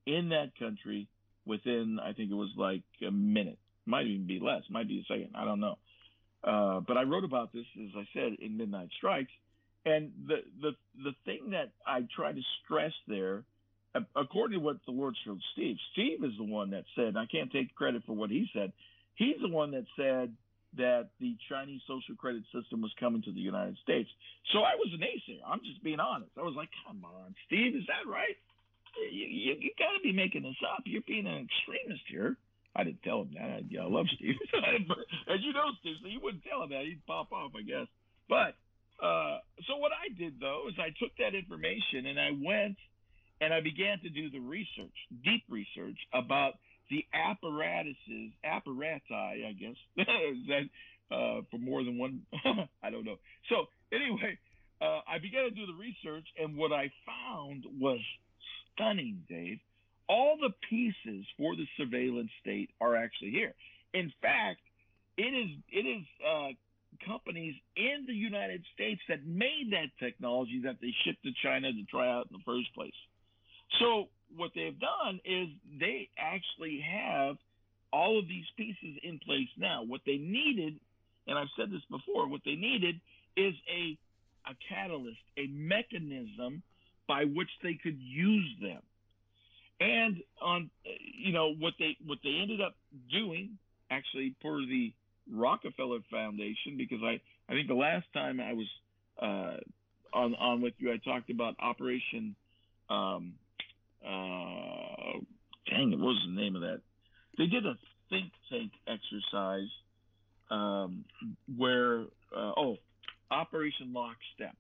in 0.06 0.30
that 0.30 0.52
country 0.60 1.08
within 1.46 2.00
I 2.04 2.14
think 2.14 2.32
it 2.32 2.36
was 2.36 2.54
like 2.58 2.84
a 3.06 3.12
minute, 3.12 3.60
might 3.86 4.06
even 4.08 4.28
be 4.28 4.40
less, 4.40 4.64
might 4.70 4.88
be 4.88 5.00
a 5.00 5.14
second, 5.14 5.32
I 5.36 5.46
don't 5.46 5.60
know. 5.60 5.78
Uh, 6.44 6.80
but 6.80 6.98
I 6.98 7.04
wrote 7.04 7.26
about 7.26 7.52
this, 7.52 7.66
as 7.84 7.92
I 7.96 8.08
said, 8.14 8.38
in 8.40 8.58
Midnight 8.58 8.90
Strikes. 8.98 9.32
And 9.86 10.12
the, 10.28 10.38
the, 10.62 10.72
the 11.04 11.12
thing 11.26 11.52
that 11.52 11.72
I 11.86 12.06
try 12.16 12.32
to 12.32 12.42
stress 12.64 12.94
there, 13.08 13.44
according 14.16 14.60
to 14.60 14.64
what 14.64 14.78
the 14.86 14.92
Lord 14.92 15.16
showed 15.26 15.40
Steve, 15.54 15.78
Steve 15.94 16.24
is 16.24 16.34
the 16.38 16.44
one 16.44 16.72
that 16.72 16.86
said, 16.96 17.18
I 17.18 17.26
can't 17.26 17.52
take 17.52 17.74
credit 17.76 18.04
for 18.06 18.14
what 18.14 18.30
he 18.30 18.50
said. 18.54 18.72
He's 19.16 19.36
the 19.42 19.50
one 19.50 19.72
that 19.72 19.86
said 19.98 20.34
that 20.78 21.10
the 21.20 21.36
Chinese 21.50 21.82
social 21.88 22.16
credit 22.16 22.44
system 22.54 22.82
was 22.82 22.94
coming 23.00 23.22
to 23.24 23.32
the 23.32 23.42
United 23.42 23.78
States. 23.82 24.10
So 24.54 24.60
I 24.60 24.76
was 24.78 24.94
an 24.94 25.02
naysayer. 25.02 25.42
I'm 25.46 25.62
just 25.66 25.84
being 25.84 26.00
honest. 26.00 26.32
I 26.38 26.42
was 26.42 26.54
like, 26.56 26.70
come 26.86 27.04
on, 27.04 27.36
Steve, 27.48 27.76
is 27.76 27.84
that 27.88 28.10
right? 28.10 28.38
You, 29.12 29.26
you, 29.26 29.54
you 29.60 29.72
got 29.78 29.98
to 29.98 30.02
be 30.04 30.14
making 30.14 30.44
this 30.44 30.60
up. 30.62 30.84
You're 30.86 31.06
being 31.08 31.26
an 31.26 31.50
extremist 31.50 32.06
here. 32.10 32.38
I 32.76 32.84
didn't 32.84 33.02
tell 33.02 33.26
him 33.26 33.34
that. 33.34 33.50
I, 33.50 33.62
yeah, 33.70 33.82
I 33.82 33.90
love 33.90 34.06
Steve. 34.16 34.36
As 34.54 35.42
you 35.42 35.54
know, 35.54 35.74
Steve, 35.82 35.98
so 36.02 36.08
you 36.08 36.20
wouldn't 36.22 36.44
tell 36.46 36.64
him 36.64 36.70
that. 36.70 36.86
He'd 36.86 37.06
pop 37.08 37.32
off, 37.32 37.52
I 37.58 37.66
guess. 37.66 37.90
But 38.30 38.54
uh, 39.02 39.42
so 39.66 39.78
what 39.78 39.92
I 39.92 40.14
did 40.14 40.40
though 40.40 40.70
is 40.70 40.76
I 40.78 40.94
took 41.02 41.16
that 41.18 41.34
information 41.34 42.06
and 42.06 42.20
I 42.20 42.30
went 42.38 42.78
and 43.42 43.54
I 43.54 43.62
began 43.62 44.00
to 44.02 44.10
do 44.10 44.30
the 44.30 44.40
research, 44.40 44.96
deep 45.24 45.44
research 45.50 45.98
about 46.14 46.54
the 46.90 47.06
apparatuses, 47.14 48.32
apparati, 48.46 49.46
I 49.48 49.54
guess, 49.58 49.76
that 49.98 51.16
uh, 51.16 51.42
for 51.52 51.58
more 51.58 51.84
than 51.84 51.98
one. 51.98 52.22
I 52.84 52.90
don't 52.90 53.06
know. 53.06 53.18
So 53.50 53.66
anyway, 53.94 54.38
uh, 54.82 55.02
I 55.08 55.20
began 55.22 55.44
to 55.44 55.52
do 55.52 55.66
the 55.66 55.74
research, 55.74 56.26
and 56.38 56.58
what 56.58 56.72
I 56.72 56.92
found 57.06 57.66
was 57.80 58.00
stunning, 58.76 59.24
Dave 59.30 59.60
all 60.10 60.38
the 60.42 60.50
pieces 60.68 61.26
for 61.38 61.56
the 61.56 61.68
surveillance 61.78 62.32
state 62.42 62.72
are 62.82 62.96
actually 62.96 63.30
here. 63.30 63.54
In 63.94 64.12
fact, 64.22 64.60
it 65.18 65.22
is 65.22 65.50
it 65.70 65.86
is 65.86 66.04
uh, 66.26 66.50
companies 67.06 67.56
in 67.78 68.06
the 68.08 68.14
United 68.14 68.64
States 68.74 69.00
that 69.08 69.26
made 69.26 69.70
that 69.72 69.94
technology 70.04 70.62
that 70.66 70.78
they 70.82 70.94
shipped 71.06 71.24
to 71.24 71.32
China 71.44 71.72
to 71.72 71.84
try 71.90 72.10
out 72.10 72.28
in 72.32 72.38
the 72.38 72.44
first 72.44 72.74
place. 72.74 72.98
So 73.80 74.08
what 74.36 74.52
they've 74.56 74.78
done 74.80 75.20
is 75.26 75.50
they 75.80 76.10
actually 76.18 76.82
have 76.82 77.38
all 77.92 78.20
of 78.20 78.28
these 78.28 78.46
pieces 78.58 79.00
in 79.04 79.20
place 79.20 79.50
now. 79.58 79.84
What 79.84 80.02
they 80.06 80.18
needed, 80.18 80.80
and 81.28 81.38
I've 81.38 81.48
said 81.58 81.72
this 81.72 81.82
before, 81.90 82.28
what 82.28 82.42
they 82.46 82.56
needed 82.56 83.00
is 83.36 83.54
a 83.72 83.98
a 84.48 84.56
catalyst, 84.68 85.20
a 85.38 85.48
mechanism 85.48 86.64
by 87.08 87.26
which 87.26 87.50
they 87.62 87.78
could 87.84 88.00
use 88.00 88.56
them 88.62 88.82
and 89.80 90.18
on 90.42 90.70
you 90.86 91.32
know 91.32 91.54
what 91.60 91.74
they 91.80 91.96
what 92.06 92.20
they 92.24 92.40
ended 92.42 92.62
up 92.62 92.76
doing 93.12 93.58
actually 93.92 94.36
for 94.42 94.60
the 94.60 94.94
Rockefeller 95.32 96.00
Foundation 96.12 96.78
because 96.78 97.00
I 97.04 97.20
I 97.50 97.54
think 97.54 97.68
the 97.68 97.76
last 97.76 98.06
time 98.14 98.40
I 98.40 98.54
was 98.54 98.68
uh, 99.22 99.58
on 100.14 100.36
on 100.36 100.62
with 100.62 100.74
you 100.80 100.92
I 100.92 100.98
talked 100.98 101.30
about 101.30 101.56
Operation 101.60 102.36
um, 102.90 103.34
it, 105.94 106.00
what 106.00 106.10
was 106.10 106.26
the 106.28 106.42
name 106.42 106.56
of 106.56 106.62
that? 106.62 106.82
They 107.38 107.46
did 107.46 107.66
a 107.66 107.78
think 108.10 108.32
tank 108.52 108.72
exercise 108.88 109.70
um, 110.52 111.06
where, 111.58 112.02
uh, 112.36 112.52
oh, 112.58 112.78
Operation 113.32 113.94
Lockstep, 113.94 114.56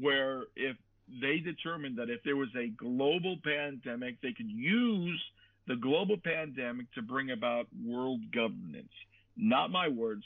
where 0.00 0.44
if 0.56 0.76
they 1.20 1.38
determined 1.38 1.98
that 1.98 2.10
if 2.10 2.22
there 2.24 2.36
was 2.36 2.48
a 2.56 2.68
global 2.68 3.36
pandemic, 3.44 4.20
they 4.20 4.32
could 4.32 4.50
use 4.50 5.20
the 5.68 5.76
global 5.76 6.16
pandemic 6.22 6.92
to 6.94 7.02
bring 7.02 7.30
about 7.30 7.66
world 7.84 8.20
governance. 8.34 8.92
Not 9.36 9.70
my 9.70 9.88
words, 9.88 10.24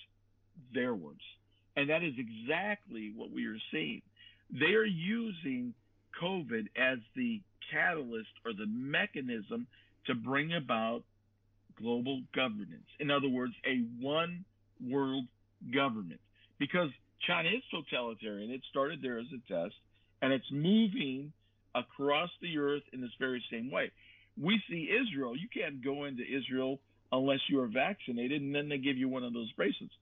their 0.73 0.95
words. 0.95 1.21
And 1.77 1.91
that 1.91 2.03
is 2.03 2.15
exactly 2.17 3.13
what 3.15 3.31
we 3.31 3.47
are 3.47 3.59
seeing. 3.71 4.01
They 4.51 4.75
are 4.75 4.85
using 4.85 5.75
COVID 6.23 6.69
as 6.77 6.99
the 7.15 7.43
catalyst 7.71 8.31
or 8.45 8.53
the 8.53 8.67
mechanism 8.67 9.67
to 10.07 10.15
bring 10.15 10.55
about 10.55 11.03
global 11.79 12.23
governance. 12.35 12.87
In 13.01 13.11
other 13.11 13.29
words, 13.29 13.53
a 13.67 13.83
one 14.01 14.45
world 14.81 15.25
government. 15.73 16.21
Because 16.59 16.91
China 17.27 17.49
is 17.49 17.63
totalitarian. 17.71 18.51
It 18.51 18.63
started 18.71 19.01
there 19.03 19.19
as 19.19 19.27
a 19.33 19.53
test, 19.53 19.75
and 20.23 20.33
it's 20.33 20.51
moving 20.51 21.33
across 21.75 22.31
the 22.41 22.59
earth 22.59 22.83
in 22.93 23.01
this 23.01 23.11
very 23.19 23.43
same 23.51 23.71
way. 23.71 23.91
We 24.41 24.61
see 24.69 24.89
Israel. 24.91 25.37
You 25.37 25.49
can't 25.53 25.83
go 25.85 26.05
into 26.05 26.23
Israel 26.23 26.79
unless 27.13 27.41
you 27.49 27.61
are 27.61 27.67
vaccinated, 27.67 28.43
and 28.43 28.55
then 28.55 28.69
they 28.69 28.79
give 28.79 28.97
you 28.97 29.09
one 29.09 29.25
of 29.25 29.33
those 29.33 29.51
bracelets. 29.53 29.95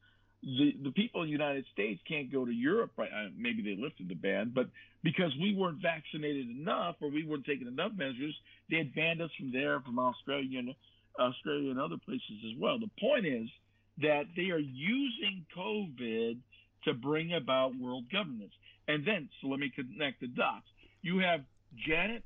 The 0.45 0.77
the 0.85 0.91
people 0.91 1.23
in 1.23 1.29
the 1.29 1.33
United 1.33 1.65
States 1.73 2.01
can't 2.07 2.31
go 2.31 2.45
to 2.45 2.53
Europe. 2.53 2.93
Right? 2.97 3.11
Maybe 3.37 3.63
they 3.63 3.81
lifted 3.81 4.09
the 4.09 4.15
ban, 4.15 4.53
but 4.55 4.69
because 5.03 5.33
we 5.41 5.55
weren't 5.55 5.81
vaccinated 5.81 6.49
enough 6.49 6.97
or 7.01 7.11
we 7.11 7.25
weren't 7.25 7.47
taking 7.47 7.67
enough 7.67 7.93
measures, 7.97 8.35
they 8.71 8.79
had 8.79 8.95
banned 8.95 9.21
us 9.21 9.31
from 9.39 9.53
there, 9.53 9.81
from 9.81 9.99
Australia 9.99 10.59
and 10.59 10.75
Australia 11.19 11.71
and 11.71 11.81
other 11.81 11.97
places 12.05 12.45
as 12.51 12.59
well. 12.59 12.79
The 12.79 12.91
point 13.01 13.27
is 13.27 13.49
that 14.03 14.25
they 14.37 14.51
are 14.51 14.59
using 14.59 15.45
COVID 15.57 16.39
to 16.85 16.95
bring 16.95 17.35
about 17.35 17.73
world 17.79 18.05
governance. 18.11 18.53
And 18.89 19.07
then, 19.07 19.29
so 19.41 19.49
let 19.49 19.61
me 19.61 19.73
connect 19.75 20.21
the 20.21 20.27
dots. 20.27 20.67
You 21.03 21.19
have 21.19 21.41
Janet 21.87 22.23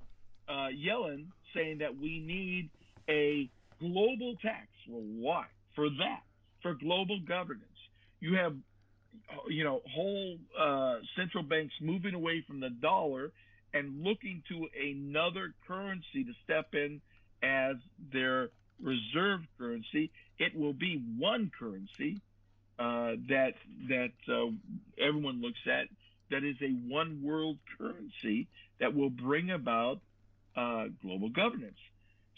uh, 0.49 0.69
Yellen 0.75 1.27
saying 1.55 1.79
that 1.79 1.97
we 1.97 2.21
need 2.21 2.71
a 3.09 3.49
global 3.81 4.35
tax. 4.43 4.66
Well, 4.89 5.03
why? 5.03 5.45
For 5.75 5.89
that, 5.89 6.23
for 6.62 6.75
global 6.75 7.21
governance. 7.27 7.64
You 8.21 8.37
have, 8.37 8.57
you 9.49 9.64
know, 9.64 9.81
whole 9.95 10.39
uh, 10.59 10.97
central 11.16 11.45
banks 11.45 11.75
moving 11.81 12.14
away 12.14 12.45
from 12.47 12.61
the 12.61 12.71
dollar 12.71 13.33
and 13.73 14.03
looking 14.03 14.43
to 14.49 14.66
another 14.81 15.55
currency 15.66 16.25
to 16.25 16.33
step 16.45 16.75
in 16.75 17.01
as 17.43 17.77
their 18.12 18.51
reserve 18.83 19.41
currency. 19.59 20.11
It 20.39 20.57
will 20.57 20.73
be 20.73 21.03
one 21.19 21.51
currency 21.59 22.21
uh, 22.79 23.16
that 23.29 23.55
that 23.89 24.12
uh, 24.29 24.51
everyone 24.99 25.41
looks 25.43 25.61
at 25.66 25.89
that 26.31 26.45
is 26.45 26.57
a 26.62 26.71
one 26.93 27.23
world 27.23 27.59
currency 27.77 28.49
that 28.81 28.95
will 28.95 29.11
bring 29.11 29.51
about 29.51 30.01
uh, 30.57 30.87
global 31.03 31.29
governance 31.29 31.79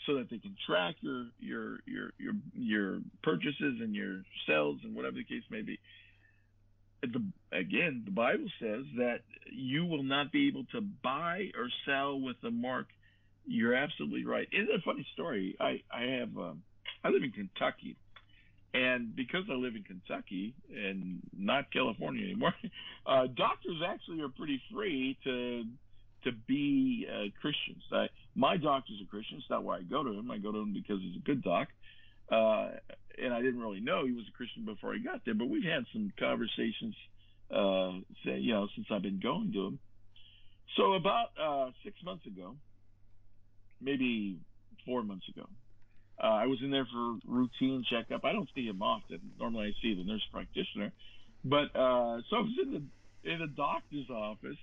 so 0.06 0.14
that 0.16 0.30
they 0.30 0.38
can 0.38 0.56
track 0.66 0.96
your 1.00 1.26
your 1.38 1.78
your 1.86 2.10
your 2.18 2.34
your 2.54 2.98
purchases 3.22 3.80
and 3.80 3.94
your 3.94 4.22
sales 4.46 4.78
and 4.84 4.94
whatever 4.94 5.16
the 5.16 5.24
case 5.24 5.42
may 5.50 5.62
be. 5.62 5.78
The, 7.02 7.22
again, 7.56 8.02
the 8.04 8.10
Bible 8.10 8.48
says 8.60 8.84
that 8.98 9.20
you 9.50 9.86
will 9.86 10.02
not 10.02 10.32
be 10.32 10.48
able 10.48 10.64
to 10.72 10.80
buy 10.80 11.50
or 11.56 11.68
sell 11.86 12.20
with 12.20 12.36
a 12.44 12.50
mark. 12.50 12.88
You're 13.46 13.74
absolutely 13.74 14.26
right. 14.26 14.46
It's 14.52 14.70
a 14.70 14.82
funny 14.82 15.06
story. 15.14 15.56
I 15.60 15.82
I 15.92 16.02
have 16.18 16.36
um, 16.36 16.62
I 17.02 17.08
live 17.08 17.22
in 17.22 17.32
Kentucky, 17.32 17.96
and 18.74 19.16
because 19.16 19.44
I 19.50 19.54
live 19.54 19.74
in 19.76 19.82
Kentucky 19.82 20.54
and 20.74 21.20
not 21.36 21.72
California 21.72 22.24
anymore, 22.24 22.54
uh, 23.06 23.26
doctors 23.34 23.80
actually 23.86 24.20
are 24.20 24.28
pretty 24.28 24.60
free 24.72 25.18
to 25.24 25.64
to 26.24 26.32
be 26.46 27.06
uh, 27.08 27.28
Christians. 27.40 27.82
I, 27.92 28.06
my 28.34 28.56
doctor's 28.56 29.00
a 29.02 29.06
Christian. 29.06 29.38
It's 29.38 29.50
not 29.50 29.64
why 29.64 29.78
I 29.78 29.82
go 29.82 30.02
to 30.02 30.10
him. 30.10 30.30
I 30.30 30.38
go 30.38 30.52
to 30.52 30.58
him 30.58 30.72
because 30.72 31.00
he's 31.02 31.16
a 31.16 31.24
good 31.24 31.42
doc. 31.42 31.68
Uh, 32.30 32.70
and 33.22 33.34
I 33.34 33.42
didn't 33.42 33.60
really 33.60 33.80
know 33.80 34.06
he 34.06 34.12
was 34.12 34.24
a 34.28 34.36
Christian 34.36 34.64
before 34.64 34.94
I 34.94 34.98
got 34.98 35.24
there, 35.24 35.34
but 35.34 35.48
we've 35.48 35.64
had 35.64 35.84
some 35.92 36.12
conversations, 36.18 36.94
uh, 37.50 37.92
say, 38.24 38.38
you 38.38 38.52
know, 38.52 38.68
since 38.74 38.86
I've 38.90 39.02
been 39.02 39.20
going 39.20 39.52
to 39.52 39.66
him. 39.66 39.78
So 40.76 40.92
about 40.92 41.28
uh, 41.40 41.70
six 41.84 41.96
months 42.04 42.24
ago, 42.26 42.54
maybe 43.80 44.38
four 44.86 45.02
months 45.02 45.28
ago, 45.28 45.46
uh, 46.22 46.26
I 46.26 46.46
was 46.46 46.58
in 46.62 46.70
there 46.70 46.86
for 46.90 47.16
routine 47.26 47.84
checkup. 47.90 48.24
I 48.24 48.32
don't 48.32 48.48
see 48.54 48.66
him 48.66 48.82
often. 48.82 49.20
Normally, 49.38 49.68
I 49.68 49.82
see 49.82 49.94
the 49.94 50.04
nurse 50.04 50.22
practitioner, 50.32 50.92
but 51.44 51.74
uh, 51.74 52.20
so 52.28 52.36
I 52.36 52.40
was 52.40 52.58
in 52.62 52.72
the 52.72 53.30
in 53.32 53.38
the 53.40 53.48
doctor's 53.48 54.08
office, 54.10 54.58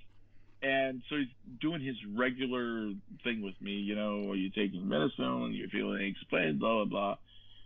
and 0.61 1.01
so 1.09 1.17
he's 1.17 1.27
doing 1.61 1.81
his 1.81 1.95
regular 2.15 2.91
thing 3.23 3.41
with 3.41 3.55
me. 3.61 3.71
You 3.71 3.95
know, 3.95 4.31
are 4.31 4.35
you 4.35 4.49
taking 4.49 4.87
medicine? 4.87 5.53
You're 5.53 5.69
feeling 5.69 6.03
explained, 6.05 6.59
blah 6.59 6.83
blah 6.83 6.85
blah. 6.85 7.15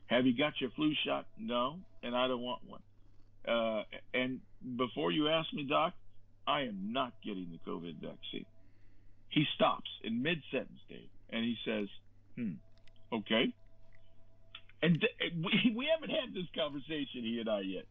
Have 0.07 0.25
you 0.25 0.37
got 0.37 0.53
your 0.59 0.71
flu 0.71 0.91
shot? 1.05 1.25
No, 1.39 1.77
and 2.03 2.15
I 2.15 2.27
don't 2.27 2.41
want 2.41 2.61
one. 2.67 2.81
Uh, 3.47 3.83
and 4.13 4.39
before 4.77 5.11
you 5.11 5.29
ask 5.29 5.51
me, 5.53 5.63
doc, 5.63 5.93
I 6.47 6.61
am 6.61 6.91
not 6.91 7.13
getting 7.23 7.47
the 7.51 7.71
COVID 7.71 7.95
vaccine. 7.95 8.45
He 9.29 9.45
stops 9.55 9.89
in 10.03 10.21
mid 10.21 10.41
sentence, 10.51 10.79
Dave, 10.89 11.07
and 11.31 11.43
he 11.43 11.55
says, 11.65 11.87
"Hmm, 12.35 12.53
okay." 13.13 13.53
And 14.81 14.99
th- 14.99 15.33
we, 15.43 15.75
we 15.75 15.87
haven't 15.93 16.09
had 16.09 16.33
this 16.33 16.47
conversation, 16.55 17.23
he 17.23 17.39
and 17.39 17.49
I, 17.49 17.61
yet. 17.61 17.85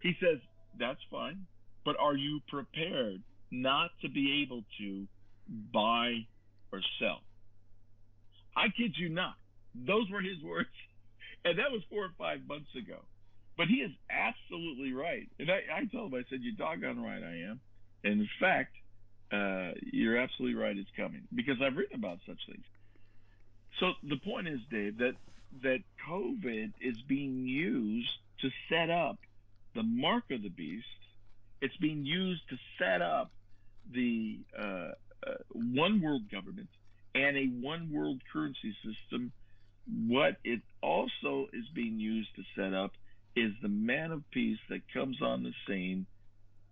He 0.00 0.14
says, 0.20 0.38
That's 0.78 1.00
fine, 1.10 1.46
but 1.84 1.96
are 1.98 2.16
you 2.16 2.40
prepared 2.48 3.22
not 3.50 3.90
to 4.02 4.08
be 4.08 4.42
able 4.42 4.64
to 4.78 5.06
buy 5.72 6.26
or 6.72 6.80
sell? 6.98 7.20
I 8.56 8.68
kid 8.68 8.94
you 8.96 9.08
not. 9.08 9.34
Those 9.74 10.08
were 10.10 10.20
his 10.20 10.42
words. 10.42 10.68
And 11.46 11.58
that 11.58 11.70
was 11.70 11.82
four 11.90 12.06
or 12.06 12.12
five 12.16 12.40
months 12.48 12.74
ago. 12.74 13.04
But 13.58 13.66
he 13.66 13.74
is 13.74 13.90
absolutely 14.08 14.94
right. 14.94 15.28
And 15.38 15.50
I, 15.50 15.60
I 15.76 15.84
told 15.84 16.10
him, 16.10 16.18
I 16.18 16.24
said, 16.30 16.40
You're 16.40 16.56
doggone 16.56 17.02
right 17.02 17.22
I 17.22 17.50
am. 17.50 17.60
And 18.02 18.22
in 18.22 18.28
fact, 18.40 18.74
uh, 19.30 19.72
you're 19.92 20.16
absolutely 20.16 20.58
right, 20.58 20.74
it's 20.74 20.88
coming. 20.96 21.22
Because 21.34 21.56
I've 21.62 21.76
written 21.76 21.96
about 21.96 22.20
such 22.26 22.38
things. 22.46 22.64
So 23.78 23.92
the 24.02 24.16
point 24.16 24.48
is, 24.48 24.60
Dave, 24.70 24.98
that 24.98 25.16
that 25.62 25.80
COVID 26.08 26.72
is 26.80 26.96
being 27.08 27.46
used 27.46 28.08
to 28.40 28.48
set 28.68 28.90
up 28.90 29.18
the 29.74 29.82
mark 29.82 30.24
of 30.30 30.42
the 30.42 30.48
beast. 30.48 30.86
It's 31.60 31.76
being 31.76 32.04
used 32.04 32.42
to 32.50 32.56
set 32.78 33.02
up 33.02 33.30
the 33.92 34.40
uh, 34.58 34.92
uh, 35.26 35.34
one 35.52 36.00
world 36.00 36.30
government 36.30 36.68
and 37.14 37.36
a 37.36 37.46
one 37.46 37.90
world 37.92 38.20
currency 38.32 38.74
system. 38.84 39.32
What 40.08 40.36
it 40.44 40.60
also 40.82 41.48
is 41.52 41.64
being 41.74 41.98
used 41.98 42.34
to 42.36 42.42
set 42.56 42.74
up 42.74 42.92
is 43.36 43.52
the 43.62 43.68
man 43.68 44.12
of 44.12 44.22
peace 44.30 44.58
that 44.70 44.80
comes 44.92 45.20
on 45.20 45.42
the 45.42 45.52
scene, 45.66 46.06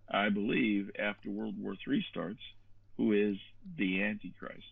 I 0.09 0.29
believe, 0.29 0.91
after 0.97 1.29
World 1.29 1.55
War 1.59 1.75
III 1.87 2.05
starts, 2.09 2.39
who 2.97 3.13
is 3.13 3.37
the 3.77 4.03
Antichrist. 4.03 4.63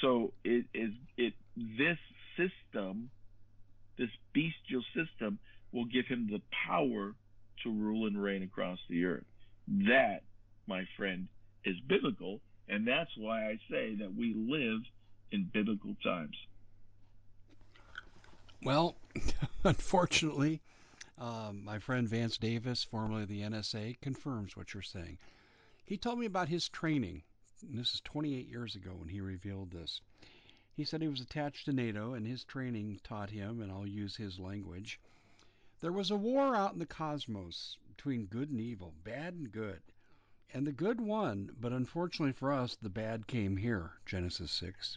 So 0.00 0.32
it 0.44 0.66
is 0.74 0.90
it 1.16 1.34
this 1.56 1.98
system 2.36 3.10
this 3.98 4.10
bestial 4.34 4.82
system 4.94 5.38
will 5.72 5.84
give 5.84 6.06
him 6.06 6.28
the 6.30 6.40
power 6.66 7.14
to 7.62 7.70
rule 7.70 8.06
and 8.06 8.20
reign 8.20 8.42
across 8.42 8.78
the 8.88 9.04
earth. 9.04 9.24
That, 9.68 10.22
my 10.66 10.84
friend, 10.96 11.28
is 11.64 11.76
biblical, 11.88 12.40
and 12.68 12.86
that's 12.86 13.10
why 13.16 13.46
I 13.46 13.58
say 13.70 13.94
that 13.96 14.14
we 14.14 14.34
live 14.34 14.80
in 15.30 15.50
biblical 15.52 15.96
times. 16.02 16.36
Well, 18.62 18.96
unfortunately, 19.64 20.60
um, 21.18 21.64
my 21.64 21.78
friend 21.78 22.08
Vance 22.08 22.36
Davis, 22.36 22.84
formerly 22.84 23.22
of 23.22 23.28
the 23.28 23.42
NSA, 23.42 24.00
confirms 24.00 24.56
what 24.56 24.72
you're 24.72 24.82
saying. 24.82 25.18
He 25.84 25.96
told 25.96 26.18
me 26.18 26.26
about 26.26 26.48
his 26.48 26.68
training. 26.68 27.22
this 27.62 27.94
is 27.94 28.00
28 28.00 28.48
years 28.48 28.74
ago 28.74 28.90
when 28.96 29.08
he 29.08 29.20
revealed 29.20 29.70
this. 29.70 30.00
He 30.74 30.84
said 30.84 31.02
he 31.02 31.08
was 31.08 31.20
attached 31.20 31.66
to 31.66 31.72
NATO, 31.72 32.14
and 32.14 32.26
his 32.26 32.44
training 32.44 33.00
taught 33.04 33.30
him, 33.30 33.60
and 33.60 33.70
I'll 33.70 33.86
use 33.86 34.16
his 34.16 34.38
language, 34.38 34.98
there 35.82 35.92
was 35.92 36.12
a 36.12 36.16
war 36.16 36.54
out 36.54 36.72
in 36.72 36.78
the 36.78 36.86
cosmos 36.86 37.76
between 37.88 38.26
good 38.26 38.50
and 38.50 38.60
evil, 38.60 38.94
bad 39.02 39.34
and 39.34 39.50
good. 39.50 39.82
And 40.54 40.64
the 40.64 40.72
good 40.72 41.00
won, 41.00 41.50
but 41.60 41.72
unfortunately 41.72 42.32
for 42.32 42.52
us, 42.52 42.76
the 42.76 42.88
bad 42.88 43.26
came 43.26 43.56
here, 43.56 43.94
Genesis 44.06 44.52
6. 44.52 44.96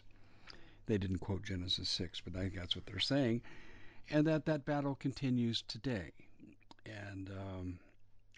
They 0.86 0.96
didn't 0.96 1.18
quote 1.18 1.42
Genesis 1.42 1.88
6, 1.88 2.20
but 2.20 2.36
I 2.36 2.42
think 2.42 2.54
that's 2.54 2.76
what 2.76 2.86
they're 2.86 3.00
saying. 3.00 3.42
And 4.10 4.24
that 4.28 4.44
that 4.46 4.64
battle 4.64 4.94
continues 4.94 5.62
today. 5.62 6.12
And 6.84 7.30
um, 7.30 7.80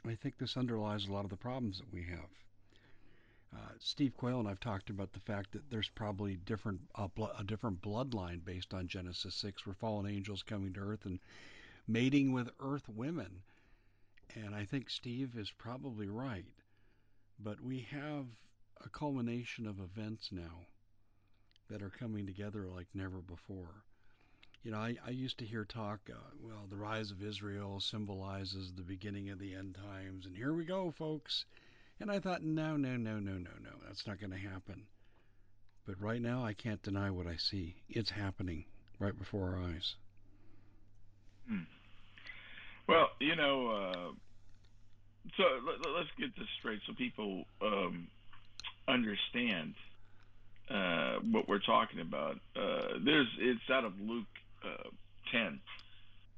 I 0.07 0.15
think 0.15 0.39
this 0.39 0.57
underlies 0.57 1.07
a 1.07 1.13
lot 1.13 1.25
of 1.25 1.31
the 1.31 1.37
problems 1.37 1.79
that 1.79 1.93
we 1.93 2.05
have. 2.05 2.31
Uh, 3.55 3.73
Steve 3.79 4.17
Quayle 4.17 4.41
and 4.41 4.49
I've 4.49 4.61
talked 4.61 4.89
about 4.89 5.13
the 5.13 5.21
fact 5.21 5.53
that 5.53 5.71
there's 5.71 5.91
probably 5.91 6.37
different 6.37 6.81
uh, 6.95 7.09
blo- 7.09 7.33
a 7.39 7.45
different 7.45 7.83
bloodline 7.83 8.43
based 8.43 8.73
on 8.73 8.89
Genesis 8.89 9.35
six, 9.35 9.67
where 9.67 9.75
fallen 9.75 10.11
angels 10.11 10.43
coming 10.43 10.73
to 10.75 10.81
Earth 10.81 11.05
and 11.05 11.19
mating 11.89 12.33
with 12.33 12.51
Earth 12.61 12.89
women. 12.89 13.43
And 14.35 14.55
I 14.55 14.65
think 14.65 14.91
Steve 14.91 15.37
is 15.37 15.51
probably 15.51 16.09
right. 16.09 16.45
But 17.41 17.61
we 17.61 17.87
have 17.91 18.27
a 18.85 18.89
culmination 18.89 19.67
of 19.67 19.81
events 19.81 20.29
now 20.31 20.67
that 21.71 21.83
are 21.83 21.91
coming 21.91 22.27
together 22.27 22.67
like 22.69 22.87
never 22.95 23.19
before. 23.19 23.83
You 24.63 24.73
know, 24.73 24.79
I, 24.79 24.97
I 25.07 25.11
used 25.11 25.39
to 25.39 25.47
hear 25.47 25.65
talk, 25.65 26.01
uh, 26.11 26.19
well, 26.43 26.67
the 26.69 26.77
rise 26.77 27.11
of 27.11 27.23
Israel 27.23 27.81
symbolizes 27.81 28.73
the 28.73 28.83
beginning 28.83 29.31
of 29.31 29.39
the 29.39 29.55
end 29.55 29.77
times, 29.77 30.27
and 30.27 30.37
here 30.37 30.53
we 30.53 30.65
go, 30.65 30.91
folks. 30.91 31.45
And 32.01 32.11
I 32.11 32.21
thought, 32.21 32.43
no, 32.43 32.77
no, 32.77 32.97
no, 32.97 33.19
no, 33.19 33.33
no, 33.33 33.51
no, 33.63 33.71
that's 33.87 34.07
not 34.07 34.21
going 34.21 34.33
to 34.33 34.37
happen. 34.37 34.87
But 35.87 36.01
right 36.01 36.21
now, 36.21 36.45
I 36.45 36.53
can't 36.53 36.83
deny 36.83 37.11
what 37.11 37.27
I 37.27 37.37
see. 37.37 37.77
It's 37.89 38.11
happening 38.11 38.67
right 38.99 39.17
before 39.17 39.55
our 39.55 39.63
eyes. 39.63 39.95
Hmm. 41.49 41.63
Well, 42.89 43.11
you 43.21 43.37
know, 43.37 43.69
uh, 43.69 44.13
so 45.37 45.45
let, 45.67 45.95
us 46.01 46.07
get 46.19 46.35
this 46.37 46.49
straight 46.59 46.81
so 46.87 46.95
people 46.95 47.45
um, 47.61 48.09
understand 48.89 49.75
uh, 50.71 51.19
what 51.31 51.47
we're 51.47 51.59
talking 51.59 52.01
about. 52.01 52.39
Uh, 52.57 52.99
there's 53.05 53.29
it's 53.39 53.61
out 53.71 53.85
of 53.85 53.93
Luke 54.01 54.25
uh, 54.65 54.89
10, 55.33 55.61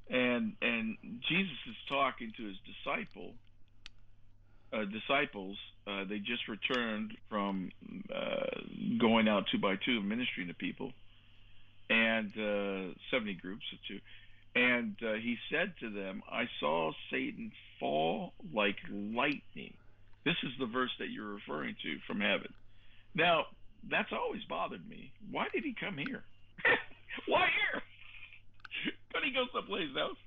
and 0.09 0.53
and 0.61 0.97
Jesus 1.29 1.57
is 1.69 1.75
talking 1.87 2.33
to 2.35 2.43
his 2.43 2.57
disciple 2.65 3.31
uh, 4.73 4.83
disciples. 4.83 5.57
Uh, 5.87 6.03
they 6.03 6.19
just 6.19 6.49
returned 6.49 7.13
from 7.29 7.71
going 8.99 9.29
out 9.29 9.45
two 9.49 9.57
by 9.57 9.77
two 9.77 10.01
ministering 10.01 10.49
to 10.49 10.53
people, 10.53 10.91
and 11.89 12.29
70 13.09 13.35
groups 13.35 13.63
of 13.71 13.79
two. 13.87 13.99
And 14.55 14.95
he 14.99 15.37
said 15.49 15.73
to 15.79 15.89
them, 15.89 16.23
"I 16.29 16.49
saw 16.59 16.91
Satan 17.09 17.51
fall 17.79 18.33
like 18.53 18.77
lightning." 18.89 19.73
This 20.25 20.35
is 20.43 20.51
the 20.59 20.65
verse 20.65 20.91
that 20.99 21.09
you're 21.09 21.33
referring 21.33 21.75
to 21.83 21.97
from 22.05 22.19
heaven. 22.19 22.53
Now, 23.15 23.45
that's 23.89 24.11
always 24.11 24.43
bothered 24.45 24.87
me. 24.87 25.11
Why 25.31 25.47
did 25.53 25.63
he 25.63 25.73
come 25.73 25.97
here? 25.97 26.23
Why 27.27 27.47
here? 27.47 27.81
Could 29.13 29.23
he 29.23 29.31
go 29.31 29.45
someplace 29.53 29.89
else? 29.99 30.17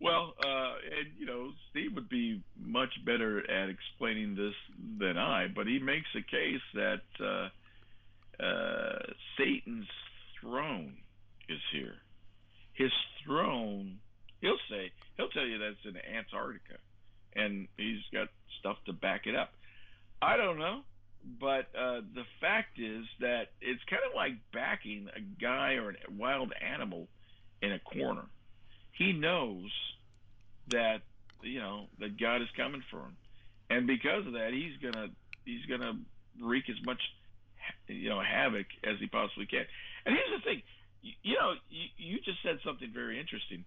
Well, 0.00 0.34
uh, 0.44 0.74
and 0.98 1.12
you 1.16 1.26
know, 1.26 1.52
Steve 1.70 1.94
would 1.94 2.08
be 2.08 2.42
much 2.60 2.92
better 3.06 3.38
at 3.48 3.68
explaining 3.68 4.34
this 4.34 4.54
than 4.98 5.16
I, 5.16 5.46
but 5.54 5.68
he 5.68 5.78
makes 5.78 6.08
a 6.16 6.22
case 6.22 6.60
that 6.74 7.02
uh, 7.20 8.42
uh, 8.42 8.98
Satan's 9.38 9.86
throne 10.40 10.94
is 11.48 11.60
here. 11.72 11.94
His 12.74 12.92
throne, 13.24 13.98
he'll 14.40 14.58
say, 14.70 14.92
he'll 15.16 15.28
tell 15.28 15.46
you 15.46 15.58
that's 15.58 15.84
in 15.84 15.96
Antarctica, 15.96 16.78
and 17.34 17.68
he's 17.76 18.02
got 18.12 18.28
stuff 18.60 18.76
to 18.86 18.92
back 18.92 19.26
it 19.26 19.36
up. 19.36 19.52
I 20.20 20.36
don't 20.36 20.58
know, 20.58 20.80
but 21.40 21.68
uh, 21.76 22.00
the 22.14 22.24
fact 22.40 22.78
is 22.78 23.04
that 23.20 23.48
it's 23.60 23.82
kind 23.88 24.02
of 24.08 24.14
like 24.14 24.34
backing 24.52 25.08
a 25.14 25.20
guy 25.20 25.74
or 25.74 25.90
a 25.90 25.94
wild 26.16 26.52
animal 26.60 27.08
in 27.60 27.72
a 27.72 27.78
corner. 27.78 28.24
He 28.92 29.12
knows 29.12 29.70
that 30.68 31.02
you 31.42 31.60
know 31.60 31.86
that 31.98 32.20
God 32.20 32.42
is 32.42 32.48
coming 32.56 32.82
for 32.90 32.98
him, 32.98 33.16
and 33.70 33.86
because 33.86 34.26
of 34.26 34.34
that, 34.34 34.52
he's 34.52 34.76
gonna 34.82 35.08
he's 35.44 35.64
gonna 35.66 35.98
wreak 36.40 36.68
as 36.68 36.76
much 36.84 37.00
you 37.88 38.08
know 38.08 38.20
havoc 38.20 38.66
as 38.84 38.98
he 39.00 39.06
possibly 39.06 39.46
can. 39.46 39.64
And 40.04 40.14
here's 40.14 40.40
the 40.40 40.44
thing, 40.44 40.62
you, 41.02 41.12
you 41.22 41.34
know, 41.34 41.52
you, 41.68 41.86
you 41.96 42.18
just 42.24 42.38
said 42.42 42.58
something 42.64 42.90
very 42.92 43.20
interesting. 43.20 43.64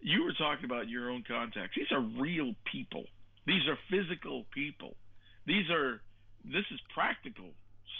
You 0.00 0.24
were 0.24 0.34
talking 0.34 0.64
about 0.64 0.88
your 0.88 1.10
own 1.10 1.24
contacts. 1.26 1.76
These 1.76 1.92
are 1.92 2.00
real 2.00 2.54
people. 2.70 3.04
These 3.46 3.62
are 3.68 3.78
physical 3.90 4.44
people. 4.52 4.94
These 5.46 5.70
are 5.70 6.00
this 6.44 6.64
is 6.72 6.80
practical 6.94 7.50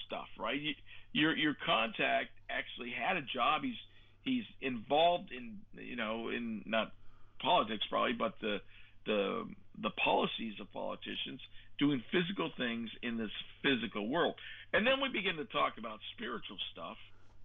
stuff, 0.06 0.26
right? 0.38 0.60
You, 0.60 0.74
your 1.12 1.36
your 1.36 1.56
contact 1.64 2.30
actually 2.50 2.90
had 2.90 3.16
a 3.16 3.22
job. 3.22 3.62
He's 3.62 3.78
he's 4.22 4.44
involved 4.60 5.30
in 5.32 5.58
you 5.80 5.96
know 5.96 6.28
in 6.28 6.62
not 6.66 6.92
politics 7.40 7.84
probably, 7.88 8.14
but 8.14 8.34
the 8.40 8.58
the 9.06 9.44
the 9.80 9.90
policies 9.90 10.54
of 10.60 10.72
politicians 10.72 11.40
doing 11.78 12.02
physical 12.12 12.50
things 12.56 12.90
in 13.02 13.16
this 13.16 13.30
physical 13.62 14.08
world. 14.08 14.34
And 14.72 14.86
then 14.86 15.00
we 15.02 15.08
begin 15.08 15.36
to 15.36 15.44
talk 15.46 15.74
about 15.78 15.98
spiritual 16.14 16.56
stuff 16.72 16.96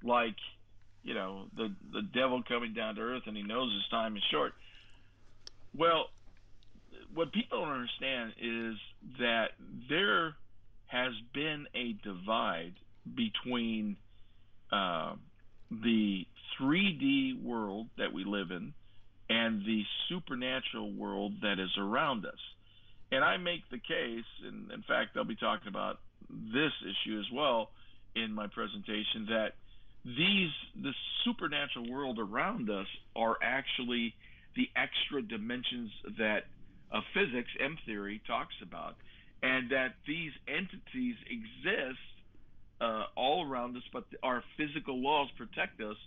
like, 0.04 0.36
you 1.08 1.14
know, 1.14 1.46
the 1.56 1.74
the 1.94 2.02
devil 2.02 2.44
coming 2.46 2.74
down 2.74 2.96
to 2.96 3.02
earth 3.02 3.24
and 3.28 3.38
he 3.38 3.42
knows 3.42 3.72
his 3.74 3.88
time 3.90 4.18
is 4.18 4.24
short. 4.30 4.52
Well, 5.76 6.08
what 7.14 7.32
people 7.32 7.62
don't 7.62 7.72
understand 7.72 8.34
is 8.42 8.76
that 9.20 9.52
there 9.90 10.36
has 10.88 11.14
been 11.34 11.66
a 11.74 11.94
divide 12.04 12.74
between 13.16 13.96
uh, 14.70 15.14
the 15.72 16.26
3D 16.60 17.42
world 17.42 17.88
that 17.98 18.12
we 18.12 18.26
live 18.26 18.52
in 18.52 18.74
and 19.30 19.62
the 19.66 19.84
supernatural 20.10 20.92
world 20.92 21.36
that 21.42 21.58
is 21.58 21.72
around 21.78 22.26
us. 22.26 22.40
And 23.14 23.24
I 23.24 23.38
make 23.38 23.62
the 23.72 23.78
case, 23.78 24.26
and 24.46 24.72
in 24.72 24.82
fact, 24.82 25.16
I'll 25.16 25.24
be 25.24 25.38
talking 25.38 25.70
about 25.70 26.00
this 26.30 26.74
issue 26.82 27.18
as 27.18 27.32
well 27.34 27.70
in 28.14 28.34
my 28.34 28.48
presentation, 28.48 29.28
that 29.30 29.54
these 30.16 30.52
the 30.82 30.94
supernatural 31.26 31.92
world 31.92 32.20
around 32.20 32.70
us 32.70 32.88
are 33.16 33.38
actually 33.42 34.14
the 34.56 34.70
extra 34.76 35.22
dimensions 35.22 35.92
that 36.18 36.46
uh, 36.92 37.02
physics, 37.14 37.50
M 37.60 37.78
theory, 37.86 38.22
talks 38.26 38.56
about, 38.62 38.96
and 39.44 39.70
that 39.72 39.96
these 40.08 40.32
entities 40.48 41.16
exist 41.30 42.00
uh, 42.80 43.04
all 43.16 43.46
around 43.46 43.76
us, 43.76 43.84
but 43.92 44.06
our 44.24 44.44
physical 44.56 45.02
laws 45.02 45.28
protect 45.38 45.82
us 45.82 45.98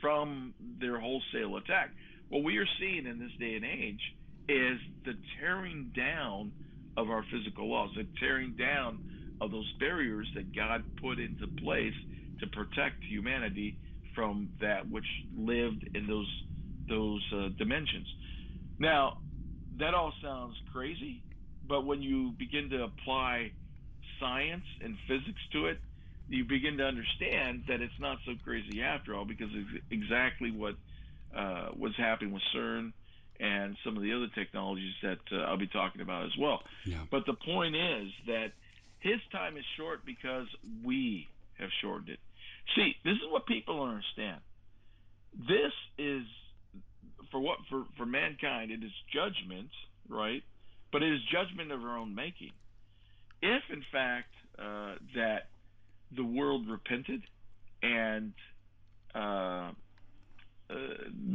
from 0.00 0.54
their 0.80 0.98
wholesale 0.98 1.56
attack. 1.56 1.90
What 2.30 2.44
we 2.44 2.56
are 2.58 2.68
seeing 2.80 3.06
in 3.06 3.18
this 3.18 3.32
day 3.38 3.56
and 3.56 3.64
age 3.64 4.00
is 4.48 4.78
the 5.04 5.14
tearing 5.38 5.92
down 5.94 6.52
of 6.96 7.10
our 7.10 7.24
physical 7.30 7.70
laws, 7.70 7.90
the 7.96 8.06
tearing 8.18 8.54
down 8.58 8.98
of 9.40 9.50
those 9.50 9.70
barriers 9.78 10.28
that 10.34 10.54
God 10.54 10.84
put 11.00 11.18
into 11.18 11.46
place 11.58 11.94
to 12.40 12.46
protect 12.46 13.04
humanity 13.08 13.76
from 14.14 14.50
that 14.60 14.88
which 14.88 15.06
lived 15.36 15.88
in 15.94 16.06
those 16.06 16.30
those 16.88 17.22
uh, 17.32 17.48
dimensions. 17.56 18.06
Now, 18.78 19.14
that 19.78 19.94
all 19.94 20.12
sounds 20.22 20.56
crazy, 20.72 21.22
but 21.66 21.86
when 21.86 22.02
you 22.02 22.32
begin 22.38 22.70
to 22.70 22.84
apply 22.84 23.52
science 24.20 24.64
and 24.82 24.96
physics 25.08 25.40
to 25.52 25.66
it, 25.66 25.78
you 26.28 26.44
begin 26.44 26.78
to 26.78 26.84
understand 26.84 27.64
that 27.68 27.80
it's 27.80 27.98
not 27.98 28.18
so 28.24 28.32
crazy 28.44 28.82
after 28.82 29.14
all 29.14 29.24
because 29.24 29.48
it's 29.52 29.84
exactly 29.90 30.50
what 30.50 30.76
uh, 31.36 31.68
what's 31.74 31.96
happening 31.96 32.32
with 32.32 32.42
CERN 32.54 32.92
and 33.40 33.76
some 33.84 33.96
of 33.96 34.02
the 34.02 34.12
other 34.12 34.28
technologies 34.34 34.94
that 35.02 35.18
uh, 35.32 35.36
I'll 35.42 35.56
be 35.56 35.66
talking 35.66 36.00
about 36.00 36.26
as 36.26 36.36
well. 36.38 36.62
Yeah. 36.86 37.00
But 37.10 37.26
the 37.26 37.34
point 37.34 37.74
is 37.74 38.12
that 38.26 38.52
his 39.00 39.20
time 39.32 39.56
is 39.56 39.64
short 39.76 40.06
because 40.06 40.46
we 40.84 41.28
have 41.58 41.70
shortened 41.80 42.10
it. 42.10 42.18
See, 42.76 42.94
this 43.04 43.14
is 43.14 43.30
what 43.30 43.46
people 43.46 43.82
understand. 43.82 44.40
This 45.36 45.72
is 45.98 46.22
for 47.30 47.40
what 47.40 47.58
for 47.68 47.84
for 47.96 48.06
mankind. 48.06 48.70
It 48.70 48.82
is 48.84 48.92
judgment, 49.12 49.70
right? 50.08 50.42
But 50.92 51.02
it 51.02 51.12
is 51.12 51.20
judgment 51.30 51.72
of 51.72 51.82
our 51.82 51.98
own 51.98 52.14
making. 52.14 52.52
If 53.42 53.62
in 53.70 53.82
fact 53.92 54.32
uh, 54.58 54.94
that 55.16 55.48
the 56.16 56.24
world 56.24 56.68
repented 56.68 57.22
and 57.82 58.32
uh, 59.14 59.72
uh, 60.70 60.74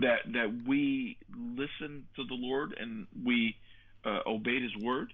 that 0.02 0.20
that 0.34 0.62
we 0.68 1.18
listened 1.38 2.06
to 2.16 2.24
the 2.24 2.36
Lord 2.36 2.76
and 2.80 3.08
we 3.26 3.56
uh, 4.06 4.20
obeyed 4.26 4.64
His 4.64 4.84
word, 4.84 5.14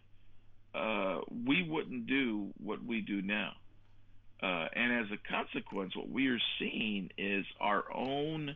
uh, 0.73 1.19
we 1.45 1.67
wouldn't 1.67 2.07
do 2.07 2.51
what 2.63 2.83
we 2.83 3.01
do 3.01 3.21
now. 3.21 3.51
Uh, 4.41 4.67
and 4.73 5.05
as 5.05 5.11
a 5.11 5.17
consequence, 5.31 5.95
what 5.95 6.09
we 6.09 6.27
are 6.27 6.39
seeing 6.59 7.09
is 7.17 7.45
our 7.59 7.85
own 7.93 8.55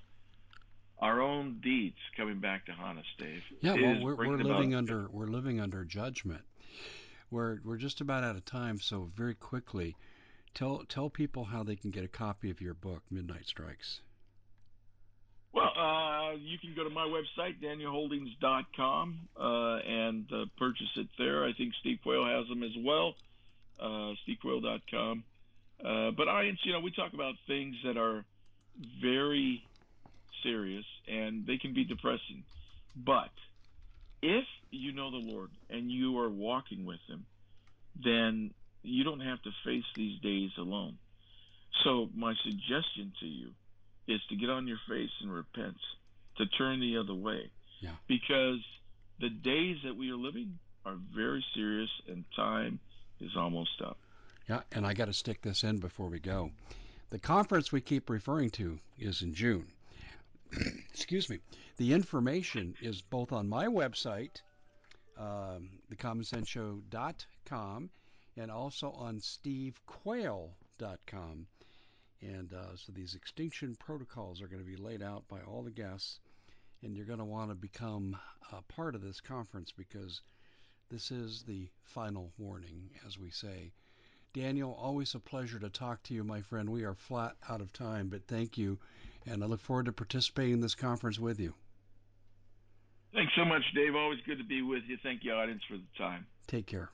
our 0.99 1.21
own 1.21 1.61
deeds 1.63 1.95
coming 2.17 2.39
back 2.39 2.65
to 2.65 2.73
haunt 2.73 2.99
us, 2.99 3.05
Dave. 3.17 3.41
Yeah, 3.61 3.75
well, 3.75 4.03
we're, 4.03 4.15
we're 4.15 4.37
living 4.37 4.75
under 4.75 5.07
we're 5.09 5.27
living 5.27 5.59
under 5.61 5.85
judgment. 5.85 6.41
We're 7.31 7.59
we're 7.63 7.77
just 7.77 8.01
about 8.01 8.23
out 8.23 8.35
of 8.35 8.43
time, 8.43 8.79
so 8.79 9.09
very 9.15 9.35
quickly, 9.35 9.95
tell 10.53 10.83
tell 10.89 11.09
people 11.09 11.45
how 11.45 11.63
they 11.63 11.75
can 11.77 11.91
get 11.91 12.03
a 12.03 12.07
copy 12.09 12.49
of 12.51 12.59
your 12.59 12.73
book, 12.73 13.03
Midnight 13.09 13.45
Strikes. 13.47 14.01
Well, 15.53 15.71
uh, 15.75 16.33
you 16.33 16.59
can 16.59 16.75
go 16.75 16.83
to 16.83 16.89
my 16.91 17.07
website, 17.07 17.59
danielholdings.com, 17.63 19.19
uh, 19.39 19.77
and 19.77 20.31
uh, 20.31 20.45
purchase 20.57 20.89
it 20.95 21.07
there. 21.17 21.43
I 21.43 21.53
think 21.53 21.73
Steve 21.79 21.99
Quayle 22.03 22.25
has 22.25 22.47
them 22.47 22.61
as 22.61 22.75
well. 22.77 23.15
uh, 23.79 24.13
stevequayle.com. 24.27 25.23
Uh, 25.83 26.11
but 26.11 26.27
I, 26.27 26.51
you 26.63 26.73
know, 26.73 26.79
we 26.79 26.91
talk 26.91 27.13
about 27.13 27.35
things 27.47 27.75
that 27.85 27.97
are 27.97 28.25
very 29.01 29.63
serious 30.43 30.85
and 31.07 31.45
they 31.45 31.57
can 31.57 31.73
be 31.73 31.85
depressing. 31.85 32.43
But 32.95 33.29
if 34.21 34.45
you 34.71 34.91
know 34.91 35.11
the 35.11 35.17
Lord 35.17 35.49
and 35.69 35.91
you 35.91 36.19
are 36.19 36.29
walking 36.29 36.85
with 36.85 36.99
Him, 37.07 37.25
then 38.03 38.51
you 38.83 39.03
don't 39.03 39.21
have 39.21 39.41
to 39.43 39.49
face 39.65 39.83
these 39.95 40.19
days 40.21 40.51
alone. 40.57 40.97
So 41.83 42.09
my 42.15 42.33
suggestion 42.43 43.13
to 43.19 43.25
you 43.25 43.49
is 44.07 44.19
to 44.29 44.35
get 44.35 44.49
on 44.49 44.67
your 44.67 44.79
face 44.89 45.11
and 45.21 45.31
repent, 45.31 45.77
to 46.37 46.45
turn 46.45 46.79
the 46.79 46.97
other 46.97 47.13
way. 47.13 47.51
Yeah. 47.81 47.91
Because 48.07 48.59
the 49.19 49.29
days 49.29 49.77
that 49.85 49.95
we 49.95 50.11
are 50.11 50.15
living 50.15 50.57
are 50.85 50.97
very 51.15 51.43
serious 51.55 51.89
and 52.07 52.25
time 52.35 52.79
is 53.21 53.31
almost 53.37 53.81
up. 53.83 53.97
Yeah, 54.49 54.61
and 54.71 54.87
I 54.87 54.95
got 54.95 55.05
to 55.05 55.13
stick 55.13 55.43
this 55.43 55.63
in 55.63 55.77
before 55.77 56.09
we 56.09 56.19
go. 56.19 56.49
The 57.11 57.19
conference 57.19 57.71
we 57.71 57.81
keep 57.81 58.09
referring 58.09 58.49
to 58.51 58.79
is 58.97 59.21
in 59.21 59.35
June. 59.35 59.67
Excuse 60.91 61.29
me. 61.29 61.37
The 61.77 61.93
information 61.93 62.73
is 62.81 63.03
both 63.03 63.31
on 63.31 63.47
my 63.47 63.67
website, 63.67 64.41
um, 65.19 65.69
thecommonsenseshow.com, 65.93 67.91
and 68.37 68.49
also 68.49 68.89
on 68.93 69.19
stevequayle.com. 69.19 71.45
And 72.21 72.51
uh, 72.51 72.75
so 72.75 72.91
these 72.91 73.13
extinction 73.13 73.77
protocols 73.79 74.41
are 74.41 74.47
going 74.47 74.63
to 74.63 74.69
be 74.69 74.77
laid 74.77 75.03
out 75.03 75.27
by 75.27 75.41
all 75.41 75.61
the 75.61 75.69
guests, 75.69 76.21
and 76.81 76.97
you're 76.97 77.05
going 77.05 77.19
to 77.19 77.25
want 77.25 77.51
to 77.51 77.55
become 77.55 78.17
a 78.51 78.63
part 78.63 78.95
of 78.95 79.03
this 79.03 79.21
conference 79.21 79.71
because 79.71 80.21
this 80.89 81.11
is 81.11 81.43
the 81.43 81.69
final 81.83 82.31
warning, 82.39 82.89
as 83.05 83.19
we 83.19 83.29
say. 83.29 83.73
Daniel, 84.39 84.73
always 84.79 85.15
a 85.15 85.19
pleasure 85.19 85.59
to 85.59 85.69
talk 85.69 86.01
to 86.03 86.13
you, 86.13 86.23
my 86.23 86.41
friend. 86.41 86.69
We 86.69 86.85
are 86.85 86.93
flat 86.93 87.35
out 87.49 87.59
of 87.59 87.73
time, 87.73 88.07
but 88.07 88.25
thank 88.25 88.57
you, 88.57 88.79
and 89.25 89.43
I 89.43 89.47
look 89.47 89.59
forward 89.59 89.87
to 89.87 89.91
participating 89.91 90.53
in 90.53 90.61
this 90.61 90.75
conference 90.75 91.19
with 91.19 91.41
you. 91.41 91.53
Thanks 93.13 93.33
so 93.35 93.43
much, 93.43 93.63
Dave. 93.75 93.95
Always 93.95 94.19
good 94.25 94.37
to 94.37 94.45
be 94.45 94.61
with 94.61 94.83
you. 94.87 94.97
Thank 95.03 95.25
you, 95.25 95.33
audience, 95.33 95.61
for 95.67 95.75
the 95.75 95.83
time. 95.97 96.25
Take 96.47 96.67
care. 96.67 96.89